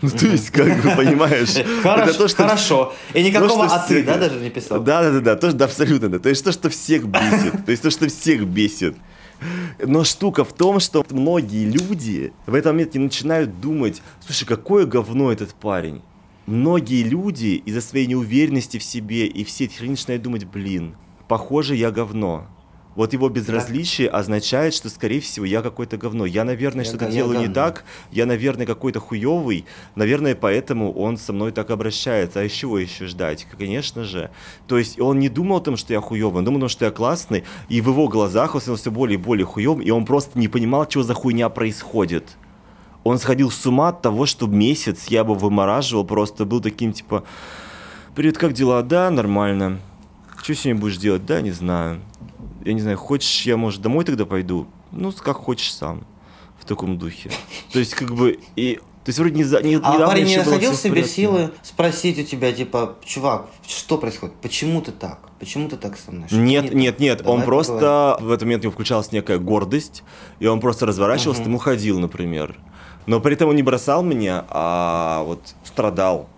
Ну, 0.00 0.08
то 0.08 0.26
есть, 0.26 0.50
как 0.50 0.82
бы, 0.82 0.90
понимаешь... 0.96 1.54
Хорошо, 1.82 2.14
то, 2.14 2.28
что, 2.28 2.42
хорошо. 2.42 2.94
И 3.12 3.22
никакого 3.22 3.66
«а 3.66 3.86
ты», 3.86 4.02
да, 4.02 4.16
даже 4.16 4.40
не 4.40 4.48
писал? 4.48 4.80
Да, 4.80 5.02
да, 5.02 5.10
да, 5.10 5.20
да, 5.20 5.36
то, 5.36 5.52
да, 5.52 5.66
абсолютно, 5.66 6.08
да. 6.08 6.18
То 6.18 6.30
есть, 6.30 6.42
то, 6.44 6.52
что 6.52 6.70
всех 6.70 7.06
бесит. 7.06 7.64
То 7.64 7.70
есть, 7.70 7.82
то, 7.82 7.90
что 7.90 8.08
всех 8.08 8.46
бесит. 8.46 8.96
Но 9.84 10.04
штука 10.04 10.44
в 10.44 10.52
том, 10.52 10.80
что 10.80 11.04
многие 11.10 11.64
люди 11.64 12.32
в 12.46 12.54
этом 12.54 12.76
моменте 12.76 12.98
начинают 12.98 13.60
думать, 13.60 14.02
слушай, 14.20 14.44
какое 14.46 14.86
говно 14.86 15.32
этот 15.32 15.54
парень. 15.54 16.02
Многие 16.46 17.02
люди 17.02 17.60
из-за 17.66 17.80
своей 17.80 18.06
неуверенности 18.06 18.78
в 18.78 18.82
себе 18.82 19.26
и 19.26 19.44
все 19.44 19.64
эти 19.64 19.82
начинают 19.82 20.22
думать, 20.22 20.44
блин, 20.44 20.94
похоже, 21.28 21.74
я 21.74 21.90
говно. 21.90 22.46
Вот 22.96 23.12
его 23.12 23.28
безразличие 23.28 24.10
да. 24.10 24.18
означает, 24.18 24.72
что, 24.72 24.88
скорее 24.88 25.20
всего, 25.20 25.44
я 25.44 25.60
какое-то 25.60 25.98
говно. 25.98 26.24
Я, 26.24 26.44
наверное, 26.44 26.84
что-то 26.84 27.10
делаю 27.10 27.34
говно. 27.34 27.46
не 27.46 27.54
так. 27.54 27.84
Я, 28.10 28.24
наверное, 28.24 28.64
какой-то 28.64 29.00
хуёвый. 29.00 29.66
Наверное, 29.94 30.34
поэтому 30.34 30.92
он 30.94 31.18
со 31.18 31.34
мной 31.34 31.52
так 31.52 31.70
обращается. 31.70 32.40
А 32.40 32.44
из 32.44 32.52
чего 32.52 32.78
еще 32.78 33.06
ждать? 33.06 33.46
Конечно 33.56 34.04
же. 34.04 34.30
То 34.66 34.78
есть 34.78 34.98
он 34.98 35.18
не 35.18 35.28
думал 35.28 35.58
о 35.58 35.60
том, 35.60 35.76
что 35.76 35.92
я 35.92 36.00
хуёвый. 36.00 36.38
Он 36.38 36.46
думал 36.46 36.58
о 36.58 36.60
том, 36.60 36.68
что 36.70 36.86
я 36.86 36.90
классный. 36.90 37.44
И 37.68 37.82
в 37.82 37.88
его 37.90 38.08
глазах 38.08 38.54
он 38.54 38.62
становился 38.62 38.90
более 38.90 39.18
и 39.18 39.22
более 39.22 39.44
хуёвым. 39.44 39.82
И 39.82 39.90
он 39.90 40.06
просто 40.06 40.38
не 40.38 40.48
понимал, 40.48 40.86
чего 40.86 41.04
за 41.04 41.12
хуйня 41.12 41.50
происходит. 41.50 42.38
Он 43.04 43.18
сходил 43.18 43.50
с 43.50 43.66
ума 43.66 43.90
от 43.90 44.00
того, 44.00 44.24
что 44.24 44.46
месяц 44.46 45.08
я 45.08 45.22
бы 45.22 45.34
вымораживал. 45.34 46.04
Просто 46.04 46.46
был 46.46 46.60
таким, 46.60 46.94
типа... 46.94 47.24
Привет, 48.14 48.38
как 48.38 48.54
дела? 48.54 48.82
Да, 48.82 49.10
нормально. 49.10 49.80
Что 50.42 50.54
сегодня 50.54 50.80
будешь 50.80 50.96
делать? 50.96 51.26
Да, 51.26 51.42
не 51.42 51.50
знаю 51.50 52.00
я 52.66 52.72
не 52.72 52.80
знаю, 52.80 52.98
хочешь, 52.98 53.42
я, 53.46 53.56
может, 53.56 53.80
домой 53.80 54.04
тогда 54.04 54.26
пойду? 54.26 54.66
Ну, 54.90 55.12
как 55.12 55.36
хочешь 55.36 55.72
сам. 55.72 56.06
В 56.58 56.64
таком 56.64 56.98
духе. 56.98 57.30
То 57.72 57.78
есть, 57.78 57.94
как 57.94 58.14
бы, 58.14 58.40
и 58.56 58.80
то 59.06 59.10
есть 59.10 59.20
вроде 59.20 59.36
не, 59.36 59.44
за, 59.44 59.62
не 59.62 59.76
А 59.76 60.04
парень 60.04 60.26
не 60.26 60.36
находил 60.36 60.72
в 60.72 60.76
себе 60.76 61.04
силы 61.04 61.52
спросить 61.62 62.18
у 62.18 62.24
тебя, 62.24 62.50
типа, 62.50 62.96
чувак, 63.04 63.46
что 63.64 63.98
происходит? 63.98 64.34
Почему 64.42 64.80
ты 64.80 64.90
так? 64.90 65.20
Почему 65.38 65.68
ты 65.68 65.76
так 65.76 65.96
со 65.96 66.10
мной? 66.10 66.26
Что 66.26 66.36
нет, 66.38 66.74
не 66.74 66.86
нет, 66.86 66.98
нет. 66.98 67.18
Давай 67.18 67.34
он 67.34 67.44
просто 67.44 68.16
поговорим. 68.16 68.26
в 68.26 68.32
этот 68.32 68.42
момент 68.42 68.62
у 68.62 68.64
него 68.64 68.72
включалась 68.72 69.12
некая 69.12 69.38
гордость, 69.38 70.02
и 70.40 70.46
он 70.48 70.58
просто 70.58 70.86
разворачивался, 70.86 71.42
угу. 71.42 71.50
там 71.50 71.54
уходил, 71.54 72.00
например. 72.00 72.56
Но 73.06 73.20
при 73.20 73.34
этом 73.34 73.50
он 73.50 73.54
не 73.54 73.62
бросал 73.62 74.02
меня, 74.02 74.44
а 74.48 75.22
вот 75.22 75.54
страдал. 75.62 76.28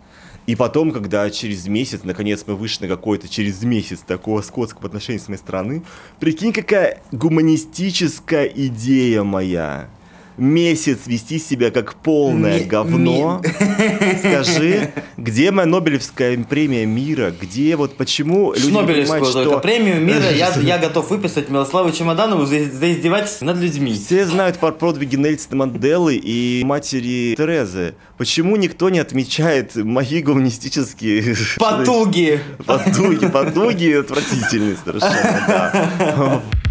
И 0.48 0.56
потом, 0.56 0.92
когда 0.92 1.28
через 1.28 1.66
месяц, 1.68 2.00
наконец, 2.04 2.44
мы 2.46 2.56
вышли 2.56 2.86
на 2.86 2.88
какой-то 2.88 3.28
через 3.28 3.62
месяц 3.64 4.00
такого 4.00 4.40
скотского 4.40 4.86
отношения 4.86 5.18
с 5.18 5.28
моей 5.28 5.38
стороны, 5.38 5.82
прикинь, 6.20 6.54
какая 6.54 7.02
гуманистическая 7.12 8.46
идея 8.46 9.24
моя 9.24 9.90
месяц 10.38 11.00
вести 11.06 11.38
себя 11.38 11.70
как 11.70 11.94
полное 11.94 12.60
ми, 12.60 12.64
говно. 12.64 13.42
Ми... 13.44 14.18
Скажи, 14.18 14.92
где 15.16 15.50
моя 15.50 15.66
Нобелевская 15.66 16.38
премия 16.44 16.86
мира? 16.86 17.32
Где 17.38 17.76
вот 17.76 17.96
почему 17.96 18.52
люди 18.52 18.72
Нобелевскую 18.72 19.20
понимают, 19.20 19.48
что... 19.48 19.60
премию 19.60 20.00
мира 20.00 20.30
я, 20.30 20.52
я 20.62 20.78
готов 20.78 21.10
выписать 21.10 21.50
Милославу 21.50 21.90
Чемоданову 21.90 22.46
за, 22.46 22.64
за 22.64 22.92
издевательство 22.92 23.46
над 23.46 23.58
людьми. 23.58 23.92
Все 23.94 24.24
знают 24.24 24.58
про 24.58 24.72
подвиги 24.72 25.16
Нельсона 25.16 25.56
Манделы 25.56 26.16
и 26.16 26.62
матери 26.64 27.34
Терезы. 27.36 27.94
Почему 28.16 28.56
никто 28.56 28.90
не 28.90 28.98
отмечает 28.98 29.76
мои 29.76 30.22
гуманистические... 30.22 31.36
Потуги! 31.58 32.40
Потуги, 32.66 33.26
потуги 33.26 33.92
отвратительные 33.92 34.76
совершенно, 34.84 35.44
да. 35.46 36.42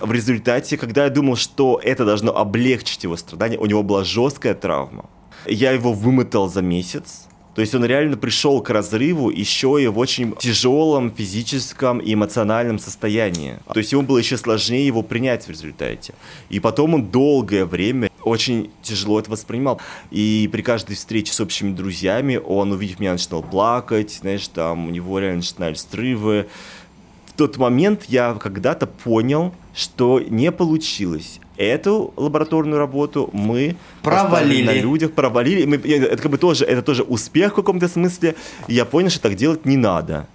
в 0.00 0.12
результате, 0.12 0.76
когда 0.76 1.04
я 1.04 1.10
думал, 1.10 1.36
что 1.36 1.80
это 1.82 2.04
должно 2.04 2.36
облегчить 2.36 3.04
его 3.04 3.16
страдания, 3.16 3.58
у 3.58 3.66
него 3.66 3.82
была 3.82 4.04
жесткая 4.04 4.54
травма. 4.54 5.08
Я 5.46 5.72
его 5.72 5.92
вымотал 5.92 6.48
за 6.48 6.62
месяц. 6.62 7.28
То 7.54 7.62
есть 7.62 7.74
он 7.74 7.84
реально 7.84 8.16
пришел 8.16 8.62
к 8.62 8.70
разрыву 8.70 9.30
еще 9.30 9.82
и 9.82 9.88
в 9.88 9.98
очень 9.98 10.36
тяжелом 10.36 11.12
физическом 11.12 11.98
и 11.98 12.14
эмоциональном 12.14 12.78
состоянии. 12.78 13.58
То 13.72 13.80
есть 13.80 13.90
ему 13.90 14.02
было 14.02 14.18
еще 14.18 14.36
сложнее 14.36 14.86
его 14.86 15.02
принять 15.02 15.44
в 15.44 15.50
результате. 15.50 16.14
И 16.50 16.60
потом 16.60 16.94
он 16.94 17.06
долгое 17.06 17.64
время 17.64 18.10
очень 18.22 18.70
тяжело 18.82 19.18
это 19.18 19.32
воспринимал. 19.32 19.80
И 20.12 20.48
при 20.52 20.62
каждой 20.62 20.94
встрече 20.94 21.32
с 21.32 21.40
общими 21.40 21.74
друзьями 21.74 22.36
он, 22.36 22.70
увидев 22.70 23.00
меня, 23.00 23.12
начинал 23.12 23.42
плакать, 23.42 24.12
знаешь, 24.20 24.46
там 24.46 24.86
у 24.86 24.90
него 24.90 25.18
реально 25.18 25.38
начинались 25.38 25.84
срывы 25.90 26.46
тот 27.38 27.56
момент 27.56 28.04
я 28.08 28.34
когда-то 28.34 28.88
понял, 28.88 29.54
что 29.72 30.20
не 30.20 30.50
получилось. 30.50 31.40
Эту 31.56 32.12
лабораторную 32.16 32.78
работу 32.78 33.30
мы 33.32 33.76
провалили 34.02 34.66
на 34.66 34.72
людях, 34.72 35.12
провалили. 35.12 35.64
Мы, 35.64 35.76
это 35.76 36.22
как 36.22 36.32
бы 36.32 36.38
тоже, 36.38 36.64
это 36.64 36.82
тоже 36.82 37.04
успех 37.04 37.52
в 37.52 37.54
каком-то 37.54 37.88
смысле. 37.88 38.34
Я 38.66 38.84
понял, 38.84 39.10
что 39.10 39.20
так 39.20 39.36
делать 39.36 39.64
не 39.66 39.76
надо. 39.76 40.26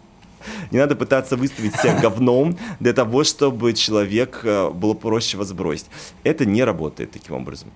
Не 0.72 0.80
надо 0.80 0.96
пытаться 0.96 1.36
выставить 1.36 1.76
себя 1.76 2.00
говном 2.02 2.58
для 2.80 2.94
того, 2.94 3.24
чтобы 3.24 3.74
человек 3.74 4.40
э, 4.44 4.70
было 4.70 4.94
проще 4.94 5.38
вас 5.38 5.52
бросить. 5.52 5.88
Это 6.24 6.46
не 6.46 6.64
работает 6.64 7.12
таким 7.12 7.36
образом. 7.36 7.70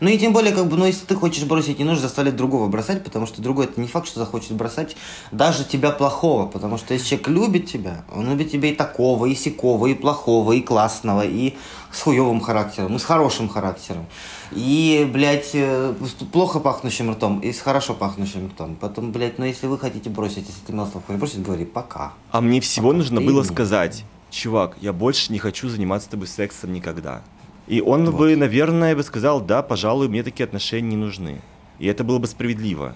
Ну 0.00 0.08
и 0.08 0.18
тем 0.18 0.32
более, 0.32 0.52
как 0.52 0.66
бы, 0.66 0.76
ну 0.76 0.86
если 0.86 1.04
ты 1.06 1.14
хочешь 1.14 1.44
бросить, 1.44 1.78
не 1.78 1.84
нужно 1.84 2.02
заставлять 2.02 2.36
другого 2.36 2.68
бросать, 2.68 3.04
потому 3.04 3.26
что 3.26 3.42
другой 3.42 3.66
это 3.66 3.80
не 3.80 3.86
факт, 3.86 4.06
что 4.06 4.20
захочет 4.20 4.52
бросать 4.52 4.96
даже 5.30 5.64
тебя 5.64 5.90
плохого, 5.90 6.46
потому 6.46 6.78
что 6.78 6.94
если 6.94 7.08
человек 7.08 7.28
любит 7.28 7.66
тебя, 7.66 8.04
он 8.14 8.28
любит 8.28 8.50
тебя 8.50 8.70
и 8.70 8.74
такого, 8.74 9.26
и 9.26 9.34
сякого, 9.34 9.86
и 9.86 9.94
плохого, 9.94 10.52
и 10.52 10.60
классного, 10.60 11.24
и 11.24 11.54
с 11.92 12.00
хуевым 12.02 12.40
характером, 12.40 12.96
и 12.96 12.98
с 12.98 13.04
хорошим 13.04 13.48
характером, 13.48 14.06
и, 14.50 15.08
блядь, 15.12 15.50
э, 15.54 15.94
плохо 16.32 16.58
пахнущим 16.60 17.12
ртом, 17.12 17.40
и 17.40 17.52
с 17.52 17.60
хорошо 17.60 17.94
пахнущим 17.94 18.48
ртом. 18.48 18.76
Потом, 18.76 19.12
блядь, 19.12 19.38
ну 19.38 19.44
если 19.44 19.66
вы 19.66 19.78
хотите 19.78 20.10
бросить, 20.10 20.46
если 20.48 20.60
ты 20.66 20.72
Мелслав 20.72 21.04
хочешь 21.06 21.20
бросить, 21.20 21.42
говори 21.42 21.64
пока. 21.64 22.12
А 22.30 22.40
мне 22.40 22.60
всего 22.60 22.88
пока. 22.88 22.98
нужно 22.98 23.20
было 23.20 23.42
сказать, 23.42 24.04
чувак, 24.30 24.76
я 24.80 24.92
больше 24.92 25.32
не 25.32 25.38
хочу 25.38 25.68
заниматься 25.68 26.08
с 26.08 26.10
тобой 26.10 26.26
сексом 26.26 26.72
никогда. 26.72 27.22
И 27.66 27.80
он 27.80 28.04
вот. 28.10 28.18
бы, 28.18 28.36
наверное, 28.36 28.94
бы 28.94 29.02
сказал, 29.02 29.40
да, 29.40 29.62
пожалуй, 29.62 30.08
мне 30.08 30.22
такие 30.22 30.44
отношения 30.44 30.90
не 30.90 30.96
нужны. 30.96 31.40
И 31.78 31.86
это 31.86 32.04
было 32.04 32.18
бы 32.18 32.26
справедливо. 32.26 32.94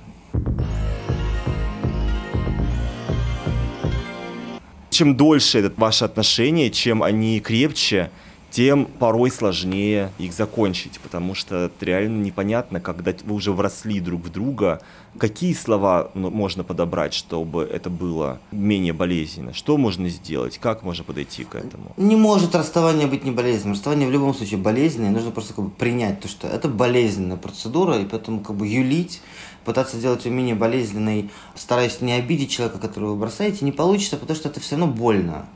Чем 4.91 5.17
дольше 5.17 5.61
это 5.61 5.73
ваши 5.77 6.05
отношения, 6.05 6.71
чем 6.71 7.03
они 7.03 7.41
крепче, 7.41 8.11
тем 8.51 8.87
порой 8.87 9.31
сложнее 9.31 10.11
их 10.19 10.33
закончить, 10.33 11.01
потому 11.01 11.35
что 11.35 11.71
реально 11.81 12.23
непонятно, 12.23 12.81
когда 12.81 13.13
вы 13.25 13.35
уже 13.35 13.53
вросли 13.53 14.01
друг 14.01 14.23
в 14.23 14.31
друга, 14.31 14.81
какие 15.19 15.53
слова 15.53 16.11
можно 16.15 16.65
подобрать, 16.65 17.13
чтобы 17.13 17.63
это 17.65 17.91
было 17.91 18.41
менее 18.51 18.93
болезненно, 18.93 19.53
что 19.53 19.77
можно 19.77 20.09
сделать, 20.09 20.59
как 20.59 20.83
можно 20.83 21.05
подойти 21.05 21.45
к 21.45 21.57
этому. 21.57 21.93
Не 21.97 22.17
может 22.17 22.55
расставание 22.55 23.07
быть 23.07 23.25
не 23.25 23.31
болезненным. 23.31 23.75
Расставание 23.75 24.09
в 24.09 24.13
любом 24.13 24.35
случае 24.35 24.59
болезненное, 24.59 25.11
нужно 25.11 25.31
просто 25.31 25.55
как 25.55 25.65
бы 25.65 25.71
принять 25.71 26.21
то, 26.21 26.29
что 26.29 26.47
это 26.49 26.69
болезненная 26.69 27.37
процедура, 27.37 27.99
и 27.99 28.05
поэтому 28.05 28.41
как 28.41 28.57
бы 28.57 28.67
юлить 28.67 29.21
пытаться 29.69 29.99
сделать 29.99 30.25
ее 30.25 30.31
менее 30.31 30.55
болезненной, 30.55 31.31
стараясь 31.55 32.01
не 32.01 32.13
обидеть 32.15 32.51
человека, 32.51 32.79
которого 32.79 33.11
вы 33.11 33.17
бросаете, 33.17 33.67
не 33.67 33.73
получится, 33.73 34.17
потому 34.17 34.35
что 34.35 34.49
это 34.49 34.61
все 34.61 34.77
равно 34.77 34.91
больно. 34.91 35.47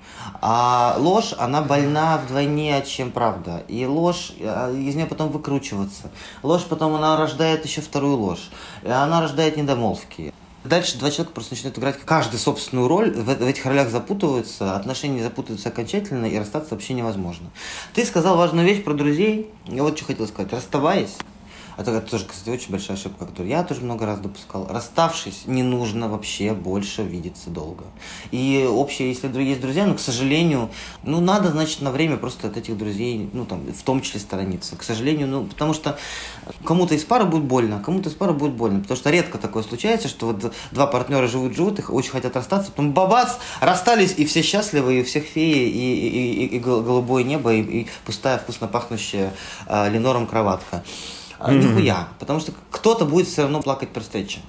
А 0.43 0.97
ложь, 0.99 1.33
она 1.39 1.63
больна 1.63 2.19
вдвойне, 2.19 2.85
чем 2.87 3.11
правда. 3.11 3.65
И 3.69 3.87
ложь, 3.87 4.35
а, 4.41 4.71
из 4.71 4.95
нее 4.95 5.07
потом 5.07 5.31
выкручиваться. 5.31 6.11
Ложь 6.43 6.65
потом, 6.69 6.95
она 6.95 7.17
рождает 7.17 7.65
еще 7.65 7.81
вторую 7.81 8.19
ложь. 8.19 8.51
И 8.83 8.89
она 8.89 9.23
рождает 9.23 9.57
недомолвки. 9.57 10.35
Дальше 10.63 10.99
два 10.99 11.11
человека 11.11 11.33
просто 11.33 11.55
начинают 11.55 11.79
играть 11.79 11.99
каждый 12.05 12.39
собственную 12.39 12.87
роль, 12.87 13.11
в, 13.13 13.25
в 13.25 13.47
этих 13.47 13.65
ролях 13.65 13.89
запутываются, 13.89 14.77
отношения 14.77 15.23
запутываются 15.23 15.71
окончательно, 15.71 16.27
и 16.27 16.39
расстаться 16.39 16.75
вообще 16.75 16.93
невозможно. 16.93 17.51
Ты 17.95 18.05
сказал 18.05 18.37
важную 18.37 18.67
вещь 18.67 18.85
про 18.85 18.95
друзей. 18.95 19.51
Я 19.67 19.83
вот 19.83 19.97
что 19.97 20.07
хотел 20.07 20.29
сказать. 20.29 20.53
Расставаясь, 20.53 21.17
это, 21.77 21.91
это 21.91 22.11
тоже, 22.11 22.27
кстати, 22.27 22.51
очень 22.51 22.71
большая 22.71 22.97
ошибка, 22.97 23.27
которую 23.27 23.49
я 23.49 23.63
тоже 23.63 23.81
много 23.81 24.07
раз 24.07 24.21
допускал. 24.21 24.67
Расставшись, 24.69 25.43
не 25.47 25.63
нужно 25.63 26.09
вообще 26.09 26.53
больше 26.53 27.03
видеться 27.03 27.51
долго. 27.51 27.85
И 28.31 28.67
общее, 28.69 29.09
если 29.09 29.29
есть 29.43 29.61
друзья, 29.61 29.87
но, 29.87 29.95
к 29.95 30.01
сожалению, 30.01 30.71
ну, 31.03 31.21
надо, 31.21 31.51
значит, 31.51 31.81
на 31.81 31.91
время 31.91 32.17
просто 32.17 32.49
от 32.49 32.57
этих 32.57 32.77
друзей, 32.77 33.31
ну, 33.33 33.45
там, 33.45 33.65
в 33.73 33.83
том 33.83 34.03
числе 34.03 34.21
сторониться. 34.21 34.77
К 34.77 34.83
сожалению, 34.83 35.29
ну, 35.29 35.45
потому 35.45 35.75
что 35.75 35.99
кому-то 36.65 36.95
из 36.95 37.05
пары 37.05 37.25
будет 37.25 37.45
больно, 37.45 37.83
кому-то 37.83 38.09
из 38.09 38.15
пары 38.15 38.33
будет 38.33 38.53
больно. 38.53 38.81
Потому 38.81 38.97
что 38.97 39.11
редко 39.11 39.39
такое 39.39 39.63
случается, 39.63 40.09
что 40.09 40.27
вот 40.27 40.53
два 40.71 40.87
партнера 40.87 41.27
живут-живут, 41.27 41.79
их 41.79 41.91
очень 41.91 42.11
хотят 42.11 42.37
расстаться, 42.37 42.71
потом 42.71 42.93
бабац, 42.93 43.37
расстались, 43.61 44.15
и 44.17 44.25
все 44.25 44.43
счастливы, 44.43 44.99
и 44.99 45.03
у 45.03 45.05
всех 45.05 45.25
феи, 45.25 45.69
и, 45.69 45.95
и, 45.95 46.45
и, 46.45 46.57
и 46.57 46.59
голубое 46.59 47.25
небо, 47.25 47.53
и, 47.53 47.61
и 47.61 47.87
пустая, 48.05 48.39
вкусно 48.39 48.69
пахнущая 48.69 49.33
э, 49.67 49.91
ленором 49.91 50.27
кроватка. 50.27 50.83
Mm-hmm. 51.47 51.63
Нихуя. 51.63 52.09
Потому 52.19 52.41
что 52.41 52.53
кто-то 52.71 53.05
будет 53.05 53.27
все 53.27 53.43
равно 53.43 53.63
плакать 53.63 53.91
при 53.91 54.01
встрече 54.01 54.41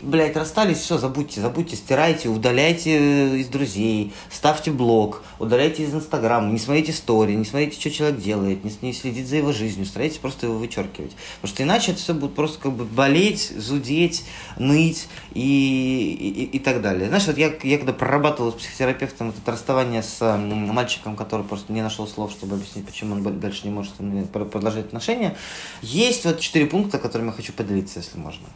блядь, 0.00 0.36
расстались, 0.36 0.78
все, 0.78 0.98
забудьте, 0.98 1.40
забудьте, 1.40 1.76
стирайте, 1.76 2.28
удаляйте 2.28 2.98
э, 2.98 3.36
из 3.38 3.48
друзей, 3.48 4.12
ставьте 4.30 4.70
блог, 4.70 5.22
удаляйте 5.38 5.84
из 5.84 5.94
Инстаграма, 5.94 6.50
не 6.52 6.58
смотрите 6.58 6.92
истории, 6.92 7.34
не 7.34 7.44
смотрите, 7.44 7.80
что 7.80 7.90
человек 7.90 8.20
делает, 8.20 8.64
не, 8.64 8.72
не 8.82 8.92
следите 8.92 9.26
за 9.26 9.36
его 9.36 9.52
жизнью, 9.52 9.86
старайтесь 9.86 10.18
просто 10.18 10.46
его 10.46 10.58
вычеркивать. 10.58 11.16
Потому 11.40 11.54
что 11.54 11.62
иначе 11.62 11.92
это 11.92 12.00
все 12.00 12.14
будет 12.14 12.34
просто 12.34 12.58
как 12.58 12.72
бы 12.72 12.84
болеть, 12.84 13.52
зудеть, 13.56 14.24
ныть 14.58 15.08
и, 15.32 16.16
и, 16.18 16.56
и 16.56 16.58
так 16.58 16.82
далее. 16.82 17.08
Знаешь, 17.08 17.26
вот 17.26 17.38
я, 17.38 17.52
я 17.62 17.78
когда 17.78 17.92
прорабатывал 17.92 18.52
с 18.52 18.56
психотерапевтом 18.56 19.30
это 19.30 19.50
расставание 19.50 20.02
с 20.02 20.36
мальчиком, 20.36 21.16
который 21.16 21.44
просто 21.44 21.72
не 21.72 21.82
нашел 21.82 22.06
слов, 22.06 22.32
чтобы 22.32 22.56
объяснить, 22.56 22.86
почему 22.86 23.14
он 23.14 23.40
дальше 23.40 23.62
не 23.64 23.70
может 23.70 23.94
продолжать 24.30 24.86
отношения, 24.86 25.36
есть 25.80 26.24
вот 26.24 26.40
четыре 26.40 26.66
пункта, 26.66 26.98
которыми 26.98 27.28
я 27.28 27.32
хочу 27.32 27.52
поделиться, 27.52 28.00
если 28.00 28.18
можно. 28.18 28.46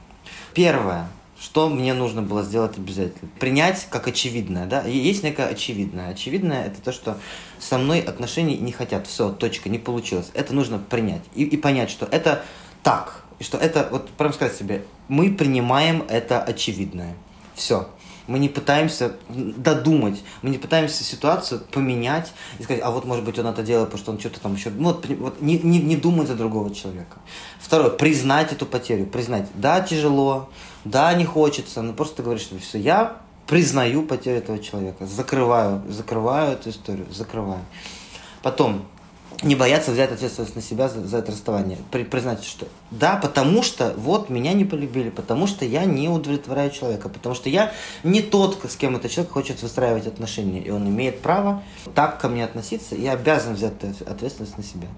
Первое 0.55 1.09
что 1.41 1.71
мне 1.71 1.95
нужно 1.95 2.21
было 2.21 2.43
сделать 2.43 2.77
обязательно? 2.77 3.31
Принять 3.39 3.87
как 3.89 4.07
очевидное, 4.07 4.67
да? 4.67 4.83
Есть 4.83 5.23
некое 5.23 5.47
очевидное. 5.47 6.11
Очевидное 6.11 6.67
это 6.67 6.83
то, 6.83 6.93
что 6.93 7.17
со 7.59 7.79
мной 7.79 8.01
отношений 8.01 8.59
не 8.59 8.73
хотят. 8.73 9.07
Все, 9.07 9.31
точка, 9.31 9.71
не 9.71 9.79
получилось. 9.79 10.31
Это 10.35 10.55
нужно 10.55 10.79
принять 10.79 11.23
и, 11.35 11.45
и 11.45 11.57
понять, 11.57 11.91
что 11.91 12.07
это 12.11 12.45
так. 12.83 13.25
И 13.39 13.45
что 13.45 13.57
это, 13.57 13.89
вот 13.91 14.11
прям 14.11 14.35
сказать 14.35 14.55
себе, 14.55 14.85
мы 15.09 15.33
принимаем 15.33 16.05
это 16.11 16.43
очевидное. 16.43 17.15
Все. 17.55 17.89
Мы 18.27 18.39
не 18.39 18.51
пытаемся 18.51 19.17
додумать, 19.29 20.23
мы 20.43 20.51
не 20.51 20.59
пытаемся 20.59 21.03
ситуацию 21.03 21.63
поменять 21.73 22.33
и 22.59 22.63
сказать, 22.63 22.83
а 22.85 22.91
вот 22.91 23.05
может 23.05 23.25
быть 23.25 23.39
он 23.39 23.47
это 23.47 23.63
делает, 23.63 23.89
потому 23.89 24.03
что 24.03 24.13
он 24.13 24.21
что-то 24.21 24.41
там 24.41 24.55
еще... 24.55 24.71
Ну, 24.71 24.91
вот, 24.91 25.07
вот 25.19 25.41
не, 25.41 25.59
не, 25.59 25.81
не 25.81 25.97
думать 25.97 26.29
за 26.29 26.37
другого 26.37 26.73
человека. 26.73 27.19
Второе, 27.59 27.91
признать 27.91 28.53
эту 28.53 28.67
потерю, 28.67 29.07
признать, 29.07 29.49
да, 29.55 29.81
тяжело, 29.81 30.49
да, 30.85 31.13
не 31.15 31.25
хочется, 31.25 31.83
но 31.83 31.93
просто 31.93 32.23
говоришь, 32.23 32.43
что 32.43 32.59
все, 32.59 32.79
я 32.79 33.17
признаю 33.47 34.03
потерю 34.03 34.39
этого 34.39 34.59
человека, 34.59 35.07
закрываю, 35.07 35.83
закрываю 35.89 36.53
эту 36.53 36.71
историю, 36.71 37.07
закрываю. 37.11 37.63
Потом, 38.43 38.87
не 39.43 39.55
бояться 39.55 39.91
взять 39.91 40.13
ответственность 40.13 40.57
на 40.57 40.63
себя 40.63 40.89
за, 40.89 41.07
за 41.07 41.19
это 41.19 41.33
расставание. 41.33 41.79
При, 41.91 42.05
признать, 42.05 42.45
что 42.45 42.67
да, 42.91 43.17
потому 43.17 43.63
что 43.63 43.95
вот 43.97 44.31
меня 44.31 44.53
не 44.53 44.65
полюбили, 44.65 45.11
потому 45.11 45.47
что 45.47 45.65
я 45.65 45.85
не 45.85 46.09
удовлетворяю 46.09 46.71
человека, 46.71 47.09
потому 47.09 47.35
что 47.35 47.49
я 47.49 47.73
не 48.03 48.21
тот, 48.21 48.59
с 48.69 48.77
кем 48.77 48.97
этот 48.97 49.13
человек 49.13 49.33
хочет 49.33 49.63
выстраивать 49.63 50.07
отношения, 50.07 50.61
и 50.61 50.71
он 50.71 50.89
имеет 50.89 51.21
право 51.21 51.63
так 51.95 52.21
ко 52.21 52.29
мне 52.29 52.45
относиться, 52.45 52.97
и 52.97 53.07
обязан 53.07 53.55
взять 53.55 53.75
ответственность 54.07 54.59
на 54.59 54.65
себя. 54.65 54.89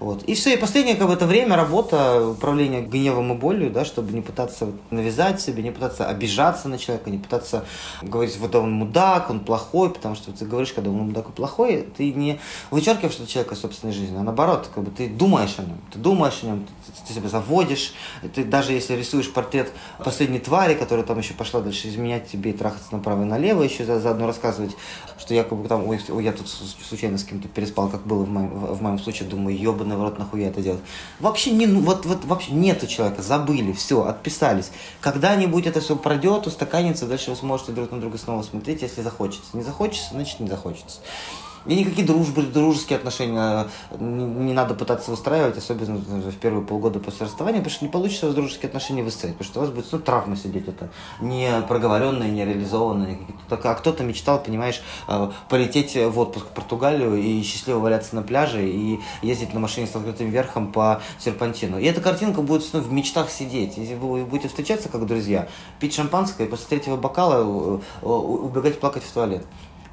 Вот. 0.00 0.24
И 0.24 0.34
все, 0.34 0.54
и 0.54 0.56
последнее, 0.56 0.96
как 0.96 1.06
бы, 1.06 1.14
это 1.14 1.26
время, 1.26 1.56
работа, 1.56 2.28
управление 2.28 2.82
гневом 2.82 3.32
и 3.32 3.36
болью, 3.36 3.70
да, 3.70 3.84
чтобы 3.84 4.12
не 4.12 4.20
пытаться 4.20 4.72
навязать 4.90 5.40
себе, 5.40 5.62
не 5.62 5.70
пытаться 5.70 6.06
обижаться 6.06 6.68
на 6.68 6.78
человека, 6.78 7.10
не 7.10 7.18
пытаться 7.18 7.64
говорить, 8.02 8.36
вот 8.38 8.54
он 8.56 8.72
мудак, 8.72 9.30
он 9.30 9.40
плохой, 9.40 9.90
потому 9.90 10.16
что 10.16 10.32
ты 10.32 10.44
говоришь, 10.44 10.72
когда 10.72 10.90
он 10.90 10.96
мудак 10.96 11.28
и 11.28 11.32
плохой, 11.32 11.86
ты 11.96 12.12
не 12.12 12.40
вычеркиваешь 12.70 13.14
этого 13.14 13.28
человека 13.28 13.54
собственной 13.76 13.92
жизни, 13.92 14.16
а 14.16 14.22
наоборот, 14.22 14.70
как 14.74 14.84
бы 14.84 14.90
ты 14.90 15.08
думаешь 15.08 15.54
о 15.58 15.62
нем, 15.62 15.78
ты 15.92 15.98
думаешь 15.98 16.40
о 16.42 16.46
нем, 16.46 16.66
ты, 16.86 16.92
ты 17.06 17.12
себя 17.12 17.28
заводишь, 17.28 17.92
ты 18.34 18.44
даже 18.44 18.72
если 18.72 18.94
рисуешь 18.94 19.30
портрет 19.30 19.70
последней 20.02 20.38
твари, 20.38 20.74
которая 20.74 21.04
там 21.04 21.18
еще 21.18 21.34
пошла 21.34 21.60
дальше 21.60 21.88
изменять 21.88 22.28
тебе 22.28 22.50
и 22.50 22.54
трахаться 22.54 22.88
направо 22.92 23.22
и 23.22 23.24
налево, 23.26 23.62
еще 23.62 23.84
за, 23.84 24.00
заодно 24.00 24.26
рассказывать, 24.26 24.74
что 25.18 25.34
якобы 25.34 25.68
там, 25.68 25.86
ой, 25.86 26.00
ой 26.08 26.24
я 26.24 26.32
тут 26.32 26.48
случайно 26.48 27.18
с 27.18 27.24
кем-то 27.24 27.48
переспал, 27.48 27.88
как 27.88 28.06
было 28.06 28.24
в 28.24 28.30
моем, 28.30 28.48
в, 28.48 28.74
в 28.78 28.82
моем 28.82 28.98
случае, 28.98 29.28
думаю, 29.28 29.58
ебаный 29.58 29.96
в 29.96 30.02
рот, 30.02 30.18
нахуя 30.18 30.48
это 30.48 30.62
делать. 30.62 30.80
Вообще, 31.20 31.50
не, 31.50 31.66
ну, 31.66 31.80
вот, 31.80 32.06
вот, 32.06 32.24
вообще 32.24 32.52
нету 32.52 32.86
человека, 32.86 33.22
забыли, 33.22 33.72
все, 33.72 34.04
отписались. 34.04 34.70
Когда-нибудь 35.00 35.66
это 35.66 35.80
все 35.80 35.96
пройдет, 35.96 36.46
устаканится, 36.46 37.06
дальше 37.06 37.30
вы 37.30 37.36
сможете 37.36 37.72
друг 37.72 37.90
на 37.90 38.00
друга 38.00 38.16
снова 38.16 38.42
смотреть, 38.42 38.82
если 38.82 39.02
захочется. 39.02 39.48
Не 39.52 39.62
захочется, 39.62 40.10
значит 40.12 40.40
не 40.40 40.48
захочется. 40.48 41.00
И 41.66 41.74
никакие 41.74 42.06
дружбы, 42.06 42.42
дружеские 42.42 42.96
отношения 42.96 43.66
не, 43.98 44.24
не 44.24 44.52
надо 44.52 44.74
пытаться 44.74 45.10
выстраивать, 45.10 45.58
особенно 45.58 45.96
в 45.96 46.36
первые 46.36 46.64
полгода 46.64 47.00
после 47.00 47.26
расставания, 47.26 47.58
потому 47.58 47.74
что 47.74 47.84
не 47.84 47.90
получится 47.90 48.32
дружеские 48.32 48.68
отношения 48.68 49.02
выстроить, 49.02 49.34
потому 49.34 49.50
что 49.50 49.60
у 49.60 49.62
вас 49.62 49.72
будет 49.72 49.92
ну, 49.92 49.98
травма 49.98 50.36
сидеть, 50.36 50.68
это 50.68 50.90
не 51.20 51.50
проговоренные, 51.68 52.30
не 52.30 52.44
реализованные. 52.44 53.18
А 53.50 53.74
кто-то 53.74 54.04
мечтал, 54.04 54.42
понимаешь, 54.42 54.80
э, 55.08 55.30
полететь 55.48 55.96
в 55.96 56.18
отпуск 56.18 56.46
в 56.46 56.50
Португалию 56.50 57.16
и 57.16 57.42
счастливо 57.42 57.78
валяться 57.78 58.14
на 58.14 58.22
пляже 58.22 58.68
и 58.68 59.00
ездить 59.22 59.54
на 59.54 59.60
машине 59.60 59.86
с 59.86 59.96
открытым 59.96 60.30
верхом 60.30 60.72
по 60.72 61.00
серпантину. 61.18 61.78
И 61.78 61.84
эта 61.84 62.00
картинка 62.00 62.42
будет 62.42 62.64
ну, 62.72 62.80
в 62.80 62.92
мечтах 62.92 63.30
сидеть. 63.30 63.76
Если 63.76 63.94
вы 63.94 64.24
будете 64.24 64.48
встречаться 64.48 64.88
как 64.88 65.06
друзья, 65.06 65.48
пить 65.80 65.94
шампанское 65.94 66.46
и 66.46 66.50
после 66.50 66.66
третьего 66.68 66.96
бокала 66.96 67.42
э, 67.42 67.80
э, 68.02 68.06
убегать 68.06 68.78
плакать 68.78 69.02
в 69.02 69.12
туалет. 69.12 69.44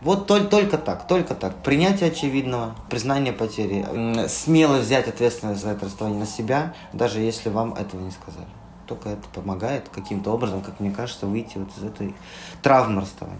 Вот 0.04 0.28
только, 0.28 0.48
только 0.48 0.78
так, 0.78 1.08
только 1.08 1.34
так. 1.34 1.64
Принятие 1.64 2.10
очевидного, 2.10 2.76
признание 2.90 3.32
потери, 3.32 3.86
смело 4.28 4.80
взять 4.80 5.08
ответственность 5.08 5.62
за 5.62 5.70
это 5.70 5.86
расставание 5.86 6.20
на 6.20 6.26
себя, 6.26 6.74
даже 6.92 7.22
если 7.22 7.48
вам 7.48 7.74
этого 7.74 8.02
не 8.02 8.12
сказали. 8.12 8.48
Только 8.86 9.08
это 9.08 9.30
помогает 9.34 9.88
каким-то 9.88 10.32
образом, 10.32 10.62
как 10.62 10.82
мне 10.82 10.92
кажется, 10.92 11.26
выйти 11.26 11.58
вот 11.58 11.70
из 11.78 11.84
этой 11.86 12.14
травмы 12.62 13.02
расставания. 13.02 13.40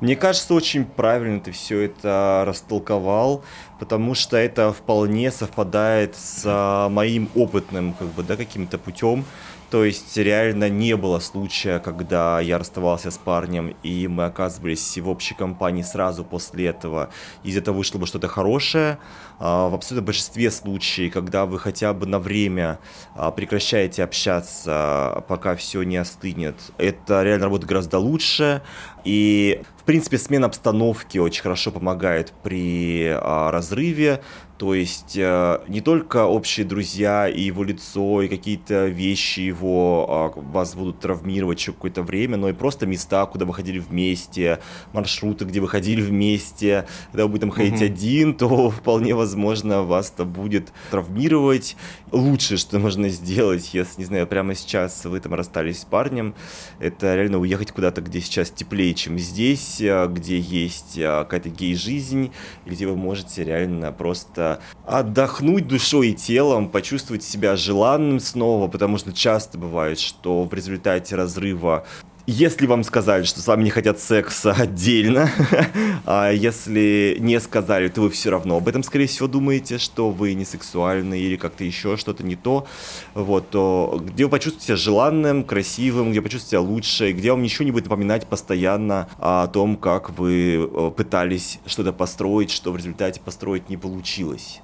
Мне 0.00 0.16
кажется, 0.16 0.54
очень 0.54 0.84
правильно 0.84 1.38
ты 1.38 1.52
все 1.52 1.82
это 1.82 2.42
растолковал, 2.44 3.44
потому 3.78 4.16
что 4.16 4.36
это 4.36 4.72
вполне 4.72 5.30
совпадает 5.30 6.16
с 6.16 6.88
моим 6.90 7.30
опытным, 7.36 7.94
как 7.94 8.08
бы, 8.08 8.24
да, 8.24 8.36
каким-то 8.36 8.78
путем. 8.78 9.24
То 9.72 9.86
есть 9.86 10.18
реально 10.18 10.68
не 10.68 10.98
было 10.98 11.18
случая, 11.18 11.78
когда 11.78 12.40
я 12.40 12.58
расставался 12.58 13.10
с 13.10 13.16
парнем, 13.16 13.74
и 13.82 14.06
мы 14.06 14.26
оказывались 14.26 14.98
в 14.98 15.08
общей 15.08 15.34
компании 15.34 15.80
сразу 15.80 16.24
после 16.24 16.66
этого. 16.66 17.08
Из 17.42 17.56
этого 17.56 17.78
вышло 17.78 17.96
бы 17.96 18.06
что-то 18.06 18.28
хорошее. 18.28 18.98
А, 19.38 19.70
в 19.70 19.74
абсолютном 19.74 20.04
большинстве 20.04 20.50
случаев, 20.50 21.14
когда 21.14 21.46
вы 21.46 21.58
хотя 21.58 21.94
бы 21.94 22.04
на 22.04 22.18
время 22.18 22.80
а, 23.16 23.30
прекращаете 23.30 24.04
общаться, 24.04 25.24
пока 25.26 25.56
все 25.56 25.82
не 25.84 25.96
остынет, 25.96 26.56
это 26.76 27.22
реально 27.22 27.46
работает 27.46 27.70
гораздо 27.70 27.98
лучше. 27.98 28.60
И, 29.04 29.62
в 29.78 29.84
принципе, 29.84 30.18
смена 30.18 30.48
обстановки 30.48 31.16
очень 31.16 31.42
хорошо 31.42 31.70
помогает 31.70 32.34
при 32.42 33.08
а, 33.08 33.50
разрыве. 33.50 34.22
То 34.62 34.74
есть 34.74 35.16
э, 35.16 35.58
не 35.66 35.80
только 35.80 36.24
общие 36.24 36.64
друзья 36.64 37.28
и 37.28 37.40
его 37.40 37.64
лицо, 37.64 38.22
и 38.22 38.28
какие-то 38.28 38.86
вещи 38.86 39.40
его 39.40 40.32
э, 40.36 40.40
вас 40.40 40.76
будут 40.76 41.00
травмировать 41.00 41.58
еще 41.58 41.72
какое-то 41.72 42.04
время, 42.04 42.36
но 42.36 42.48
и 42.48 42.52
просто 42.52 42.86
места, 42.86 43.26
куда 43.26 43.44
вы 43.44 43.54
ходили 43.54 43.80
вместе, 43.80 44.60
маршруты, 44.92 45.46
где 45.46 45.58
вы 45.58 45.66
ходили 45.66 46.00
вместе. 46.00 46.86
Когда 47.10 47.24
вы 47.24 47.30
будете 47.30 47.46
там 47.46 47.50
ходить 47.50 47.82
mm-hmm. 47.82 47.86
один, 47.86 48.34
то 48.34 48.70
вполне 48.70 49.16
возможно 49.16 49.82
вас 49.82 50.12
это 50.14 50.24
будет 50.24 50.72
травмировать. 50.92 51.76
Лучшее, 52.12 52.56
что 52.56 52.78
можно 52.78 53.08
сделать, 53.08 53.74
если, 53.74 54.02
не 54.02 54.04
знаю, 54.04 54.28
прямо 54.28 54.54
сейчас 54.54 55.04
вы 55.06 55.18
там 55.18 55.34
расстались 55.34 55.80
с 55.80 55.84
парнем, 55.84 56.36
это 56.78 57.16
реально 57.16 57.38
уехать 57.38 57.72
куда-то, 57.72 58.00
где 58.00 58.20
сейчас 58.20 58.50
теплее, 58.50 58.94
чем 58.94 59.18
здесь, 59.18 59.80
э, 59.80 60.06
где 60.06 60.38
есть 60.38 60.98
э, 60.98 61.02
какая-то 61.24 61.48
гей-жизнь, 61.48 62.30
где 62.64 62.86
вы 62.86 62.94
можете 62.94 63.42
реально 63.42 63.90
просто 63.90 64.51
отдохнуть 64.86 65.68
душой 65.68 66.08
и 66.08 66.14
телом, 66.14 66.68
почувствовать 66.68 67.22
себя 67.22 67.56
желанным 67.56 68.20
снова, 68.20 68.68
потому 68.68 68.98
что 68.98 69.12
часто 69.12 69.58
бывает, 69.58 69.98
что 69.98 70.44
в 70.44 70.52
результате 70.54 71.16
разрыва 71.16 71.86
если 72.26 72.66
вам 72.66 72.84
сказали, 72.84 73.24
что 73.24 73.40
с 73.40 73.46
вами 73.46 73.64
не 73.64 73.70
хотят 73.70 73.98
секса 73.98 74.52
отдельно, 74.52 75.30
а 76.06 76.30
если 76.30 77.16
не 77.18 77.40
сказали, 77.40 77.88
то 77.88 78.02
вы 78.02 78.10
все 78.10 78.30
равно 78.30 78.58
об 78.58 78.68
этом, 78.68 78.82
скорее 78.82 79.06
всего, 79.06 79.26
думаете, 79.26 79.78
что 79.78 80.10
вы 80.10 80.34
не 80.34 80.44
сексуальны 80.44 81.18
или 81.18 81.36
как-то 81.36 81.64
еще 81.64 81.96
что-то 81.96 82.24
не 82.24 82.36
то, 82.36 82.66
вот, 83.14 83.50
то 83.50 84.00
где 84.04 84.24
вы 84.24 84.30
почувствуете 84.30 84.66
себя 84.66 84.76
желанным, 84.76 85.42
красивым, 85.42 86.12
где 86.12 86.22
почувствуете 86.22 86.50
себя 86.50 86.60
лучше, 86.60 87.12
где 87.12 87.32
вам 87.32 87.42
ничего 87.42 87.64
не 87.64 87.72
будет 87.72 87.84
напоминать 87.84 88.26
постоянно 88.26 89.08
о 89.18 89.48
том, 89.48 89.76
как 89.76 90.10
вы 90.10 90.70
э, 90.70 90.90
пытались 90.96 91.58
что-то 91.66 91.92
построить, 91.92 92.50
что 92.50 92.70
в 92.70 92.76
результате 92.76 93.20
построить 93.20 93.68
не 93.68 93.76
получилось. 93.76 94.60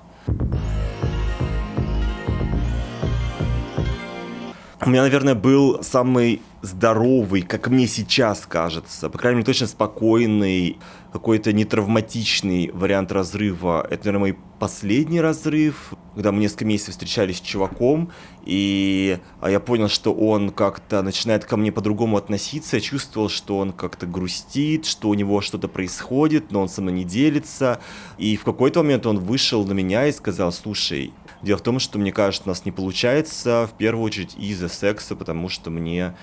У 4.81 4.91
меня, 4.91 5.03
наверное, 5.03 5.35
был 5.35 5.83
самый 5.83 6.41
здоровый, 6.69 7.43
как 7.43 7.69
мне 7.69 7.87
сейчас 7.87 8.47
кажется, 8.47 9.09
по 9.09 9.19
крайней 9.19 9.39
мере, 9.39 9.47
точно 9.47 9.67
спокойный, 9.67 10.79
какой-то 11.13 11.53
нетравматичный 11.53 12.71
вариант 12.73 13.11
разрыва. 13.13 13.87
Это, 13.91 14.07
наверное, 14.07 14.19
мой 14.19 14.39
последний 14.59 15.21
разрыв, 15.21 15.95
когда 16.15 16.33
мы 16.33 16.41
несколько 16.41 16.67
месяцев 16.67 16.93
встречались 16.93 17.39
с 17.39 17.41
чуваком, 17.41 18.13
и 18.45 19.19
а 19.41 19.51
я 19.51 19.61
понял, 19.61 19.89
что 19.89 20.13
он 20.13 20.51
как-то 20.51 21.03
начинает 21.03 21.45
ко 21.45 21.57
мне 21.57 21.73
по-другому 21.73 22.17
относиться. 22.17 22.77
Я 22.77 22.83
чувствовал, 22.83 23.29
что 23.29 23.59
он 23.59 23.73
как-то 23.73 24.07
грустит, 24.07 24.85
что 24.85 25.09
у 25.09 25.15
него 25.15 25.41
что-то 25.41 25.69
происходит, 25.69 26.53
но 26.53 26.61
он 26.61 26.69
со 26.69 26.83
мной 26.83 26.93
не 26.93 27.05
делится. 27.05 27.81
И 28.19 28.37
в 28.37 28.45
какой-то 28.45 28.83
момент 28.83 29.07
он 29.07 29.19
вышел 29.19 29.65
на 29.65 29.73
меня 29.73 30.07
и 30.07 30.13
сказал, 30.13 30.53
слушай, 30.53 31.13
Дело 31.41 31.59
в 31.59 31.63
том, 31.63 31.79
что 31.79 31.99
мне 31.99 32.13
кажется, 32.13 32.49
у 32.49 32.51
нас 32.51 32.65
не 32.65 32.73
получается 32.73 33.69
в 33.73 33.77
первую 33.77 34.05
очередь 34.05 34.35
из-за 34.37 34.69
секса, 34.69 35.15
потому 35.15 35.49
что 35.49 35.71
мне 35.71 36.17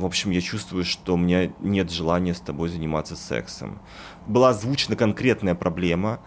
в 0.00 0.06
общем, 0.06 0.30
я 0.30 0.40
чувствую, 0.40 0.84
что 0.84 1.14
у 1.14 1.16
меня 1.16 1.52
нет 1.60 1.90
желания 1.90 2.34
с 2.34 2.40
тобой 2.40 2.70
заниматься 2.70 3.16
сексом. 3.16 3.78
Была 4.26 4.50
озвучена 4.50 4.96
конкретная 4.96 5.54
проблема. 5.54 6.20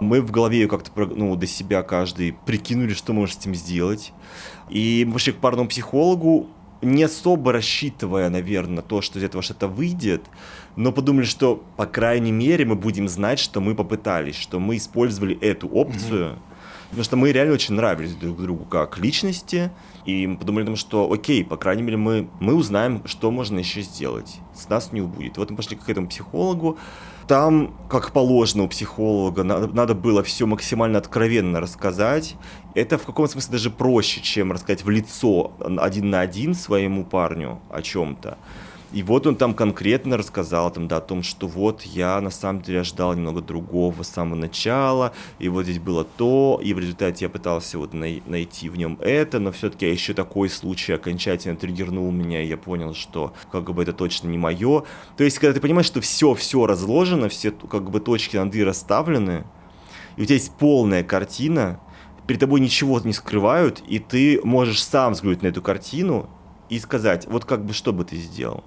Мы 0.00 0.20
в 0.20 0.30
голове 0.30 0.60
ее 0.60 0.68
как-то 0.68 0.90
ну, 1.06 1.34
до 1.36 1.46
себя 1.46 1.82
каждый 1.82 2.32
прикинули, 2.32 2.94
что 2.94 3.12
можем 3.12 3.34
с 3.34 3.38
этим 3.38 3.54
сделать. 3.54 4.12
И 4.70 5.04
мы 5.06 5.14
пошли 5.14 5.32
к 5.32 5.36
парному 5.36 5.68
психологу, 5.68 6.48
не 6.80 7.04
особо 7.04 7.52
рассчитывая, 7.52 8.28
наверное, 8.28 8.76
на 8.76 8.82
то, 8.82 9.00
что 9.00 9.20
из 9.20 9.22
этого 9.22 9.42
что-то 9.42 9.68
выйдет, 9.68 10.22
но 10.74 10.90
подумали, 10.90 11.24
что, 11.24 11.64
по 11.76 11.86
крайней 11.86 12.32
мере, 12.32 12.64
мы 12.64 12.74
будем 12.74 13.08
знать, 13.08 13.38
что 13.38 13.60
мы 13.60 13.76
попытались, 13.76 14.34
что 14.34 14.58
мы 14.58 14.76
использовали 14.76 15.38
эту 15.38 15.68
опцию, 15.68 16.30
mm-hmm 16.30 16.51
Потому 16.92 17.04
что 17.04 17.16
мы 17.16 17.32
реально 17.32 17.54
очень 17.54 17.74
нравились 17.74 18.14
друг 18.14 18.42
другу 18.42 18.66
как 18.66 18.98
личности. 18.98 19.70
И 20.04 20.26
мы 20.26 20.36
подумали, 20.36 20.74
что 20.74 21.10
окей, 21.10 21.42
по 21.42 21.56
крайней 21.56 21.80
мере, 21.80 21.96
мы, 21.96 22.28
мы 22.38 22.54
узнаем, 22.54 23.00
что 23.06 23.30
можно 23.30 23.58
еще 23.58 23.80
сделать. 23.80 24.36
С 24.54 24.68
нас 24.68 24.92
не 24.92 25.00
убудет. 25.00 25.38
Вот 25.38 25.50
мы 25.50 25.56
пошли 25.56 25.74
к 25.74 25.88
этому 25.88 26.08
психологу. 26.08 26.76
Там, 27.26 27.74
как 27.88 28.12
положено 28.12 28.64
у 28.64 28.68
психолога, 28.68 29.42
надо, 29.42 29.68
надо 29.68 29.94
было 29.94 30.22
все 30.22 30.44
максимально 30.44 30.98
откровенно 30.98 31.60
рассказать. 31.60 32.36
Это 32.74 32.98
в 32.98 33.06
каком 33.06 33.26
смысле 33.26 33.52
даже 33.52 33.70
проще, 33.70 34.20
чем 34.20 34.52
рассказать 34.52 34.84
в 34.84 34.90
лицо 34.90 35.52
один 35.78 36.10
на 36.10 36.20
один 36.20 36.54
своему 36.54 37.06
парню 37.06 37.58
о 37.70 37.80
чем-то. 37.80 38.36
И 38.92 39.02
вот 39.02 39.26
он 39.26 39.36
там 39.36 39.54
конкретно 39.54 40.18
рассказал 40.18 40.70
там, 40.70 40.86
да, 40.86 40.98
о 40.98 41.00
том, 41.00 41.22
что 41.22 41.48
вот 41.48 41.80
я 41.82 42.20
на 42.20 42.28
самом 42.28 42.60
деле 42.60 42.80
ожидал 42.80 43.14
немного 43.14 43.40
другого 43.40 44.02
с 44.02 44.08
самого 44.08 44.34
начала, 44.34 45.14
и 45.38 45.48
вот 45.48 45.64
здесь 45.64 45.78
было 45.78 46.04
то, 46.04 46.60
и 46.62 46.74
в 46.74 46.78
результате 46.78 47.24
я 47.24 47.28
пытался 47.30 47.78
вот 47.78 47.94
най- 47.94 48.22
найти 48.26 48.68
в 48.68 48.76
нем 48.76 48.98
это, 49.00 49.38
но 49.38 49.50
все-таки 49.50 49.88
еще 49.88 50.12
такой 50.12 50.50
случай 50.50 50.92
окончательно 50.92 51.56
триггернул 51.56 52.10
меня, 52.10 52.42
и 52.42 52.48
я 52.48 52.58
понял, 52.58 52.92
что 52.92 53.32
как 53.50 53.72
бы 53.72 53.82
это 53.82 53.94
точно 53.94 54.28
не 54.28 54.36
мое. 54.36 54.84
То 55.16 55.24
есть, 55.24 55.38
когда 55.38 55.54
ты 55.54 55.60
понимаешь, 55.60 55.86
что 55.86 56.02
все-все 56.02 56.66
разложено, 56.66 57.30
все 57.30 57.50
как 57.50 57.90
бы 57.90 57.98
точки 57.98 58.36
над 58.36 58.54
«и» 58.54 58.62
расставлены, 58.62 59.44
и 60.16 60.22
у 60.22 60.24
тебя 60.26 60.34
есть 60.34 60.52
полная 60.58 61.02
картина, 61.02 61.80
перед 62.26 62.40
тобой 62.40 62.60
ничего 62.60 63.00
не 63.00 63.14
скрывают, 63.14 63.82
и 63.88 63.98
ты 63.98 64.38
можешь 64.44 64.84
сам 64.84 65.14
взглянуть 65.14 65.40
на 65.40 65.46
эту 65.46 65.62
картину 65.62 66.28
и 66.68 66.78
сказать, 66.78 67.26
вот 67.26 67.46
как 67.46 67.64
бы 67.64 67.72
что 67.72 67.94
бы 67.94 68.04
ты 68.04 68.16
сделал 68.16 68.64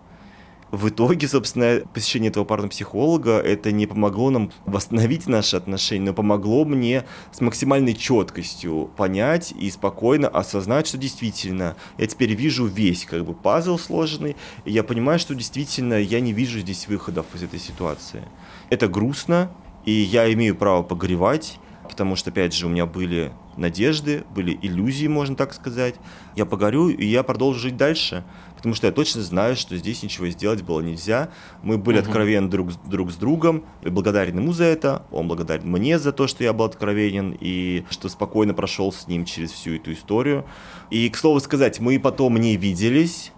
в 0.76 0.89
итоге, 0.89 1.28
собственно, 1.28 1.82
посещение 1.93 2.30
этого 2.30 2.43
парного 2.43 2.69
психолога 2.69 3.39
это 3.39 3.71
не 3.71 3.88
помогло 3.88 4.30
нам 4.30 4.51
восстановить 4.65 5.28
наши 5.28 5.55
отношения, 5.55 6.07
но 6.07 6.13
помогло 6.13 6.65
мне 6.65 7.05
с 7.32 7.39
максимальной 7.39 7.93
четкостью 7.93 8.89
понять 8.97 9.53
и 9.57 9.71
спокойно 9.71 10.28
осознать, 10.28 10.88
что 10.88 10.97
действительно 10.97 11.78
я 11.97 12.07
теперь 12.07 12.34
вижу 12.34 12.65
весь 12.65 13.05
как 13.05 13.26
бы 13.26 13.34
пазл 13.34 13.78
сложенный, 13.78 14.36
и 14.65 14.71
я 14.71 14.84
понимаю, 14.84 15.17
что 15.17 15.34
действительно 15.34 15.93
я 15.95 16.19
не 16.19 16.34
вижу 16.34 16.59
здесь 16.59 16.88
выходов 16.88 17.26
из 17.34 17.43
этой 17.43 17.59
ситуации. 17.59 18.23
Это 18.69 18.89
грустно, 18.89 19.51
и 19.86 19.91
я 19.91 20.32
имею 20.34 20.55
право 20.55 20.84
погревать, 20.84 21.57
потому 21.88 22.15
что, 22.15 22.32
опять 22.32 22.53
же, 22.53 22.65
у 22.65 22.69
меня 22.69 22.86
были 22.86 23.32
надежды, 23.57 24.23
были 24.34 24.57
иллюзии, 24.61 25.07
можно 25.07 25.36
так 25.36 25.53
сказать. 25.53 25.95
Я 26.36 26.45
погорю, 26.45 26.89
и 26.89 27.05
я 27.05 27.23
продолжу 27.23 27.59
жить 27.59 27.78
дальше, 27.78 28.23
потому 28.66 28.78
что 28.78 28.88
я 28.88 28.93
точно 28.93 29.22
знаю, 29.22 29.55
что 29.55 29.78
здесь 29.78 30.01
ничего 30.01 30.28
сделать 30.30 30.63
было 30.63 30.82
нельзя. 30.82 31.30
Мы 31.61 31.78
были 31.78 31.99
угу. 31.99 32.05
откровенны 32.07 32.49
друг, 32.49 32.72
друг 32.89 33.11
с 33.11 33.16
другом, 33.16 33.63
и 33.84 33.89
благодарен 33.89 34.39
ему 34.39 34.53
за 34.53 34.63
это, 34.63 35.03
он 35.11 35.28
благодарен 35.28 35.70
мне 35.70 35.99
за 35.99 36.11
то, 36.11 36.26
что 36.26 36.43
я 36.43 36.51
был 36.51 36.66
откровенен, 36.66 37.38
и 37.39 37.84
что 37.91 38.09
спокойно 38.09 38.55
прошел 38.55 38.91
с 38.91 39.07
ним 39.07 39.24
через 39.24 39.51
всю 39.51 39.76
эту 39.76 39.93
историю. 39.93 40.45
И, 40.89 41.07
к 41.11 41.18
слову 41.18 41.39
сказать, 41.41 41.80
мы 41.80 41.99
потом 41.99 42.38
не 42.38 42.57
виделись, 42.57 43.32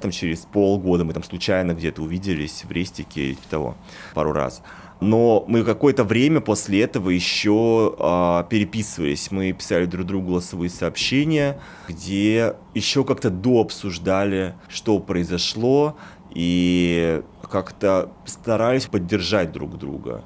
там 0.00 0.10
через 0.10 0.40
полгода 0.40 1.04
мы 1.04 1.12
там 1.12 1.22
случайно 1.22 1.74
где-то 1.74 2.02
увиделись 2.02 2.64
в 2.64 2.72
Рестике, 2.72 3.34
типа 3.34 3.48
того, 3.48 3.76
пару 4.14 4.32
раз 4.32 4.62
но 5.02 5.44
мы 5.48 5.64
какое-то 5.64 6.04
время 6.04 6.40
после 6.40 6.82
этого 6.82 7.10
еще 7.10 7.94
э, 7.98 8.44
переписывались. 8.48 9.30
Мы 9.30 9.52
писали 9.52 9.86
друг 9.86 10.06
другу 10.06 10.28
голосовые 10.28 10.70
сообщения, 10.70 11.60
где 11.88 12.54
еще 12.74 13.04
как-то 13.04 13.30
дообсуждали, 13.30 14.54
что 14.68 14.98
произошло, 15.00 15.96
и 16.34 17.22
как-то 17.50 18.10
старались 18.24 18.86
поддержать 18.86 19.52
друг 19.52 19.76
друга 19.78 20.24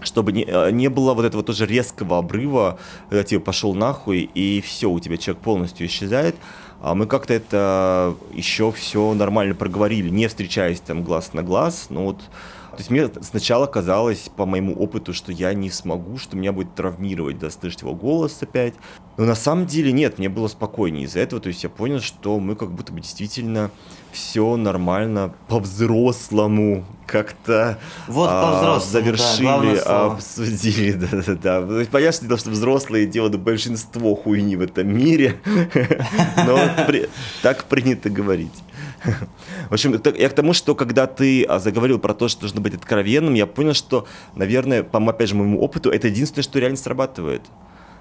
чтобы 0.00 0.32
не, 0.32 0.44
а, 0.44 0.70
не 0.70 0.88
было 0.88 1.14
вот 1.14 1.24
этого 1.24 1.42
тоже 1.42 1.64
резкого 1.64 2.18
обрыва, 2.18 2.78
когда 3.08 3.24
тебе 3.24 3.40
пошел 3.40 3.74
нахуй, 3.74 4.28
и 4.34 4.60
все, 4.60 4.90
у 4.90 5.00
тебя 5.00 5.16
человек 5.16 5.42
полностью 5.42 5.86
исчезает. 5.86 6.36
А 6.82 6.94
мы 6.94 7.06
как-то 7.06 7.32
это 7.32 8.14
еще 8.34 8.70
все 8.70 9.14
нормально 9.14 9.54
проговорили, 9.54 10.10
не 10.10 10.28
встречаясь 10.28 10.80
там 10.80 11.02
глаз 11.02 11.32
на 11.32 11.42
глаз, 11.42 11.86
но 11.88 12.04
вот 12.04 12.20
то 12.74 12.80
есть 12.80 12.90
мне 12.90 13.08
сначала 13.22 13.66
казалось, 13.66 14.30
по 14.36 14.46
моему 14.46 14.74
опыту, 14.74 15.12
что 15.12 15.32
я 15.32 15.54
не 15.54 15.70
смогу, 15.70 16.18
что 16.18 16.36
меня 16.36 16.52
будет 16.52 16.74
травмировать, 16.74 17.38
да, 17.38 17.50
слышать 17.50 17.82
его 17.82 17.94
голос 17.94 18.42
опять. 18.42 18.74
Но 19.16 19.24
на 19.24 19.34
самом 19.34 19.66
деле 19.66 19.92
нет, 19.92 20.18
мне 20.18 20.28
было 20.28 20.48
спокойнее 20.48 21.04
из-за 21.04 21.20
этого. 21.20 21.40
То 21.40 21.48
есть 21.48 21.62
я 21.62 21.70
понял, 21.70 22.00
что 22.00 22.40
мы 22.40 22.56
как 22.56 22.72
будто 22.72 22.92
бы 22.92 23.00
действительно 23.00 23.70
все 24.12 24.56
нормально, 24.56 25.34
по-взрослому 25.48 26.84
как-то 27.06 27.78
вот 28.06 28.28
а, 28.30 28.80
завершили, 28.80 29.76
да, 29.76 30.06
обсудили, 30.06 30.92
да-да-да. 31.12 31.60
Ну, 31.60 31.84
понятно, 31.86 32.36
что 32.38 32.50
взрослые 32.50 33.06
делают 33.06 33.36
большинство 33.36 34.14
хуйни 34.14 34.56
в 34.56 34.62
этом 34.62 34.88
мире, 34.88 35.40
но 36.46 36.58
так 37.42 37.64
принято 37.64 38.08
говорить. 38.08 38.62
В 39.68 39.74
общем, 39.74 40.00
я 40.16 40.28
к 40.28 40.34
тому, 40.34 40.52
что 40.54 40.74
когда 40.74 41.06
ты 41.06 41.44
а, 41.44 41.58
заговорил 41.58 41.98
про 41.98 42.14
то, 42.14 42.28
что 42.28 42.44
нужно 42.44 42.60
быть 42.60 42.74
откровенным, 42.74 43.34
я 43.34 43.46
понял, 43.46 43.74
что, 43.74 44.06
наверное, 44.34 44.82
по, 44.82 44.98
опять 45.10 45.28
же, 45.28 45.34
моему 45.34 45.60
опыту, 45.60 45.90
это 45.90 46.08
единственное, 46.08 46.42
что 46.42 46.58
реально 46.58 46.78
срабатывает. 46.78 47.42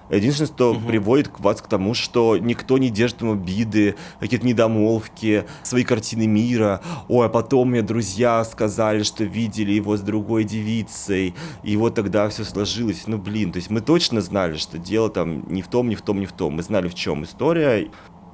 Единственное, 0.10 0.47
что 0.47 0.72
угу. 0.72 0.88
приводит 0.88 1.30
к 1.30 1.39
вас 1.39 1.62
к 1.62 1.68
тому, 1.68 1.93
что 1.93 2.38
никто 2.38 2.78
не 2.78 2.89
держит 2.89 3.22
ему 3.22 3.34
обиды, 3.34 3.95
какие-то 4.20 4.45
недомолвки, 4.45 5.45
свои 5.64 5.84
картины 5.84 6.28
мира. 6.28 6.82
Ой, 7.08 7.26
а 7.26 7.30
потом 7.30 7.70
мне 7.72 7.82
друзья 7.82 8.43
сказали, 8.43 9.04
что 9.04 9.24
видели 9.24 9.72
его 9.72 9.97
с 9.97 10.01
другой 10.01 10.43
девицей, 10.43 11.34
и 11.64 11.78
вот 11.78 11.95
тогда 11.95 12.30
все 12.30 12.43
сложилось. 12.43 13.04
Ну, 13.08 13.18
блин, 13.18 13.51
то 13.51 13.58
есть 13.58 13.70
мы 13.70 13.82
точно 13.82 14.22
знали, 14.22 14.58
что 14.58 14.78
дело 14.78 15.10
там 15.10 15.43
не 15.49 15.62
в 15.62 15.68
том, 15.68 15.89
не 15.89 15.95
в 15.95 16.01
том, 16.01 16.20
не 16.20 16.26
в 16.26 16.34
том. 16.34 16.54
Мы 16.54 16.64
знали, 16.64 16.88
в 16.88 16.95
чем 16.95 17.24
история. 17.24 17.89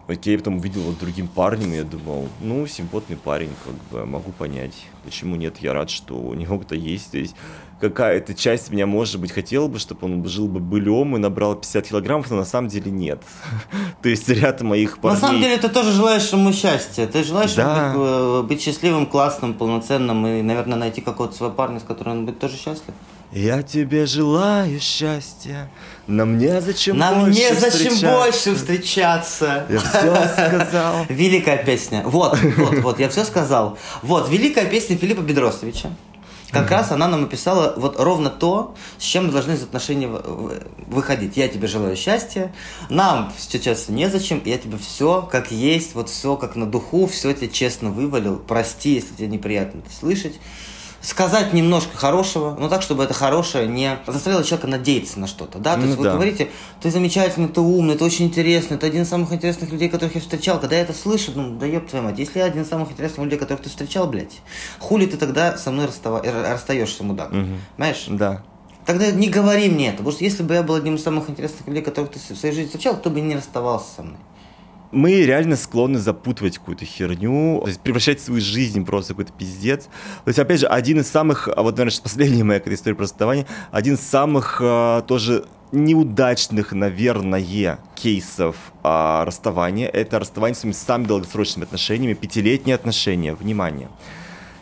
Окей, 0.08 0.40
потом 0.40 0.58
увидел 0.58 0.82
вот 0.82 0.98
другим 0.98 1.28
парнем, 1.28 1.72
и 1.72 1.76
я 1.76 1.84
думал, 1.84 2.28
ну, 2.42 2.66
симпотный 2.66 3.16
парень, 3.16 3.52
как 3.64 3.76
бы, 3.92 4.08
могу 4.08 4.32
понять, 4.32 4.88
почему 5.06 5.36
нет, 5.36 5.58
я 5.60 5.72
рад, 5.74 5.92
что 5.92 6.16
у 6.16 6.34
него 6.34 6.58
кто 6.58 6.74
есть, 6.74 7.12
то 7.12 7.20
есть 7.20 7.36
какая-то 7.80 8.34
часть 8.34 8.72
меня, 8.72 8.86
может 8.86 9.20
быть, 9.20 9.32
хотела 9.32 9.68
бы, 9.68 9.80
чтобы 9.80 10.06
он 10.06 10.26
жил 10.26 10.48
бы 10.48 10.60
былем 10.60 11.16
и 11.16 11.20
набрал 11.20 11.56
50 11.56 11.88
килограммов, 11.88 12.30
но 12.30 12.38
на 12.38 12.46
самом 12.46 12.68
деле 12.68 12.92
нет. 12.92 13.22
То 14.02 14.10
есть 14.10 14.28
ряд 14.30 14.62
моих 14.62 15.00
парней... 15.00 15.22
На 15.22 15.28
самом 15.28 15.42
деле 15.42 15.58
ты 15.58 15.70
тоже 15.70 15.92
желаешь 15.92 16.32
ему 16.32 16.54
счастья. 16.54 17.08
Ты 17.08 17.24
желаешь 17.24 17.54
да. 17.54 17.92
ему 17.94 18.04
э, 18.04 18.44
быть 18.44 18.62
счастливым, 18.62 19.06
классным, 19.06 19.54
полноценным 19.54 20.26
и, 20.28 20.42
наверное, 20.42 20.78
найти 20.78 21.02
какого-то 21.02 21.36
своего 21.36 21.54
парня, 21.54 21.80
с 21.80 21.84
которым 21.84 22.20
он 22.20 22.26
будет 22.26 22.40
тоже 22.40 22.58
счастлив. 22.58 22.94
Я 23.32 23.62
тебе 23.62 24.08
желаю 24.08 24.80
счастья, 24.80 25.70
нам 26.08 26.40
не 26.40 26.60
зачем 26.62 26.98
нам 26.98 27.26
больше 27.26 27.40
не 27.40 27.54
зачем 27.54 27.94
больше 28.00 28.56
встречаться. 28.56 29.68
Я 29.70 29.80
все 29.80 30.28
сказал. 30.34 31.06
Великая 31.10 31.64
песня. 31.64 32.02
Вот, 32.06 32.40
вот, 32.58 32.80
вот, 32.80 33.00
я 33.00 33.08
все 33.08 33.24
сказал. 33.24 33.78
Вот, 34.02 34.30
великая 34.30 34.66
песня 34.66 34.98
Филиппа 34.98 35.22
Бедросовича. 35.22 35.92
Как 36.52 36.72
раз 36.72 36.92
она 36.92 37.08
нам 37.08 37.26
описала 37.26 37.74
вот 37.78 38.00
ровно 38.00 38.30
то, 38.30 38.76
с 38.98 39.04
чем 39.04 39.28
мы 39.28 39.32
должны 39.32 39.54
из 39.54 39.64
отношений 39.64 40.08
выходить. 40.08 41.38
Я 41.38 41.48
тебе 41.48 41.68
желаю 41.68 41.96
счастья, 41.96 42.54
нам 42.90 43.32
сейчас 43.38 43.88
незачем, 43.88 44.42
я 44.46 44.58
тебе 44.58 44.78
все 44.78 45.28
как 45.32 45.52
есть, 45.52 45.94
вот 45.94 46.10
все 46.10 46.36
как 46.38 46.56
на 46.56 46.66
духу, 46.66 47.06
все 47.08 47.34
тебе 47.34 47.50
честно 47.50 47.92
вывалил. 47.92 48.38
Прости, 48.38 48.96
если 48.96 49.14
тебе 49.14 49.28
неприятно 49.28 49.80
это 49.80 49.96
слышать 49.96 50.40
сказать 51.02 51.54
немножко 51.54 51.96
хорошего, 51.96 52.56
но 52.60 52.70
так, 52.70 52.82
чтобы 52.82 53.04
это 53.04 53.14
хорошее 53.14 53.68
не 53.68 53.98
заставило 54.06 54.44
человека 54.44 54.68
надеяться 54.68 55.20
на 55.20 55.28
что-то, 55.28 55.60
да? 55.60 55.76
То 55.76 55.82
есть 55.82 55.94
ну, 55.94 55.98
вы 55.98 56.04
да. 56.06 56.14
говорите, 56.14 56.50
ты 56.82 56.92
замечательный, 56.92 57.48
ты 57.48 57.62
умный, 57.62 57.96
ты 57.96 58.04
очень 58.04 58.26
интересный, 58.26 58.78
ты 58.78 58.88
один 58.88 59.04
из 59.04 59.10
самых 59.10 59.32
интересных 59.32 59.72
людей, 59.72 59.90
которых 59.90 60.16
я 60.16 60.22
встречал. 60.22 60.60
Когда 60.60 60.76
я 60.76 60.82
это 60.82 60.94
слышу, 60.94 61.32
ну, 61.36 61.58
да 61.58 61.66
ёб 61.66 61.88
твою 61.88 62.06
мать, 62.06 62.20
если 62.20 62.40
я 62.40 62.46
один 62.46 62.64
из 62.64 62.70
самых 62.70 62.92
интересных 62.92 63.24
людей, 63.24 63.40
которых 63.40 63.64
ты 63.64 63.70
встречал, 63.70 64.08
блядь, 64.08 64.42
хули 64.80 65.06
ты 65.06 65.18
тогда 65.18 65.58
со 65.58 65.72
мной 65.72 65.86
расстава... 65.86 66.22
расстаешься, 66.24 67.04
мудак? 67.04 67.32
Угу. 67.32 67.48
Понимаешь? 67.78 68.06
Да. 68.10 68.44
Тогда 68.86 69.12
не 69.12 69.30
говори 69.30 69.70
мне 69.70 69.90
это, 69.90 69.98
потому 69.98 70.14
что 70.14 70.24
если 70.24 70.44
бы 70.44 70.54
я 70.54 70.64
был 70.64 70.76
одним 70.76 70.96
из 70.96 71.04
самых 71.04 71.30
интересных 71.30 71.68
людей, 71.68 71.84
которых 71.84 72.12
ты 72.12 72.20
в 72.20 72.38
своей 72.38 72.54
жизни 72.54 72.68
встречал, 72.68 73.00
то 73.00 73.10
бы 73.10 73.22
не 73.22 73.36
расставался 73.36 73.96
со 73.98 74.04
мной 74.04 74.18
мы 74.92 75.22
реально 75.22 75.56
склонны 75.56 76.00
запутывать 76.00 76.58
какую-то 76.58 76.86
херню, 76.86 77.60
то 77.62 77.68
есть 77.68 77.80
превращать 77.80 78.22
свою 78.22 78.42
жизнь 78.42 78.86
просто 78.86 79.14
в 79.14 79.18
какой-то 79.18 79.34
пиздец. 79.38 79.86
То 79.86 80.28
есть, 80.28 80.40
опять 80.40 80.62
же, 80.62 80.68
один 80.68 81.00
из 81.00 81.08
самых, 81.08 81.48
а 81.48 81.62
вот, 81.62 81.78
наверное, 81.78 82.02
последняя 82.02 82.44
моя 82.44 82.60
история 82.66 82.96
про 82.96 83.04
расставание, 83.04 83.46
один 83.72 83.96
из 83.96 84.02
самых 84.02 84.60
а, 84.64 85.02
тоже 85.02 85.46
неудачных, 85.72 86.72
наверное, 86.72 87.80
кейсов 87.96 88.56
а, 88.84 89.24
расставания, 89.26 89.88
это 89.88 90.20
расставание 90.20 90.56
с 90.56 90.60
своими 90.60 90.74
самыми 90.74 91.08
долгосрочными 91.08 91.66
отношениями, 91.66 92.14
пятилетние 92.14 92.76
отношения, 92.76 93.34
внимание. 93.36 93.90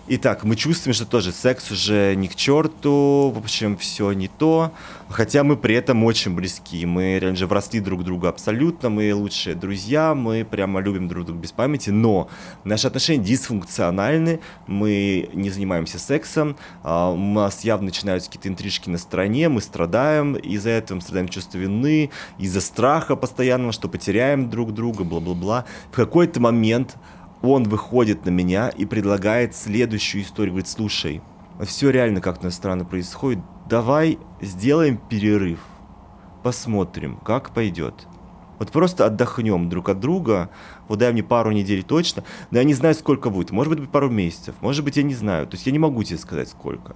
Итак, 0.09 0.45
мы 0.45 0.55
чувствуем, 0.55 0.93
что 0.93 1.05
тоже 1.05 1.33
секс 1.33 1.69
уже 1.69 2.15
не 2.15 2.29
к 2.29 2.35
черту, 2.35 3.29
в 3.35 3.37
общем, 3.37 3.75
все 3.75 4.13
не 4.13 4.29
то, 4.29 4.71
хотя 5.09 5.43
мы 5.43 5.57
при 5.57 5.75
этом 5.75 6.01
очень 6.05 6.33
близки, 6.33 6.85
мы 6.85 7.19
реально 7.19 7.35
же 7.35 7.45
вросли 7.45 7.81
друг 7.81 8.05
друга 8.05 8.29
абсолютно, 8.29 8.89
мы 8.89 9.13
лучшие 9.13 9.53
друзья, 9.53 10.15
мы 10.15 10.45
прямо 10.45 10.79
любим 10.79 11.09
друг 11.09 11.25
друга 11.25 11.41
без 11.41 11.51
памяти, 11.51 11.89
но 11.89 12.29
наши 12.63 12.87
отношения 12.87 13.21
дисфункциональны, 13.21 14.39
мы 14.65 15.29
не 15.33 15.49
занимаемся 15.49 15.99
сексом, 15.99 16.55
а, 16.83 17.11
у 17.11 17.17
нас 17.17 17.65
явно 17.65 17.87
начинаются 17.87 18.29
какие-то 18.29 18.47
интрижки 18.47 18.89
на 18.89 18.99
стороне, 18.99 19.49
мы 19.49 19.59
страдаем, 19.59 20.37
из-за 20.37 20.69
этого 20.69 20.95
мы 20.95 21.01
страдаем 21.01 21.27
чувство 21.27 21.57
вины, 21.57 22.11
из-за 22.39 22.61
страха 22.61 23.17
постоянного, 23.17 23.73
что 23.73 23.89
потеряем 23.89 24.49
друг 24.49 24.73
друга, 24.73 25.03
бла-бла-бла. 25.03 25.65
В 25.91 25.95
какой-то 25.97 26.39
момент 26.39 26.95
он 27.41 27.63
выходит 27.63 28.25
на 28.25 28.29
меня 28.29 28.69
и 28.69 28.85
предлагает 28.85 29.55
следующую 29.55 30.23
историю. 30.23 30.53
Говорит, 30.53 30.67
слушай, 30.67 31.21
все 31.65 31.89
реально 31.89 32.21
как-то 32.21 32.49
странно 32.51 32.85
происходит. 32.85 33.39
Давай 33.69 34.19
сделаем 34.41 34.97
перерыв. 34.97 35.59
Посмотрим, 36.43 37.17
как 37.17 37.53
пойдет. 37.53 38.07
Вот 38.59 38.71
просто 38.71 39.05
отдохнем 39.05 39.69
друг 39.69 39.89
от 39.89 39.99
друга. 39.99 40.49
Вот 40.87 40.99
дай 40.99 41.11
мне 41.13 41.23
пару 41.23 41.51
недель 41.51 41.83
точно. 41.83 42.23
Но 42.49 42.57
я 42.57 42.63
не 42.63 42.73
знаю, 42.73 42.95
сколько 42.95 43.29
будет. 43.29 43.51
Может 43.51 43.77
быть, 43.77 43.89
пару 43.89 44.09
месяцев. 44.09 44.55
Может 44.61 44.83
быть, 44.83 44.97
я 44.97 45.03
не 45.03 45.13
знаю. 45.13 45.45
То 45.47 45.55
есть 45.55 45.65
я 45.67 45.71
не 45.71 45.79
могу 45.79 46.03
тебе 46.03 46.17
сказать, 46.17 46.49
сколько 46.49 46.95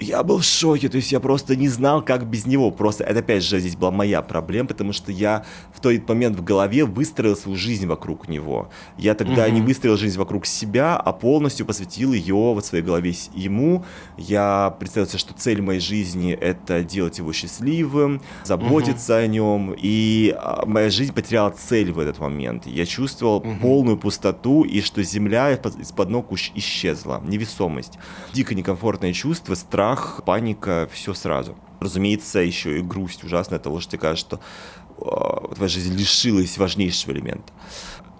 я 0.00 0.22
был 0.22 0.38
в 0.38 0.44
шоке, 0.44 0.88
то 0.88 0.96
есть 0.96 1.12
я 1.12 1.20
просто 1.20 1.56
не 1.56 1.68
знал, 1.68 2.02
как 2.02 2.26
без 2.26 2.46
него. 2.46 2.70
Просто 2.70 3.04
это 3.04 3.20
опять 3.20 3.44
же 3.44 3.60
здесь 3.60 3.76
была 3.76 3.90
моя 3.90 4.22
проблема, 4.22 4.68
потому 4.68 4.92
что 4.92 5.12
я 5.12 5.44
в 5.74 5.80
тот 5.80 6.08
момент 6.08 6.36
в 6.36 6.42
голове 6.42 6.84
выстроил 6.84 7.36
свою 7.36 7.56
жизнь 7.56 7.86
вокруг 7.86 8.28
него. 8.28 8.70
Я 8.96 9.14
тогда 9.14 9.44
угу. 9.44 9.52
не 9.52 9.60
выстроил 9.60 9.96
жизнь 9.96 10.18
вокруг 10.18 10.46
себя, 10.46 10.96
а 10.96 11.12
полностью 11.12 11.66
посвятил 11.66 12.12
ее 12.12 12.54
в 12.54 12.60
своей 12.62 12.82
голове 12.82 13.14
ему. 13.34 13.84
Я 14.16 14.74
представил 14.78 15.06
себе, 15.06 15.18
что 15.18 15.34
цель 15.34 15.60
моей 15.60 15.80
жизни 15.80 16.32
это 16.32 16.82
делать 16.82 17.18
его 17.18 17.32
счастливым, 17.32 18.22
заботиться 18.44 19.14
угу. 19.14 19.22
о 19.22 19.26
нем. 19.26 19.74
И 19.76 20.34
а, 20.36 20.64
моя 20.66 20.90
жизнь 20.90 21.12
потеряла 21.12 21.50
цель 21.50 21.92
в 21.92 21.98
этот 21.98 22.18
момент. 22.18 22.66
Я 22.66 22.86
чувствовал 22.86 23.36
угу. 23.38 23.54
полную 23.60 23.98
пустоту 23.98 24.62
и 24.62 24.80
что 24.80 25.02
земля 25.02 25.52
из-под 25.52 26.08
ног 26.08 26.30
исчезла, 26.54 27.20
невесомость. 27.24 27.98
Дико 28.32 28.54
некомфортное 28.54 29.12
чувство, 29.12 29.54
страх 29.54 29.89
страх, 29.90 30.22
паника, 30.24 30.88
все 30.92 31.14
сразу. 31.14 31.56
Разумеется, 31.80 32.40
еще 32.40 32.78
и 32.78 32.82
грусть 32.82 33.24
ужасная 33.24 33.58
того, 33.58 33.80
что 33.80 33.92
тебе 33.92 34.00
кажется, 34.00 34.40
что 34.98 35.50
э, 35.50 35.54
твоя 35.54 35.68
жизнь 35.68 35.96
лишилась 35.96 36.58
важнейшего 36.58 37.12
элемента. 37.12 37.52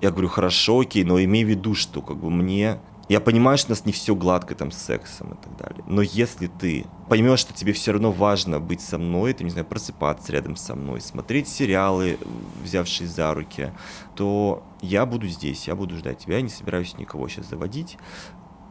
Я 0.00 0.10
говорю, 0.10 0.28
хорошо, 0.28 0.80
окей, 0.80 1.04
но 1.04 1.22
имей 1.22 1.44
в 1.44 1.48
виду, 1.48 1.74
что 1.74 2.00
как 2.02 2.16
бы 2.16 2.30
мне... 2.30 2.80
Я 3.08 3.20
понимаю, 3.20 3.58
что 3.58 3.68
у 3.68 3.70
нас 3.70 3.84
не 3.84 3.92
все 3.92 4.14
гладко 4.14 4.54
там 4.54 4.70
с 4.70 4.78
сексом 4.78 5.32
и 5.32 5.42
так 5.42 5.56
далее. 5.56 5.84
Но 5.88 6.00
если 6.00 6.46
ты 6.46 6.86
поймешь, 7.08 7.40
что 7.40 7.52
тебе 7.52 7.72
все 7.72 7.92
равно 7.92 8.12
важно 8.12 8.60
быть 8.60 8.80
со 8.80 8.98
мной, 8.98 9.32
ты, 9.32 9.42
не 9.42 9.50
знаю, 9.50 9.66
просыпаться 9.66 10.32
рядом 10.32 10.54
со 10.54 10.76
мной, 10.76 11.00
смотреть 11.00 11.48
сериалы, 11.48 12.18
взявшись 12.62 13.10
за 13.10 13.34
руки, 13.34 13.72
то 14.14 14.62
я 14.80 15.06
буду 15.06 15.26
здесь, 15.26 15.66
я 15.66 15.74
буду 15.74 15.96
ждать 15.96 16.18
тебя, 16.18 16.36
я 16.36 16.42
не 16.42 16.48
собираюсь 16.48 16.96
никого 16.98 17.28
сейчас 17.28 17.48
заводить 17.48 17.98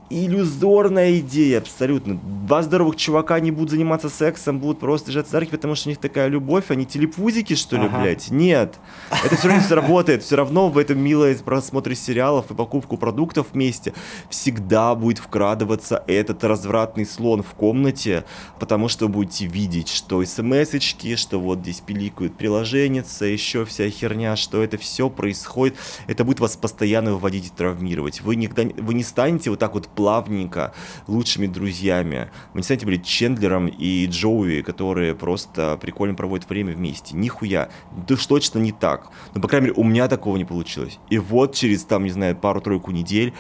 иллюзорная 0.10 1.20
идея 1.20 1.60
абсолютно. 1.60 2.16
Два 2.16 2.64
здоровых 2.64 2.96
чувака 2.96 3.40
не 3.40 3.52
будут 3.52 3.72
заниматься 3.72 4.10
сексом, 4.10 4.60
будут 4.60 4.80
просто 4.80 5.08
держаться 5.08 5.34
за 5.34 5.40
руки, 5.40 5.52
потому 5.52 5.76
что 5.76 5.90
у 5.90 5.92
них 5.92 6.00
такая 6.00 6.28
любовь, 6.28 6.66
они 6.70 6.86
телепузики, 6.86 7.56
что 7.56 7.78
ли, 7.78 7.86
ага. 7.86 8.02
блядь? 8.02 8.30
Нет. 8.32 8.76
Это 9.24 9.36
все 9.36 9.50
равно 9.50 9.64
сработает. 9.64 10.24
Все 10.24 10.36
равно 10.36 10.70
в 10.70 10.78
этом 10.78 11.00
милое 11.00 11.36
просмотре 11.36 11.96
сериалов 11.96 12.52
и 12.52 12.54
покупку 12.56 12.98
продуктов 12.98 13.48
вместе 13.54 13.94
всегда 14.30 14.96
будет 14.96 15.20
вкрадываться 15.20 16.04
этот 16.08 16.44
развратный 16.44 17.06
слон 17.06 17.44
в 17.44 17.54
комнате, 17.54 18.26
потому 18.60 18.88
что 18.88 19.06
вы 19.06 19.14
будете 19.14 19.46
видеть, 19.46 19.90
что 19.90 20.24
смс-очки, 20.24 21.16
что 21.16 21.40
вот 21.40 21.60
здесь 21.60 21.82
пиликают 21.82 22.36
приложенница, 22.36 23.26
еще 23.26 23.66
вся 23.66 23.90
херня, 23.90 24.36
что 24.36 24.64
это 24.64 24.78
все 24.78 25.10
происходит. 25.10 25.76
Это 26.08 26.24
будет 26.24 26.40
вас 26.40 26.58
постоянно 26.58 27.14
выводить 27.14 27.48
и 27.48 27.50
травмировать. 27.50 28.22
Вы, 28.22 28.36
никогда, 28.36 28.74
вы 28.82 28.94
не 28.94 29.04
станете 29.04 29.50
вот 29.50 29.60
так 29.60 29.74
вот 29.74 29.88
плавненько 30.00 30.74
лучшими 31.08 31.46
друзьями. 31.46 32.32
Не 32.54 32.64
станете 32.64 32.86
были 32.86 32.96
Чендлером 33.00 33.68
и 33.68 34.06
Джоуи, 34.06 34.62
которые 34.62 35.14
просто 35.14 35.78
прикольно 35.82 36.16
проводят 36.16 36.50
время 36.50 36.74
вместе. 36.74 37.18
Нихуя. 37.18 37.68
Да 38.08 38.14
уж 38.14 38.26
точно 38.26 38.60
не 38.60 38.72
так. 38.72 39.12
Но, 39.36 39.42
по 39.42 39.50
крайней 39.50 39.68
мере, 39.68 39.82
у 39.82 39.84
меня 39.84 40.08
такого 40.08 40.38
не 40.38 40.46
получилось. 40.46 41.00
И 41.10 41.18
вот 41.18 41.54
через, 41.54 41.84
там, 41.84 42.06
не 42.06 42.12
знаю, 42.12 42.38
пару-тройку 42.38 42.92
недель 42.92 43.34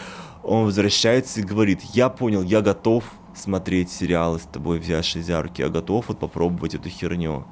он 0.43 0.66
возвращается 0.66 1.39
и 1.39 1.43
говорит, 1.43 1.80
я 1.93 2.10
понял, 2.10 2.43
я 2.43 2.60
готов, 2.60 3.05
смотреть 3.34 3.89
сериалы 3.89 4.39
с 4.39 4.43
тобой, 4.43 4.80
взявшись 4.80 5.28
за 5.28 5.41
руки, 5.41 5.64
а 5.64 5.70
готов 5.70 6.10
вот 6.10 6.20
попробовать 6.20 6.76
эту 6.76 6.89
херню. 6.89 7.45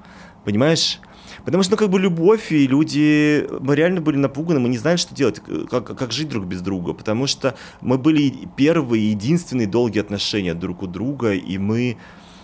Понимаешь? 0.44 1.00
Потому 1.48 1.64
что, 1.64 1.72
ну, 1.72 1.78
как 1.78 1.90
бы 1.90 1.98
любовь, 1.98 2.52
и 2.52 2.68
люди, 2.68 3.48
мы 3.62 3.78
реально 3.78 4.02
были 4.02 4.18
напуганы, 4.18 4.60
мы 4.60 4.68
не 4.68 4.78
знали, 4.78 4.98
что 4.98 5.16
делать, 5.16 5.42
как, 5.72 5.98
как 5.98 6.12
жить 6.12 6.28
друг 6.28 6.44
без 6.44 6.60
друга, 6.60 6.92
потому 6.92 7.26
что 7.26 7.56
мы 7.80 7.98
были 7.98 8.50
первые, 8.58 9.12
единственные 9.12 9.68
долгие 9.68 10.02
отношения 10.02 10.54
друг 10.54 10.84
у 10.84 10.88
друга, 10.88 11.32
и 11.32 11.58
мы 11.58 11.96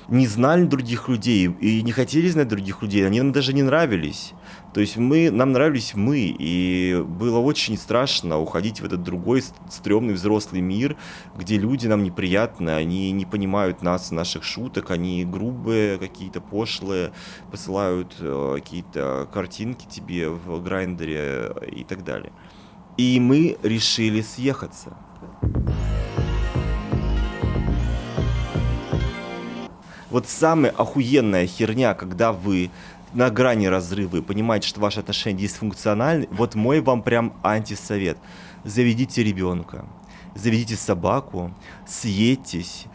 не 0.08 0.28
знали 0.28 0.66
других 0.66 1.10
людей 1.10 1.46
и 1.62 1.82
не 1.82 1.92
хотели 1.92 2.30
знать 2.30 2.48
других 2.48 2.82
людей, 2.82 3.06
они 3.06 3.22
нам 3.22 3.32
даже 3.32 3.54
не 3.54 3.64
нравились. 3.64 4.34
То 4.74 4.82
есть 4.82 4.98
мы, 4.98 5.30
нам 5.30 5.52
нравились 5.52 5.94
мы, 5.94 6.36
и 6.38 7.04
было 7.08 7.38
очень 7.38 7.78
страшно 7.78 8.40
уходить 8.40 8.82
в 8.82 8.86
этот 8.86 9.04
другой 9.04 9.44
стрёмный 9.70 10.16
взрослый 10.16 10.62
мир, 10.62 10.98
где 11.38 11.58
люди 11.58 11.86
нам 11.86 12.04
неприятны, 12.04 12.72
они 12.72 13.12
не 13.12 13.26
понимают 13.26 13.84
нас, 13.84 14.12
наших 14.12 14.44
шуток, 14.44 14.90
они 14.90 15.26
грубые, 15.26 16.00
какие-то 16.00 16.42
пошлые, 16.42 17.14
посылают 17.52 18.16
э, 18.20 18.56
какие-то 18.56 19.30
картинки 19.32 19.86
тебе 19.88 20.30
в 20.30 20.62
грайндере 20.64 21.54
и 21.72 21.84
так 21.84 22.04
далее. 22.04 22.32
И 22.98 23.20
мы 23.20 23.58
решили 23.64 24.22
съехаться. 24.22 24.98
Вот 30.14 30.30
самая 30.30 30.70
охуенная 30.70 31.48
херня, 31.48 31.96
когда 31.96 32.34
вы 32.34 32.70
на 33.16 33.32
грани 33.32 33.66
разрыва 33.66 34.18
и 34.18 34.22
понимаете, 34.22 34.68
что 34.68 34.80
ваши 34.80 35.00
отношения 35.00 35.40
дисфункциональны, 35.40 36.28
вот 36.30 36.54
мой 36.54 36.82
вам 36.82 37.02
прям 37.02 37.34
антисовет. 37.42 38.20
Заведите 38.64 39.24
ребенка, 39.24 39.88
заведите 40.36 40.76
собаку, 40.76 41.52
съедьтесь, 41.88 42.86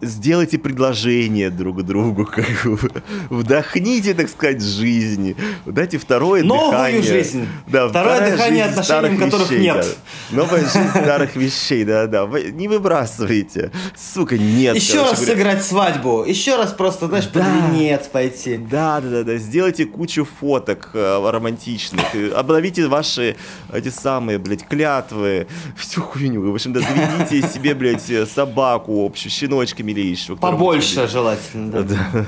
сделайте 0.00 0.58
предложение 0.58 1.50
друг 1.50 1.82
другу, 1.82 2.24
как 2.26 2.46
бы, 2.64 2.90
вдохните, 3.30 4.14
так 4.14 4.28
сказать, 4.28 4.62
жизни, 4.62 5.36
дайте 5.66 5.98
второе 5.98 6.42
Новую 6.42 6.70
дыхание. 6.70 7.02
жизнь. 7.02 7.46
Да, 7.66 7.88
второе 7.88 8.30
дыхание 8.30 8.64
отношений, 8.64 9.16
которых 9.16 9.50
вещей, 9.50 9.60
нет. 9.60 9.96
Да. 10.30 10.36
Новая 10.36 10.60
жизнь 10.60 10.88
старых 10.90 11.36
вещей, 11.36 11.84
да-да. 11.84 12.26
Не 12.26 12.68
выбрасывайте. 12.68 13.70
Сука, 13.96 14.38
нет. 14.38 14.76
Еще 14.76 15.02
раз 15.02 15.20
говоря. 15.20 15.32
сыграть 15.32 15.64
свадьбу, 15.64 16.24
еще 16.24 16.56
раз 16.56 16.72
просто, 16.72 17.08
знаешь, 17.08 17.26
да. 17.26 17.40
под 17.40 17.72
венец 17.72 18.06
пойти. 18.06 18.56
Да-да-да, 18.56 19.36
сделайте 19.36 19.84
кучу 19.84 20.26
фоток 20.40 20.90
э, 20.94 21.30
романтичных, 21.30 22.04
обновите 22.36 22.86
ваши 22.86 23.36
эти 23.72 23.88
самые, 23.88 24.38
блядь, 24.38 24.66
клятвы, 24.66 25.46
всю 25.76 26.02
хуйню. 26.02 26.50
В 26.50 26.54
общем, 26.54 26.72
да, 26.72 26.80
заведите 26.80 27.48
себе, 27.48 27.74
блядь, 27.74 28.10
собаку 28.28 29.04
общую, 29.04 29.30
щеночками 29.30 29.87
милейшего. 29.88 30.36
Побольше 30.36 31.08
желательно, 31.08 31.82
да. 31.82 32.26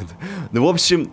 Ну, 0.53 0.65
в 0.65 0.69
общем, 0.69 1.11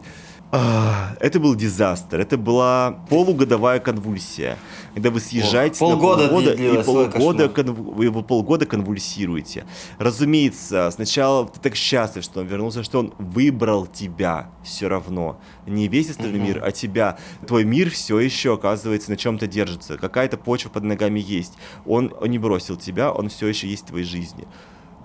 а, 0.49 1.17
это 1.19 1.41
был 1.41 1.55
дизастер, 1.55 2.21
это 2.21 2.37
была 2.37 3.03
полугодовая 3.09 3.81
конвульсия, 3.81 4.57
когда 4.93 5.11
вы 5.11 5.19
съезжаете 5.19 5.77
полгода 5.77 6.23
на 6.23 6.29
полгода 6.29 6.53
и 6.53 6.83
полгода, 6.83 7.49
конв... 7.49 7.77
вы 7.77 8.23
полгода 8.23 8.65
конвульсируете. 8.65 9.65
Разумеется, 9.97 10.89
сначала 10.91 11.47
ты 11.47 11.59
так 11.59 11.75
счастлив, 11.75 12.23
что 12.23 12.39
он 12.39 12.47
вернулся, 12.47 12.81
что 12.83 12.99
он 12.99 13.13
выбрал 13.17 13.87
тебя 13.87 14.49
все 14.63 14.87
равно. 14.87 15.37
Не 15.65 15.89
весь 15.89 16.11
остальной 16.11 16.39
угу. 16.39 16.47
мир, 16.47 16.63
а 16.63 16.71
тебя. 16.71 17.17
Твой 17.45 17.65
мир 17.65 17.89
все 17.89 18.17
еще, 18.17 18.53
оказывается, 18.53 19.11
на 19.11 19.17
чем-то 19.17 19.47
держится. 19.47 19.97
Какая-то 19.97 20.37
почва 20.37 20.69
под 20.69 20.83
ногами 20.83 21.19
есть. 21.19 21.57
Он 21.85 22.13
не 22.25 22.39
бросил 22.39 22.77
тебя, 22.77 23.11
он 23.11 23.27
все 23.27 23.47
еще 23.47 23.67
есть 23.67 23.83
в 23.83 23.87
твоей 23.87 24.05
жизни. 24.05 24.47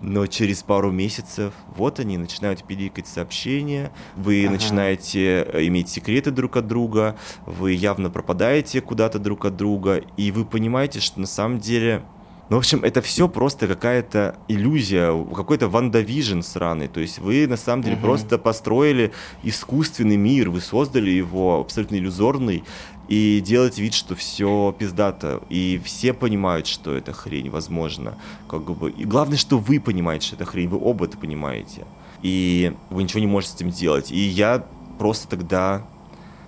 Но 0.03 0.27
через 0.27 0.65
пару 0.65 0.91
месяцев 0.91 1.55
вот 1.77 2.01
они 2.01 2.19
начинают 2.19 2.65
пиликать 2.65 3.07
сообщения, 3.07 3.93
вы 4.17 4.45
ага. 4.45 4.55
начинаете 4.55 5.45
э, 5.45 5.67
иметь 5.67 5.89
секреты 5.89 6.33
друг 6.33 6.57
от 6.57 6.67
друга, 6.67 7.17
вы 7.47 7.73
явно 7.73 8.11
пропадаете 8.11 8.81
куда-то 8.81 9.21
друг 9.21 9.45
от 9.45 9.57
друга, 9.57 10.03
и 10.17 10.33
вы 10.33 10.45
понимаете, 10.45 10.99
что 10.99 11.21
на 11.21 11.27
самом 11.27 11.61
деле 11.61 12.03
ну, 12.49 12.57
в 12.57 12.59
общем, 12.59 12.85
это 12.85 13.01
все 13.01 13.29
просто 13.29 13.67
какая-то 13.67 14.37
иллюзия, 14.47 15.11
какой-то 15.35 15.69
вандавижн 15.69 16.43
сраный. 16.43 16.87
То 16.87 17.01
есть 17.01 17.19
вы 17.19 17.47
на 17.47 17.57
самом 17.57 17.83
деле 17.83 17.97
угу. 17.97 18.03
просто 18.03 18.37
построили 18.37 19.13
искусственный 19.43 20.19
мир, 20.19 20.51
вы 20.51 20.61
создали 20.61 21.09
его 21.11 21.61
абсолютно 21.61 21.97
иллюзорный, 21.97 22.65
и 23.13 23.43
делаете 23.43 23.83
вид, 23.83 23.93
что 23.93 24.15
все 24.15 24.75
пиздато. 24.79 25.43
И 25.51 25.79
все 25.85 26.15
понимают, 26.15 26.67
что 26.67 26.97
это 26.97 27.13
хрень, 27.13 27.51
возможно. 27.51 28.15
Как 28.49 28.63
бы. 28.63 28.91
И 28.91 29.05
главное, 29.05 29.37
что 29.37 29.59
вы 29.59 29.81
понимаете, 29.81 30.29
что 30.29 30.37
это 30.37 30.47
хрень, 30.47 30.71
вы 30.71 30.79
оба 30.83 31.05
это 31.05 31.19
понимаете. 31.19 31.85
И 32.23 32.75
вы 32.89 33.03
ничего 33.03 33.21
не 33.21 33.27
можете 33.27 33.53
с 33.53 33.57
этим 33.57 33.69
делать. 33.69 34.11
И 34.11 34.19
я 34.19 34.65
просто 34.99 35.29
тогда 35.29 35.85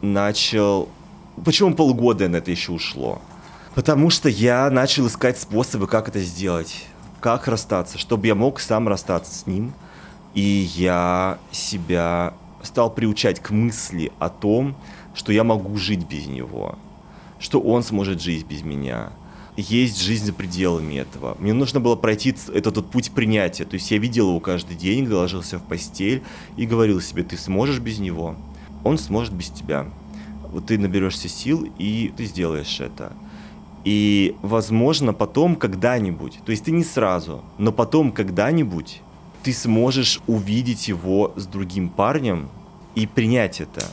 начал... 0.00 0.88
Почему 1.44 1.74
полгода 1.74 2.30
на 2.30 2.36
это 2.36 2.50
еще 2.50 2.72
ушло? 2.72 3.20
Потому 3.74 4.08
что 4.08 4.30
я 4.30 4.70
начал 4.70 5.06
искать 5.06 5.38
способы, 5.38 5.86
как 5.86 6.08
это 6.08 6.20
сделать. 6.20 6.86
Как 7.20 7.46
расстаться, 7.46 7.98
чтобы 7.98 8.26
я 8.26 8.34
мог 8.34 8.58
сам 8.58 8.88
расстаться 8.88 9.38
с 9.38 9.46
ним. 9.46 9.74
И 10.32 10.70
я 10.76 11.36
себя 11.50 12.32
стал 12.62 12.88
приучать 12.88 13.40
к 13.40 13.50
мысли 13.50 14.10
о 14.18 14.30
том, 14.30 14.74
что 15.14 15.32
я 15.32 15.44
могу 15.44 15.76
жить 15.76 16.06
без 16.06 16.26
него, 16.26 16.76
что 17.38 17.60
он 17.60 17.82
сможет 17.82 18.20
жить 18.20 18.46
без 18.46 18.62
меня. 18.62 19.12
Есть 19.56 20.02
жизнь 20.02 20.26
за 20.26 20.32
пределами 20.32 20.96
этого. 20.96 21.36
Мне 21.38 21.52
нужно 21.52 21.78
было 21.78 21.94
пройти 21.94 22.30
этот, 22.30 22.48
этот 22.48 22.90
путь 22.90 23.12
принятия. 23.12 23.64
То 23.64 23.74
есть 23.74 23.90
я 23.92 23.98
видел 23.98 24.28
его 24.30 24.40
каждый 24.40 24.76
день, 24.76 25.04
когда 25.04 25.18
ложился 25.18 25.58
в 25.58 25.62
постель 25.62 26.24
и 26.56 26.66
говорил 26.66 27.00
себе, 27.00 27.22
ты 27.22 27.36
сможешь 27.36 27.78
без 27.78 28.00
него, 28.00 28.34
он 28.82 28.98
сможет 28.98 29.32
без 29.32 29.50
тебя. 29.50 29.86
Вот 30.50 30.66
ты 30.66 30.78
наберешься 30.78 31.28
сил, 31.28 31.68
и 31.78 32.12
ты 32.16 32.24
сделаешь 32.24 32.80
это. 32.80 33.12
И, 33.84 34.34
возможно, 34.42 35.12
потом 35.12 35.56
когда-нибудь, 35.56 36.40
то 36.44 36.50
есть 36.50 36.64
ты 36.64 36.72
не 36.72 36.84
сразу, 36.84 37.42
но 37.58 37.70
потом 37.70 38.12
когда-нибудь 38.12 39.02
ты 39.42 39.52
сможешь 39.52 40.20
увидеть 40.26 40.88
его 40.88 41.32
с 41.36 41.46
другим 41.46 41.90
парнем 41.90 42.48
и 42.94 43.06
принять 43.06 43.60
это 43.60 43.84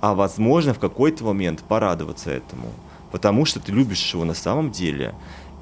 а 0.00 0.14
возможно 0.14 0.74
в 0.74 0.78
какой-то 0.78 1.24
момент 1.24 1.62
порадоваться 1.62 2.30
этому, 2.30 2.68
потому 3.10 3.44
что 3.44 3.60
ты 3.60 3.72
любишь 3.72 4.12
его 4.12 4.24
на 4.24 4.34
самом 4.34 4.70
деле, 4.70 5.14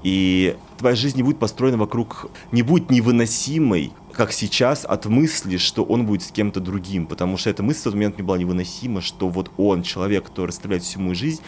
и 0.02 0.56
твоя 0.78 0.94
жизнь 0.94 1.16
не 1.16 1.22
будет 1.22 1.38
построена 1.38 1.78
вокруг, 1.78 2.30
не 2.52 2.62
будет 2.62 2.90
невыносимой, 2.90 3.92
как 4.12 4.32
сейчас, 4.32 4.84
от 4.84 5.06
мысли, 5.06 5.56
что 5.56 5.82
он 5.82 6.06
будет 6.06 6.22
с 6.22 6.30
кем-то 6.30 6.60
другим, 6.60 7.06
потому 7.06 7.36
что 7.36 7.50
эта 7.50 7.62
мысль 7.62 7.80
в 7.80 7.84
тот 7.84 7.94
момент 7.94 8.16
мне 8.16 8.24
была 8.24 8.38
невыносима, 8.38 9.00
что 9.00 9.28
вот 9.28 9.50
он, 9.56 9.82
человек, 9.82 10.24
который 10.26 10.46
расставляет 10.48 10.84
всю 10.84 11.00
мою 11.00 11.14
жизнь, 11.14 11.40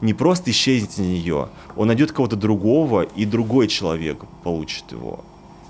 не 0.00 0.14
просто 0.14 0.50
исчезнет 0.50 0.90
из 0.92 0.98
нее, 0.98 1.48
он 1.76 1.88
найдет 1.88 2.12
кого-то 2.12 2.36
другого, 2.36 3.02
и 3.02 3.24
другой 3.24 3.68
человек 3.68 4.24
получит 4.42 4.92
его. 4.92 5.24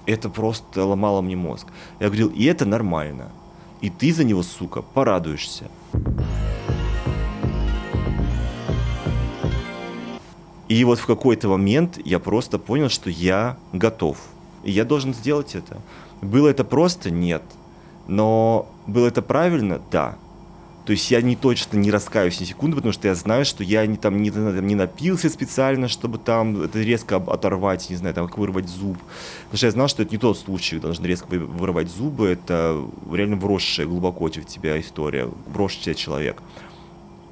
Это 0.07 0.29
просто 0.29 0.85
ломало 0.85 1.23
мне 1.23 1.37
мозг. 1.37 1.67
Я 1.99 2.07
говорил, 2.07 2.29
и 2.29 2.45
это 2.45 2.67
нормально. 2.67 3.31
И 3.81 3.91
ты 3.91 4.13
за 4.13 4.25
него, 4.25 4.43
сука, 4.43 4.83
порадуешься. 4.83 5.71
И 10.69 10.85
вот 10.85 10.99
в 10.99 11.07
какой-то 11.07 11.49
момент 11.49 11.99
я 12.05 12.19
просто 12.19 12.59
понял, 12.59 12.89
что 12.89 13.11
я 13.11 13.57
готов. 13.73 14.19
И 14.65 14.71
я 14.71 14.85
должен 14.85 15.15
сделать 15.15 15.55
это. 15.55 15.81
Было 16.23 16.49
это 16.49 16.65
просто? 16.65 17.11
Нет. 17.11 17.43
Но 18.09 18.67
было 18.87 19.07
это 19.07 19.23
правильно? 19.23 19.81
Да. 19.91 20.17
То 20.85 20.93
есть 20.93 21.11
я 21.11 21.23
не 21.23 21.35
точно 21.35 21.79
не 21.79 21.91
раскаюсь 21.91 22.41
ни 22.41 22.45
секунды, 22.45 22.77
потому 22.77 22.93
что 22.93 23.09
я 23.09 23.15
знаю, 23.15 23.47
что 23.47 23.65
я 23.65 23.87
не, 23.87 23.97
там, 23.97 24.21
не, 24.21 24.29
не 24.29 24.75
напился 24.75 25.31
специально, 25.31 25.89
чтобы 25.89 26.19
там 26.19 26.61
это 26.61 26.81
резко 26.83 27.17
оторвать, 27.17 27.89
не 27.89 27.97
знаю, 27.97 28.15
там, 28.15 28.27
как 28.27 28.37
вырвать 28.37 28.69
зуб. 28.69 28.99
Потому 29.45 29.57
что 29.57 29.67
я 29.67 29.73
знал, 29.73 29.89
что 29.89 30.03
это 30.03 30.13
не 30.13 30.19
тот 30.19 30.39
случай, 30.39 30.79
должен 30.79 31.05
резко 31.07 31.27
вырвать 31.29 31.91
зубы, 31.91 32.29
это 32.29 32.85
реально 33.11 33.37
вросшая 33.37 33.87
глубоко 33.87 34.27
в 34.27 34.31
тебя 34.31 34.79
история, 34.79 35.29
вросший 35.47 35.83
тебя 35.83 35.95
человек. 35.95 36.43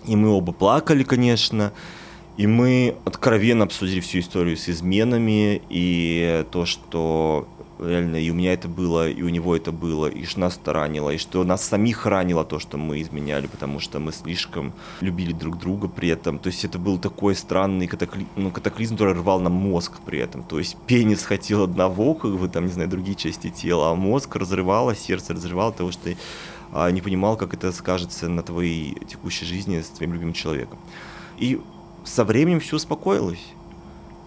И 0.06 0.16
мы 0.16 0.30
оба 0.30 0.52
плакали, 0.52 1.02
конечно, 1.02 1.72
и 2.38 2.46
мы 2.46 2.96
откровенно 3.04 3.64
обсудили 3.64 4.00
всю 4.00 4.20
историю 4.20 4.56
с 4.56 4.68
изменами 4.70 5.60
и 5.68 6.46
то, 6.50 6.64
что 6.64 7.46
реально 7.86 8.16
и 8.16 8.30
у 8.30 8.34
меня 8.34 8.52
это 8.52 8.68
было, 8.68 9.08
и 9.08 9.22
у 9.22 9.28
него 9.28 9.56
это 9.56 9.72
было, 9.72 10.06
и 10.06 10.24
что 10.24 10.40
нас 10.40 10.58
это 10.60 10.72
ранило, 10.72 11.10
и 11.10 11.18
что 11.18 11.44
нас 11.44 11.64
самих 11.64 12.06
ранило 12.06 12.44
то, 12.44 12.58
что 12.58 12.78
мы 12.78 13.00
изменяли, 13.00 13.46
потому 13.46 13.80
что 13.80 13.98
мы 13.98 14.12
слишком 14.12 14.72
любили 15.00 15.32
друг 15.32 15.58
друга 15.58 15.88
при 15.88 16.08
этом. 16.08 16.38
То 16.38 16.48
есть 16.48 16.64
это 16.64 16.78
был 16.78 16.98
такой 16.98 17.34
странный 17.34 17.86
катакли... 17.86 18.26
ну, 18.36 18.50
катаклизм, 18.50 18.94
который 18.94 19.14
рвал 19.14 19.40
нам 19.40 19.52
мозг 19.52 20.00
при 20.04 20.18
этом. 20.18 20.42
То 20.42 20.58
есть 20.58 20.76
пенис 20.86 21.22
хотел 21.22 21.64
одного, 21.64 22.14
как 22.14 22.38
бы 22.38 22.48
там, 22.48 22.66
не 22.66 22.72
знаю, 22.72 22.88
другие 22.88 23.16
части 23.16 23.50
тела, 23.50 23.90
а 23.90 23.94
мозг 23.94 24.34
разрывало, 24.36 24.94
сердце 24.94 25.34
разрывало, 25.34 25.72
того, 25.72 25.92
что 25.92 26.04
ты 26.04 26.16
а, 26.72 26.90
не 26.90 27.00
понимал, 27.00 27.36
как 27.36 27.54
это 27.54 27.72
скажется 27.72 28.28
на 28.28 28.42
твоей 28.42 28.96
текущей 29.06 29.44
жизни 29.44 29.80
с 29.80 29.88
твоим 29.88 30.14
любимым 30.14 30.34
человеком. 30.34 30.78
И 31.38 31.60
со 32.04 32.24
временем 32.24 32.60
все 32.60 32.76
успокоилось. 32.76 33.44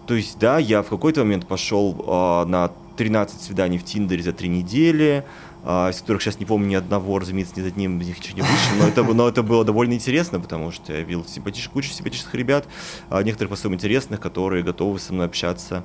То 0.06 0.14
есть, 0.14 0.38
да, 0.38 0.58
я 0.58 0.82
в 0.82 0.88
какой-то 0.88 1.20
момент 1.20 1.46
пошел 1.46 1.92
э, 1.98 2.48
на 2.48 2.70
13 2.96 3.40
свиданий 3.40 3.78
в 3.78 3.84
Тиндере 3.84 4.22
за 4.22 4.32
три 4.32 4.48
недели, 4.48 5.24
а, 5.62 5.90
из 5.90 6.00
которых 6.00 6.22
сейчас 6.22 6.40
не 6.40 6.46
помню 6.46 6.68
ни 6.68 6.74
одного, 6.74 7.18
разумеется, 7.18 7.54
ни 7.56 7.62
за 7.62 7.68
одним 7.68 8.00
из 8.00 8.08
них 8.08 8.18
ничего 8.18 8.36
не 8.36 8.42
вышло, 8.42 8.74
но 8.78 8.88
это, 8.88 9.02
но 9.02 9.28
это 9.28 9.42
было 9.42 9.64
довольно 9.64 9.94
интересно, 9.94 10.40
потому 10.40 10.72
что 10.72 10.92
я 10.92 11.00
видел 11.00 11.24
симпатичных, 11.24 11.72
кучу 11.72 11.90
симпатичных 11.90 12.34
ребят, 12.34 12.66
а, 13.10 13.22
некоторых 13.22 13.50
по-своему 13.50 13.76
интересных, 13.76 14.20
которые 14.20 14.62
готовы 14.62 14.98
со 14.98 15.12
мной 15.12 15.26
общаться. 15.26 15.84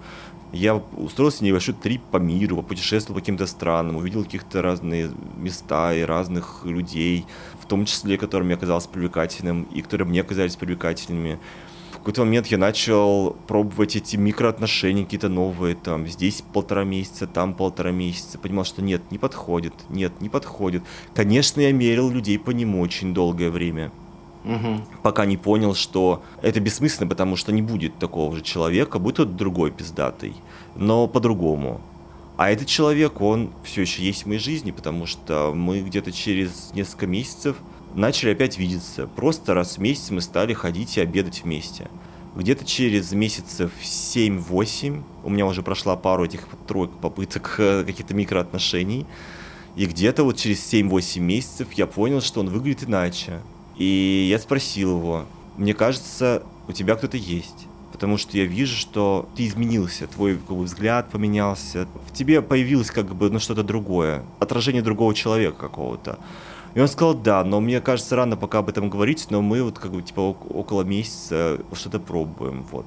Я 0.54 0.76
устроился 0.76 1.40
в 1.40 1.42
небольшой 1.42 1.74
трип 1.74 2.02
по 2.12 2.18
миру, 2.18 2.58
попутешествовал 2.58 3.16
по 3.16 3.22
каким-то 3.22 3.48
странам, 3.48 3.96
увидел 3.96 4.24
каких-то 4.24 4.62
разные 4.62 5.10
места 5.38 5.94
и 5.94 6.02
разных 6.02 6.66
людей, 6.66 7.26
в 7.60 7.66
том 7.66 7.86
числе, 7.86 8.18
которым 8.18 8.50
я 8.50 8.58
казался 8.58 8.90
привлекательным, 8.90 9.64
и 9.64 9.82
которые 9.82 10.08
мне 10.08 10.24
казались 10.24 10.58
привлекательными 10.58 11.40
какой-то 12.02 12.26
момент 12.26 12.48
я 12.48 12.58
начал 12.58 13.36
пробовать 13.48 13.96
эти 13.96 14.16
микроотношения 14.16 15.04
какие-то 15.04 15.30
новые, 15.30 15.76
там, 15.76 16.08
здесь 16.08 16.44
полтора 16.54 16.84
месяца, 16.84 17.28
там 17.28 17.54
полтора 17.54 17.92
месяца. 17.92 18.40
Понимал, 18.40 18.66
что 18.66 18.82
нет, 18.82 19.04
не 19.12 19.20
подходит, 19.20 19.74
нет, 19.90 20.12
не 20.20 20.28
подходит. 20.28 20.84
Конечно, 21.14 21.62
я 21.62 21.72
мерил 21.72 22.10
людей 22.10 22.40
по 22.40 22.52
нему 22.52 22.82
очень 22.82 23.14
долгое 23.14 23.52
время. 23.52 23.92
Угу. 24.44 24.82
Пока 25.04 25.26
не 25.26 25.38
понял, 25.38 25.76
что 25.76 26.24
это 26.42 26.60
бессмысленно, 26.60 27.08
потому 27.08 27.36
что 27.36 27.52
не 27.52 27.62
будет 27.62 28.00
такого 28.00 28.36
же 28.36 28.42
человека, 28.42 28.98
будет 28.98 29.18
тот 29.18 29.36
другой 29.36 29.70
пиздатый, 29.70 30.36
но 30.76 31.08
по-другому. 31.08 31.82
А 32.38 32.50
этот 32.50 32.68
человек, 32.68 33.22
он 33.22 33.52
все 33.64 33.82
еще 33.82 34.04
есть 34.04 34.24
в 34.24 34.26
моей 34.26 34.40
жизни, 34.40 34.72
потому 34.72 35.06
что 35.06 35.54
мы 35.54 35.82
где-то 35.82 36.12
через 36.12 36.72
несколько 36.74 37.06
месяцев 37.06 37.58
начали 37.96 38.32
опять 38.32 38.58
видеться. 38.58 39.08
Просто 39.08 39.54
раз 39.54 39.78
в 39.78 39.82
месяц 39.82 40.12
мы 40.12 40.22
стали 40.22 40.54
ходить 40.54 40.98
и 40.98 41.02
обедать 41.02 41.44
вместе. 41.44 41.90
Где-то 42.36 42.66
через 42.66 43.12
месяцев 43.12 43.72
7-8 43.84 45.04
у 45.24 45.30
меня 45.30 45.46
уже 45.46 45.64
прошла 45.64 45.98
пару 45.98 46.26
этих 46.26 46.48
тройк 46.68 46.92
попыток 47.02 47.56
э, 47.60 47.84
каких-то 47.86 48.14
микроотношений. 48.14 49.06
И 49.76 49.86
где-то 49.86 50.24
вот 50.24 50.38
через 50.38 50.74
7-8 50.74 51.20
месяцев 51.20 51.72
я 51.74 51.88
понял, 51.88 52.22
что 52.22 52.40
он 52.40 52.50
выглядит 52.50 52.88
иначе. 52.88 53.42
И 53.78 54.28
я 54.30 54.40
спросил 54.40 54.98
его, 54.98 55.26
мне 55.58 55.74
кажется, 55.74 56.44
у 56.68 56.72
тебя 56.72 56.96
кто-то 56.96 57.18
есть. 57.18 57.68
Потому 57.92 58.18
что 58.18 58.38
я 58.38 58.46
вижу, 58.46 58.76
что 58.76 59.30
ты 59.36 59.46
изменился, 59.46 60.08
твой 60.08 60.38
как 60.38 60.56
бы, 60.56 60.64
взгляд 60.64 61.10
поменялся. 61.12 61.88
В 62.10 62.14
тебе 62.14 62.42
появилось 62.42 62.90
как 62.90 63.14
бы 63.14 63.30
ну, 63.30 63.40
что-то 63.40 63.64
другое, 63.64 64.24
отражение 64.40 64.82
другого 64.82 65.14
человека 65.14 65.58
какого-то. 65.58 66.18
И 66.74 66.80
он 66.80 66.88
сказал, 66.88 67.14
да, 67.14 67.44
но 67.44 67.60
мне 67.60 67.82
кажется, 67.82 68.16
рано 68.16 68.38
пока 68.38 68.60
об 68.60 68.70
этом 68.70 68.90
говорить, 68.90 69.28
но 69.30 69.42
мы 69.42 69.64
вот 69.64 69.78
как 69.78 69.92
бы 69.92 70.02
типа 70.02 70.22
около 70.22 70.84
месяца 70.84 71.60
что-то 71.74 72.00
пробуем, 72.00 72.66
вот. 72.72 72.86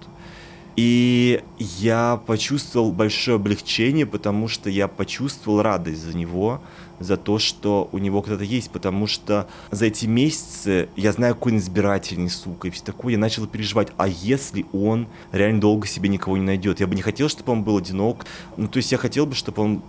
И 0.76 1.41
я 1.59 2.20
почувствовал 2.26 2.91
большое 2.91 3.37
облегчение, 3.37 4.07
потому 4.07 4.49
что 4.49 4.68
я 4.68 4.89
почувствовал 4.89 5.62
радость 5.62 6.03
за 6.03 6.16
него, 6.16 6.61
за 6.99 7.16
то, 7.16 7.39
что 7.39 7.89
у 7.93 7.99
него 7.99 8.22
кто-то 8.22 8.43
есть, 8.43 8.70
потому 8.70 9.07
что 9.07 9.47
за 9.70 9.87
эти 9.87 10.07
месяцы 10.07 10.89
я 10.97 11.12
знаю, 11.12 11.35
какой 11.35 11.53
он 11.53 11.59
избирательный, 11.59 12.30
сука, 12.30 12.68
и 12.68 12.70
все 12.72 12.82
такое, 12.82 13.12
я 13.12 13.18
начал 13.18 13.47
переживать, 13.47 13.93
а 13.99 14.09
если 14.09 14.66
он 14.72 15.07
реально 15.30 15.61
долго 15.61 15.87
себе 15.87 16.09
никого 16.09 16.37
не 16.37 16.43
найдет? 16.43 16.80
Я 16.80 16.89
бы 16.89 16.97
не 16.97 17.03
хотел, 17.03 17.28
чтобы 17.28 17.53
он 17.53 17.62
был 17.62 17.76
одинок, 17.76 18.26
ну, 18.57 18.66
то 18.66 18.78
есть 18.78 18.91
я 18.91 18.99
хотел 18.99 19.26
бы, 19.26 19.37
чтобы 19.37 19.62
он, 19.62 19.82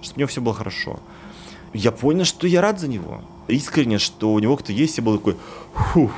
чтобы 0.00 0.16
у 0.16 0.20
него 0.20 0.28
все 0.28 0.40
было 0.40 0.54
хорошо 0.54 1.00
я 1.72 1.92
понял, 1.92 2.24
что 2.24 2.46
я 2.46 2.60
рад 2.60 2.80
за 2.80 2.88
него. 2.88 3.22
Искренне, 3.50 3.98
что 3.98 4.32
у 4.32 4.38
него 4.38 4.56
кто 4.56 4.72
есть, 4.72 4.98
я 4.98 5.02
был 5.02 5.18
такой, 5.18 5.36
фух. 5.92 6.12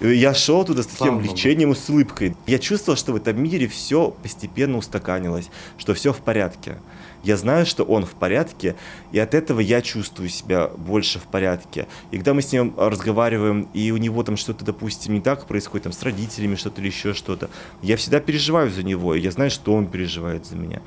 Я 0.00 0.34
шел 0.34 0.64
туда 0.64 0.82
с 0.82 0.86
таким 0.86 1.16
облегчением 1.16 1.72
и 1.72 1.74
с 1.74 1.88
улыбкой. 1.88 2.36
Я 2.46 2.58
чувствовал, 2.58 2.98
что 2.98 3.12
в 3.12 3.16
этом 3.16 3.42
мире 3.42 3.68
все 3.68 4.10
постепенно 4.10 4.76
устаканилось, 4.76 5.48
что 5.78 5.94
все 5.94 6.12
в 6.12 6.18
порядке. 6.18 6.78
Я 7.22 7.38
знаю, 7.38 7.64
что 7.64 7.84
он 7.84 8.04
в 8.04 8.10
порядке, 8.10 8.76
и 9.10 9.18
от 9.18 9.34
этого 9.34 9.60
я 9.60 9.80
чувствую 9.80 10.28
себя 10.28 10.68
больше 10.76 11.18
в 11.18 11.22
порядке. 11.22 11.86
И 12.10 12.16
когда 12.16 12.34
мы 12.34 12.42
с 12.42 12.52
ним 12.52 12.74
разговариваем, 12.76 13.68
и 13.72 13.92
у 13.92 13.96
него 13.96 14.22
там 14.24 14.36
что-то, 14.36 14.62
допустим, 14.64 15.14
не 15.14 15.20
так 15.22 15.46
происходит, 15.46 15.84
там, 15.84 15.92
с 15.92 16.02
родителями 16.02 16.56
что-то 16.56 16.82
или 16.82 16.88
еще 16.88 17.14
что-то, 17.14 17.48
я 17.80 17.96
всегда 17.96 18.20
переживаю 18.20 18.70
за 18.70 18.82
него, 18.82 19.14
и 19.14 19.20
я 19.20 19.30
знаю, 19.30 19.50
что 19.50 19.72
он 19.72 19.86
переживает 19.86 20.44
за 20.44 20.56
меня 20.56 20.82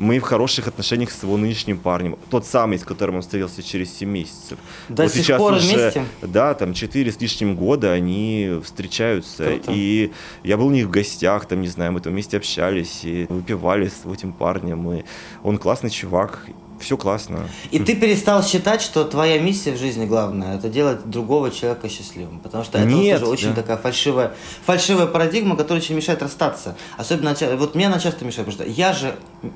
мы 0.00 0.18
в 0.18 0.22
хороших 0.22 0.66
отношениях 0.66 1.10
с 1.10 1.22
его 1.22 1.36
нынешним 1.36 1.76
парнем. 1.76 2.16
Тот 2.30 2.46
самый, 2.46 2.78
с 2.78 2.84
которым 2.84 3.16
он 3.16 3.20
встретился 3.20 3.62
через 3.62 3.92
7 3.98 4.08
месяцев. 4.08 4.58
До 4.88 5.02
вот 5.02 5.12
сих 5.12 5.26
сейчас 5.26 5.38
пор 5.38 5.52
уже, 5.52 5.76
вместе? 5.76 6.04
Да, 6.22 6.54
там 6.54 6.72
4 6.72 7.12
с 7.12 7.20
лишним 7.20 7.54
года 7.54 7.92
они 7.92 8.60
встречаются. 8.64 9.44
Круто. 9.44 9.72
И 9.74 10.10
я 10.42 10.56
был 10.56 10.68
у 10.68 10.70
них 10.70 10.86
в 10.86 10.90
гостях, 10.90 11.44
там, 11.44 11.60
не 11.60 11.68
знаю, 11.68 11.92
мы 11.92 12.00
там 12.00 12.14
вместе 12.14 12.38
общались 12.38 13.00
и 13.04 13.26
выпивали 13.28 13.88
с 13.88 14.06
этим 14.10 14.32
парнем. 14.32 14.90
И 14.90 15.04
он 15.42 15.58
классный 15.58 15.90
чувак 15.90 16.46
все 16.80 16.96
классно. 16.96 17.48
И 17.70 17.78
ты 17.78 17.94
перестал 17.94 18.42
считать, 18.42 18.82
что 18.82 19.04
твоя 19.04 19.38
миссия 19.38 19.72
в 19.72 19.78
жизни 19.78 20.06
главная 20.06 20.56
это 20.56 20.68
делать 20.68 21.08
другого 21.08 21.50
человека 21.50 21.88
счастливым. 21.88 22.40
Потому 22.40 22.64
что 22.64 22.78
это 22.78 22.86
Нет, 22.88 23.20
тоже 23.20 23.30
очень 23.30 23.48
да. 23.50 23.62
такая 23.62 23.76
фальшивая, 23.76 24.34
фальшивая 24.64 25.06
парадигма, 25.06 25.56
которая 25.56 25.82
очень 25.82 25.94
мешает 25.94 26.22
расстаться. 26.22 26.76
Особенно, 26.96 27.36
вот 27.56 27.74
мне 27.74 27.86
она 27.86 27.98
часто 27.98 28.24
мешает, 28.24 28.48
потому 28.48 28.64
что 28.64 28.80
я 28.80 28.92
же, 28.92 29.14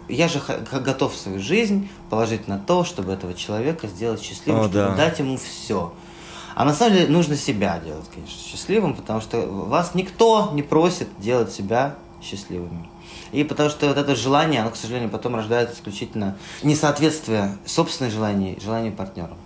я 0.09 0.29
же 0.29 0.41
готов 0.73 1.15
свою 1.17 1.41
жизнь 1.41 1.89
положить 2.11 2.49
на 2.49 2.59
то, 2.59 2.85
чтобы 2.85 3.13
этого 3.13 3.35
человека 3.35 3.87
сделать 3.89 4.23
счастливым, 4.23 4.61
О, 4.61 4.65
чтобы 4.65 4.79
да. 4.79 4.95
дать 4.95 5.19
ему 5.19 5.37
все. 5.39 5.93
А 6.55 6.65
на 6.65 6.73
самом 6.73 6.95
деле 6.95 7.09
нужно 7.09 7.37
себя 7.37 7.81
делать, 7.85 8.07
конечно, 8.15 8.41
счастливым, 8.41 8.95
потому 8.95 9.21
что 9.21 9.41
вас 9.41 9.95
никто 9.95 10.51
не 10.53 10.63
просит 10.63 11.09
делать 11.19 11.53
себя 11.53 11.97
счастливыми. 12.23 12.89
И 13.35 13.45
потому 13.45 13.69
что 13.69 13.89
вот 13.89 13.99
это 13.99 14.15
желание, 14.15 14.61
оно, 14.61 14.71
к 14.71 14.77
сожалению, 14.77 15.11
потом 15.11 15.35
рождает 15.35 15.73
исключительно 15.73 16.37
несоответствие 16.63 17.57
собственных 17.67 18.13
желаний 18.13 18.59
желанию 18.63 18.93
партнера. 18.93 19.37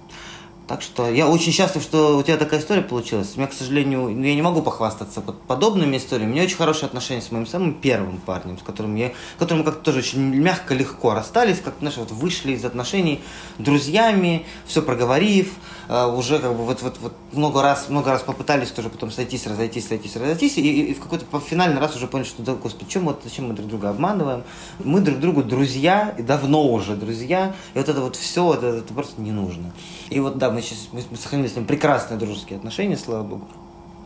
Так 0.68 0.82
что 0.82 1.08
я 1.08 1.26
очень 1.26 1.50
счастлив, 1.50 1.82
что 1.82 2.18
у 2.18 2.22
тебя 2.22 2.36
такая 2.36 2.60
история 2.60 2.82
получилась. 2.82 3.32
У 3.34 3.38
меня, 3.38 3.48
к 3.48 3.54
сожалению, 3.54 4.08
я 4.10 4.34
не 4.34 4.42
могу 4.42 4.60
похвастаться 4.60 5.22
подобными 5.22 5.96
историями. 5.96 6.32
У 6.32 6.34
меня 6.34 6.42
очень 6.42 6.58
хорошие 6.58 6.88
отношения 6.88 7.22
с 7.22 7.32
моим 7.32 7.46
самым 7.46 7.72
первым 7.72 8.18
парнем, 8.18 8.58
с 8.58 8.62
которым 8.62 8.94
я, 8.94 9.12
которым 9.38 9.64
как-то 9.64 9.80
тоже 9.80 10.00
очень 10.00 10.20
мягко, 10.20 10.74
легко 10.74 11.14
расстались, 11.14 11.60
как 11.64 11.76
знаешь, 11.80 11.96
вот 11.96 12.10
вышли 12.10 12.52
из 12.52 12.66
отношений 12.66 13.22
друзьями, 13.56 14.44
все 14.66 14.82
проговорив, 14.82 15.54
уже 15.88 16.38
как 16.38 16.52
бы 16.52 16.64
вот, 16.64 16.82
вот, 16.82 16.98
вот 17.00 17.14
много 17.32 17.62
раз, 17.62 17.88
много 17.88 18.10
раз 18.10 18.22
попытались 18.22 18.70
тоже 18.70 18.90
потом 18.90 19.10
сойтись, 19.10 19.46
разойтись, 19.46 19.88
сойтись, 19.88 20.16
разойтись, 20.16 20.58
и, 20.58 20.90
и 20.90 20.94
в 20.94 21.00
какой-то 21.00 21.24
финальный 21.40 21.80
раз 21.80 21.96
уже 21.96 22.06
поняли, 22.06 22.26
что 22.26 22.42
да, 22.42 22.54
господи, 22.54 22.90
чем, 22.90 23.06
вот, 23.06 23.22
зачем 23.24 23.48
мы 23.48 23.54
друг 23.54 23.68
друга 23.68 23.90
обманываем? 23.90 24.44
Мы 24.78 25.00
друг 25.00 25.18
другу 25.18 25.42
друзья, 25.42 26.14
и 26.18 26.22
давно 26.22 26.70
уже 26.70 26.94
друзья, 26.94 27.54
и 27.74 27.78
вот 27.78 27.88
это 27.88 28.00
вот 28.00 28.16
все, 28.16 28.54
это, 28.54 28.66
это 28.66 28.92
просто 28.92 29.20
не 29.20 29.32
нужно. 29.32 29.72
И 30.10 30.20
вот 30.20 30.36
да, 30.38 30.50
мы 30.50 30.60
сейчас 30.60 30.88
мы, 30.92 31.02
мы 31.10 31.16
сохранили 31.16 31.48
с 31.48 31.56
ним 31.56 31.64
прекрасные 31.64 32.18
дружеские 32.18 32.58
отношения, 32.58 32.96
слава 32.96 33.24
богу. 33.24 33.48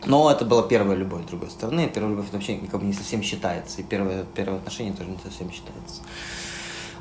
Но 0.05 0.29
это 0.29 0.45
была 0.45 0.63
первая 0.63 0.97
любовь 0.97 1.23
с 1.23 1.29
другой 1.29 1.49
стороны. 1.49 1.89
Первая 1.93 2.11
любовь 2.11 2.27
это 2.27 2.37
вообще 2.37 2.55
бы 2.55 2.85
не 2.85 2.93
совсем 2.93 3.23
считается. 3.23 3.81
И 3.81 3.83
первое, 3.83 4.25
первое 4.35 4.57
отношение 4.57 4.93
тоже 4.93 5.09
не 5.09 5.17
совсем 5.23 5.51
считается. 5.51 6.01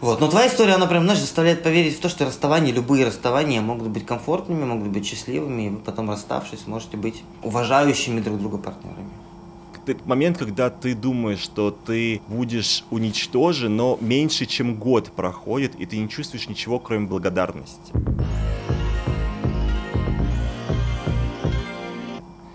Вот. 0.02 0.20
Но 0.20 0.28
твоя 0.28 0.48
история, 0.48 0.74
она 0.74 0.86
прям, 0.86 1.04
знаешь, 1.04 1.20
заставляет 1.20 1.62
поверить 1.62 1.96
в 1.96 2.00
то, 2.00 2.08
что 2.08 2.26
расставания, 2.26 2.72
любые 2.72 3.06
расставания 3.06 3.62
могут 3.62 3.88
быть 3.88 4.04
комфортными, 4.04 4.64
могут 4.64 4.88
быть 4.88 5.06
счастливыми, 5.06 5.62
и 5.62 5.68
вы 5.70 5.78
потом, 5.78 6.10
расставшись, 6.10 6.66
можете 6.66 6.96
быть 6.96 7.22
уважающими 7.42 8.20
друг 8.20 8.38
друга 8.38 8.58
партнерами 8.58 9.08
этот 9.84 10.06
момент, 10.06 10.38
когда 10.38 10.70
ты 10.70 10.94
думаешь, 10.94 11.40
что 11.40 11.70
ты 11.72 12.20
будешь 12.28 12.84
уничтожен, 12.90 13.76
но 13.76 13.98
меньше, 14.00 14.46
чем 14.46 14.76
год 14.76 15.10
проходит, 15.12 15.74
и 15.74 15.86
ты 15.86 15.98
не 15.98 16.08
чувствуешь 16.08 16.48
ничего, 16.48 16.78
кроме 16.78 17.06
благодарности. 17.06 17.92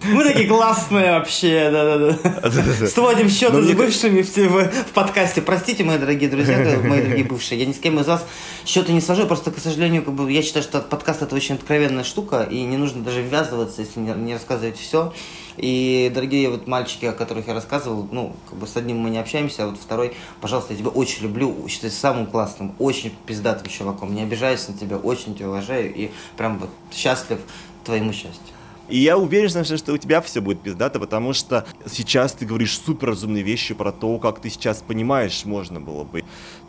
Мы 0.08 0.24
такие 0.24 0.48
классные 0.48 1.12
вообще, 1.20 1.70
да-да-да. 1.72 2.88
Сводим 2.88 3.30
счеты 3.30 3.62
с 3.62 3.72
бывшими 3.74 4.22
в, 4.22 4.94
подкасте. 4.94 5.42
Простите, 5.42 5.84
мои 5.84 5.98
дорогие 5.98 6.30
друзья, 6.30 6.58
мои 6.84 7.02
дорогие 7.02 7.26
бывшие. 7.26 7.60
Я 7.60 7.66
ни 7.66 7.74
с 7.74 7.80
кем 7.80 8.00
из 8.00 8.08
вас 8.08 8.26
счеты 8.66 8.94
не 8.94 9.02
свожу, 9.02 9.28
просто, 9.28 9.52
к 9.52 9.60
сожалению, 9.60 10.04
как 10.04 10.14
бы, 10.14 10.32
я 10.32 10.42
считаю, 10.42 10.64
что 10.64 10.82
подкаст 10.82 11.22
это 11.22 11.36
очень 11.36 11.56
откровенная 11.56 12.04
штука, 12.04 12.44
и 12.44 12.64
не 12.64 12.78
нужно 12.78 13.04
даже 13.04 13.22
ввязываться, 13.22 13.82
если 13.82 14.00
не, 14.00 14.12
не 14.14 14.34
рассказывать 14.34 14.78
все. 14.78 15.14
И, 15.58 16.12
дорогие 16.14 16.50
вот 16.50 16.68
мальчики, 16.68 17.06
о 17.06 17.14
которых 17.14 17.48
я 17.48 17.54
рассказывал, 17.54 18.08
ну, 18.12 18.36
как 18.50 18.60
бы 18.60 18.68
с 18.68 18.78
одним 18.78 19.00
мы 19.00 19.10
не 19.10 19.18
общаемся, 19.18 19.64
а 19.64 19.68
вот 19.68 19.78
второй, 19.78 20.14
пожалуйста, 20.40 20.74
я 20.74 20.80
тебя 20.80 20.90
очень 20.90 21.24
люблю, 21.24 21.68
считаю 21.68 21.92
самым 21.92 22.28
классным, 22.28 22.76
очень 22.80 23.14
пиздатым 23.26 23.68
чуваком, 23.70 24.14
не 24.14 24.22
обижаюсь 24.22 24.68
на 24.68 24.78
тебя, 24.78 24.98
очень 24.98 25.36
тебя 25.36 25.50
уважаю 25.50 25.94
и 25.94 26.12
прям 26.38 26.60
вот 26.60 26.70
счастлив 26.94 27.40
твоему 27.84 28.14
счастью. 28.14 28.57
И 28.90 28.98
я 29.00 29.18
уверен, 29.18 29.66
что 29.66 29.94
у 29.94 29.98
тебя 29.98 30.22
все 30.22 30.42
будет 30.42 30.62
пиздато, 30.62 31.00
потому 31.00 31.34
что 31.34 31.66
сейчас 31.86 32.34
ты 32.34 32.46
говоришь 32.46 32.78
супер 32.78 33.10
разумные 33.10 33.44
вещи 33.44 33.74
про 33.74 33.92
то, 33.92 34.18
как 34.20 34.40
ты 34.42 34.50
сейчас 34.50 34.84
понимаешь, 34.86 35.46
можно 35.46 35.80
было 35.80 36.04
бы. 36.04 36.24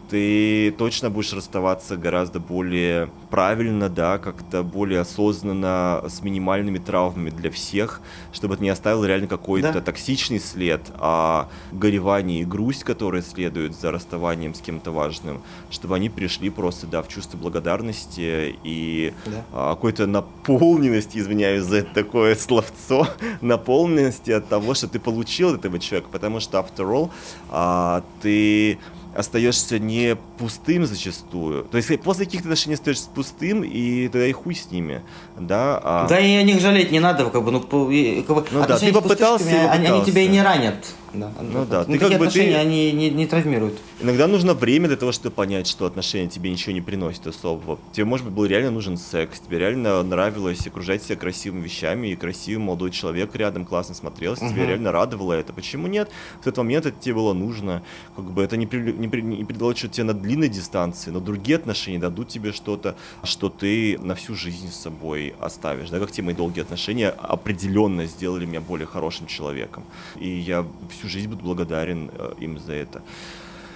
Ты 0.08 0.70
точно 0.72 1.10
будешь 1.10 1.32
расставаться 1.32 1.96
гораздо 1.96 2.40
более 2.40 3.10
правильно, 3.30 3.88
да, 3.88 4.18
как-то 4.18 4.62
более 4.62 5.00
осознанно, 5.00 6.04
с 6.08 6.22
минимальными 6.22 6.78
травмами 6.78 7.30
для 7.30 7.50
всех, 7.50 8.00
чтобы 8.32 8.54
это 8.54 8.62
не 8.62 8.70
оставило 8.70 9.04
реально 9.04 9.26
какой-то 9.28 9.72
да. 9.72 9.80
токсичный 9.80 10.40
след, 10.40 10.80
а 10.94 11.48
горевание 11.72 12.40
и 12.42 12.44
грусть, 12.44 12.84
которые 12.84 13.22
следуют 13.22 13.74
за 13.74 13.90
расставанием 13.90 14.54
с 14.54 14.60
кем-то 14.60 14.90
важным, 14.90 15.42
чтобы 15.70 15.96
они 15.96 16.08
пришли 16.08 16.50
просто, 16.50 16.86
да, 16.86 17.02
в 17.02 17.08
чувство 17.08 17.36
благодарности 17.36 18.56
и 18.64 19.12
да. 19.26 19.44
а, 19.52 19.74
какой-то 19.74 20.06
наполненности, 20.06 21.18
извиняюсь 21.18 21.64
за 21.64 21.78
это 21.78 21.94
такое 21.94 22.34
словцо, 22.34 23.06
наполненности 23.40 24.30
от 24.30 24.48
того, 24.48 24.74
что 24.74 24.88
ты 24.88 24.98
получил 24.98 25.50
от 25.50 25.58
этого 25.60 25.78
человека, 25.78 26.08
потому 26.10 26.40
что, 26.40 26.58
after 26.58 26.86
all, 26.86 27.10
а, 27.50 28.02
ты 28.22 28.78
остаешься 29.18 29.78
не 29.78 30.16
пустым 30.38 30.86
зачастую. 30.86 31.64
То 31.64 31.76
есть 31.76 32.00
после 32.02 32.24
каких-то 32.24 32.48
отношений 32.48 32.74
остаешься 32.74 33.08
пустым, 33.12 33.64
и 33.64 34.08
тогда 34.08 34.26
и 34.26 34.32
хуй 34.32 34.54
с 34.54 34.70
ними. 34.70 35.02
Да, 35.36 35.80
а... 35.82 36.06
да 36.08 36.20
и 36.20 36.34
о 36.36 36.42
них 36.44 36.60
жалеть 36.60 36.92
не 36.92 37.00
надо, 37.00 37.28
как 37.28 37.42
бы, 37.42 37.50
ну, 37.50 37.60
как 37.60 37.70
бы, 37.70 38.44
ну 38.52 38.66
да, 38.66 38.78
ты 38.78 38.92
попытался, 38.92 39.44
попытался. 39.44 39.70
Они, 39.72 39.88
они 39.88 40.04
тебя 40.04 40.22
и 40.22 40.28
не 40.28 40.40
ранят. 40.40 40.86
Да, 41.12 41.32
ну 41.40 41.64
да, 41.64 41.84
ты 41.84 41.98
как 41.98 42.18
бы 42.18 42.28
ты... 42.28 42.54
они 42.54 42.92
не, 42.92 43.10
не 43.10 43.26
травмируют. 43.26 43.78
Иногда 44.00 44.26
нужно 44.26 44.54
время 44.54 44.88
для 44.88 44.96
того, 44.96 45.12
чтобы 45.12 45.34
понять, 45.34 45.66
что 45.66 45.86
отношения 45.86 46.28
тебе 46.28 46.50
ничего 46.50 46.72
не 46.72 46.80
приносят 46.80 47.26
особо. 47.26 47.78
Тебе, 47.92 48.04
может 48.04 48.26
быть, 48.26 48.34
был 48.34 48.44
реально 48.44 48.70
нужен 48.70 48.96
секс, 48.96 49.40
тебе 49.40 49.58
реально 49.58 50.02
нравилось 50.02 50.66
окружать 50.66 51.02
себя 51.02 51.16
красивыми 51.16 51.62
вещами, 51.62 52.08
и 52.08 52.16
красивый 52.16 52.62
молодой 52.62 52.90
человек 52.90 53.34
рядом 53.34 53.64
классно 53.64 53.94
смотрелся, 53.94 54.44
угу. 54.44 54.52
тебе 54.52 54.66
реально 54.66 54.92
радовало 54.92 55.32
это. 55.32 55.52
Почему 55.52 55.86
нет? 55.86 56.10
В 56.38 56.40
этот 56.42 56.58
момент 56.58 56.86
это 56.86 57.00
тебе 57.00 57.14
было 57.14 57.32
нужно. 57.32 57.82
Как 58.14 58.24
бы 58.26 58.42
это 58.42 58.56
не, 58.56 58.66
при, 58.66 58.92
не, 58.92 59.08
при, 59.08 59.22
не 59.22 59.44
передало 59.44 59.74
что 59.74 59.88
тебе 59.88 60.04
на 60.04 60.14
длинной 60.14 60.48
дистанции, 60.48 61.10
но 61.10 61.20
другие 61.20 61.56
отношения 61.56 61.98
дадут 61.98 62.28
тебе 62.28 62.52
что-то, 62.52 62.96
что 63.22 63.48
ты 63.48 63.98
на 63.98 64.14
всю 64.14 64.34
жизнь 64.34 64.70
с 64.70 64.76
собой 64.76 65.34
оставишь. 65.40 65.90
Да, 65.90 65.98
как 65.98 66.10
те 66.10 66.22
мои 66.22 66.34
долгие 66.34 66.60
отношения 66.60 67.08
определенно 67.08 68.04
сделали 68.06 68.44
меня 68.44 68.60
более 68.60 68.86
хорошим 68.86 69.26
человеком. 69.26 69.84
И 70.16 70.28
я 70.28 70.66
всю 70.98 71.08
жизнь 71.08 71.28
буду 71.28 71.44
благодарен 71.44 72.10
э, 72.12 72.34
им 72.40 72.58
за 72.58 72.72
это. 72.72 73.02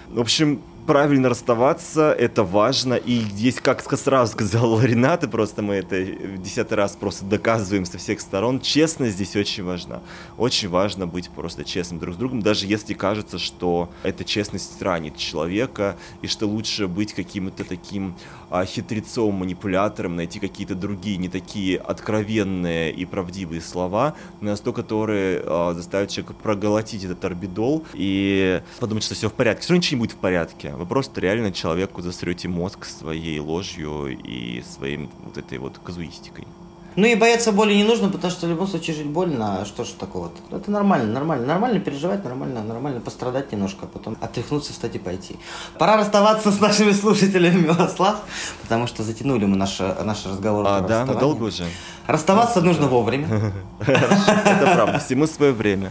В 0.09 0.21
общем, 0.21 0.61
правильно 0.87 1.29
расставаться, 1.29 2.13
это 2.13 2.45
важно. 2.45 2.95
И 2.95 3.21
здесь, 3.21 3.61
как 3.61 3.83
сразу 3.97 4.33
сказал 4.33 4.81
Ренат, 4.81 5.25
и 5.25 5.29
просто 5.29 5.63
мы 5.63 5.75
это 5.75 5.97
в 5.97 6.43
десятый 6.43 6.77
раз 6.77 6.97
просто 6.97 7.25
доказываем 7.25 7.85
со 7.85 7.99
всех 7.99 8.21
сторон, 8.21 8.61
честность 8.61 9.15
здесь 9.15 9.37
очень 9.37 9.65
важна. 9.65 10.01
Очень 10.39 10.69
важно 10.69 11.07
быть 11.07 11.31
просто 11.31 11.65
честным 11.65 12.01
друг 12.01 12.15
с 12.15 12.19
другом, 12.19 12.41
даже 12.43 12.67
если 12.67 12.95
кажется, 12.95 13.39
что 13.39 13.91
эта 14.03 14.25
честность 14.25 14.81
ранит 14.83 15.17
человека, 15.17 15.97
и 16.21 16.27
что 16.27 16.47
лучше 16.47 16.89
быть 16.89 17.13
каким-то 17.13 17.65
таким 17.65 18.17
а, 18.51 18.65
хитрецом, 18.65 19.35
манипулятором, 19.35 20.17
найти 20.17 20.41
какие-то 20.41 20.75
другие, 20.75 21.17
не 21.17 21.29
такие 21.29 21.79
откровенные 21.79 22.93
и 22.93 23.05
правдивые 23.05 23.61
слова, 23.61 24.15
но 24.41 24.57
то, 24.57 24.73
которые 24.73 25.43
а, 25.45 25.75
заставят 25.75 26.11
человека 26.11 26.35
проголотить 26.35 27.05
этот 27.05 27.25
орбидол 27.25 27.85
и 27.95 28.63
подумать, 28.81 29.05
что 29.05 29.15
все 29.15 29.29
в 29.29 29.33
порядке. 29.33 29.63
Все 29.63 29.75
ничего 29.75 29.97
не 29.97 30.01
будет 30.01 30.13
в 30.13 30.17
порядке 30.17 30.72
вы 30.77 30.87
просто 30.87 31.21
реально 31.21 31.53
человеку 31.53 32.03
засрете 32.03 32.49
мозг 32.49 32.85
своей 32.85 33.39
ложью 33.39 34.09
и 34.09 34.63
своим 34.63 35.11
вот 35.25 35.39
этой 35.39 35.59
вот 35.59 35.79
казуистикой. 35.79 36.47
Ну 36.95 37.07
и 37.07 37.15
бояться 37.15 37.53
боли 37.53 37.73
не 37.73 37.85
нужно, 37.85 38.11
потому 38.11 38.31
что 38.31 38.47
в 38.47 38.51
любом 38.51 38.69
случае 38.69 38.95
жить 38.95 39.07
больно, 39.07 39.63
а 39.63 39.65
что 39.65 39.85
ж 39.85 39.89
такого-то? 39.99 40.55
Это 40.55 40.71
нормально, 40.71 41.11
нормально, 41.11 41.47
нормально 41.47 41.81
переживать, 41.81 42.23
нормально, 42.23 42.63
нормально 42.63 43.01
пострадать 43.01 43.51
немножко, 43.51 43.87
а 43.87 43.87
потом 43.87 44.17
отряхнуться, 44.21 44.73
встать 44.73 44.95
и 44.97 44.99
пойти. 44.99 45.39
Пора 45.79 45.97
расставаться 45.97 46.53
с 46.53 46.61
нашими 46.61 46.93
слушателями, 46.93 47.61
Милослав, 47.61 48.21
потому 48.61 48.87
что 48.87 49.03
затянули 49.03 49.47
мы 49.47 49.57
наш, 49.57 49.79
наш 49.79 50.27
разговор. 50.27 50.67
А, 50.69 50.81
да, 50.81 51.07
надолго 51.07 51.45
уже. 51.45 51.65
Расставаться 52.07 52.61
нужно 52.61 52.89
вовремя. 52.89 53.53
Это 53.81 54.73
правда, 54.75 54.99
всему 54.99 55.27
свое 55.27 55.53
время. 55.53 55.91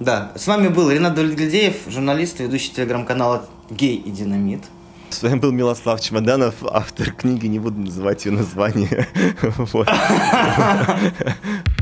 Да, 0.00 0.32
с 0.34 0.46
вами 0.46 0.68
был 0.68 0.90
Ренат 0.90 1.14
Дульглядеев, 1.14 1.76
журналист 1.86 2.40
и 2.40 2.42
ведущий 2.42 2.72
телеграм-канала 2.72 3.46
«Гей 3.72 3.96
и 3.96 4.10
динамит». 4.10 4.64
С 5.08 5.22
вами 5.22 5.38
был 5.38 5.50
Милослав 5.50 6.00
Чемоданов, 6.00 6.56
автор 6.62 7.10
книги, 7.12 7.46
не 7.46 7.58
буду 7.58 7.80
называть 7.80 8.26
ее 8.26 8.32
название. 8.32 9.08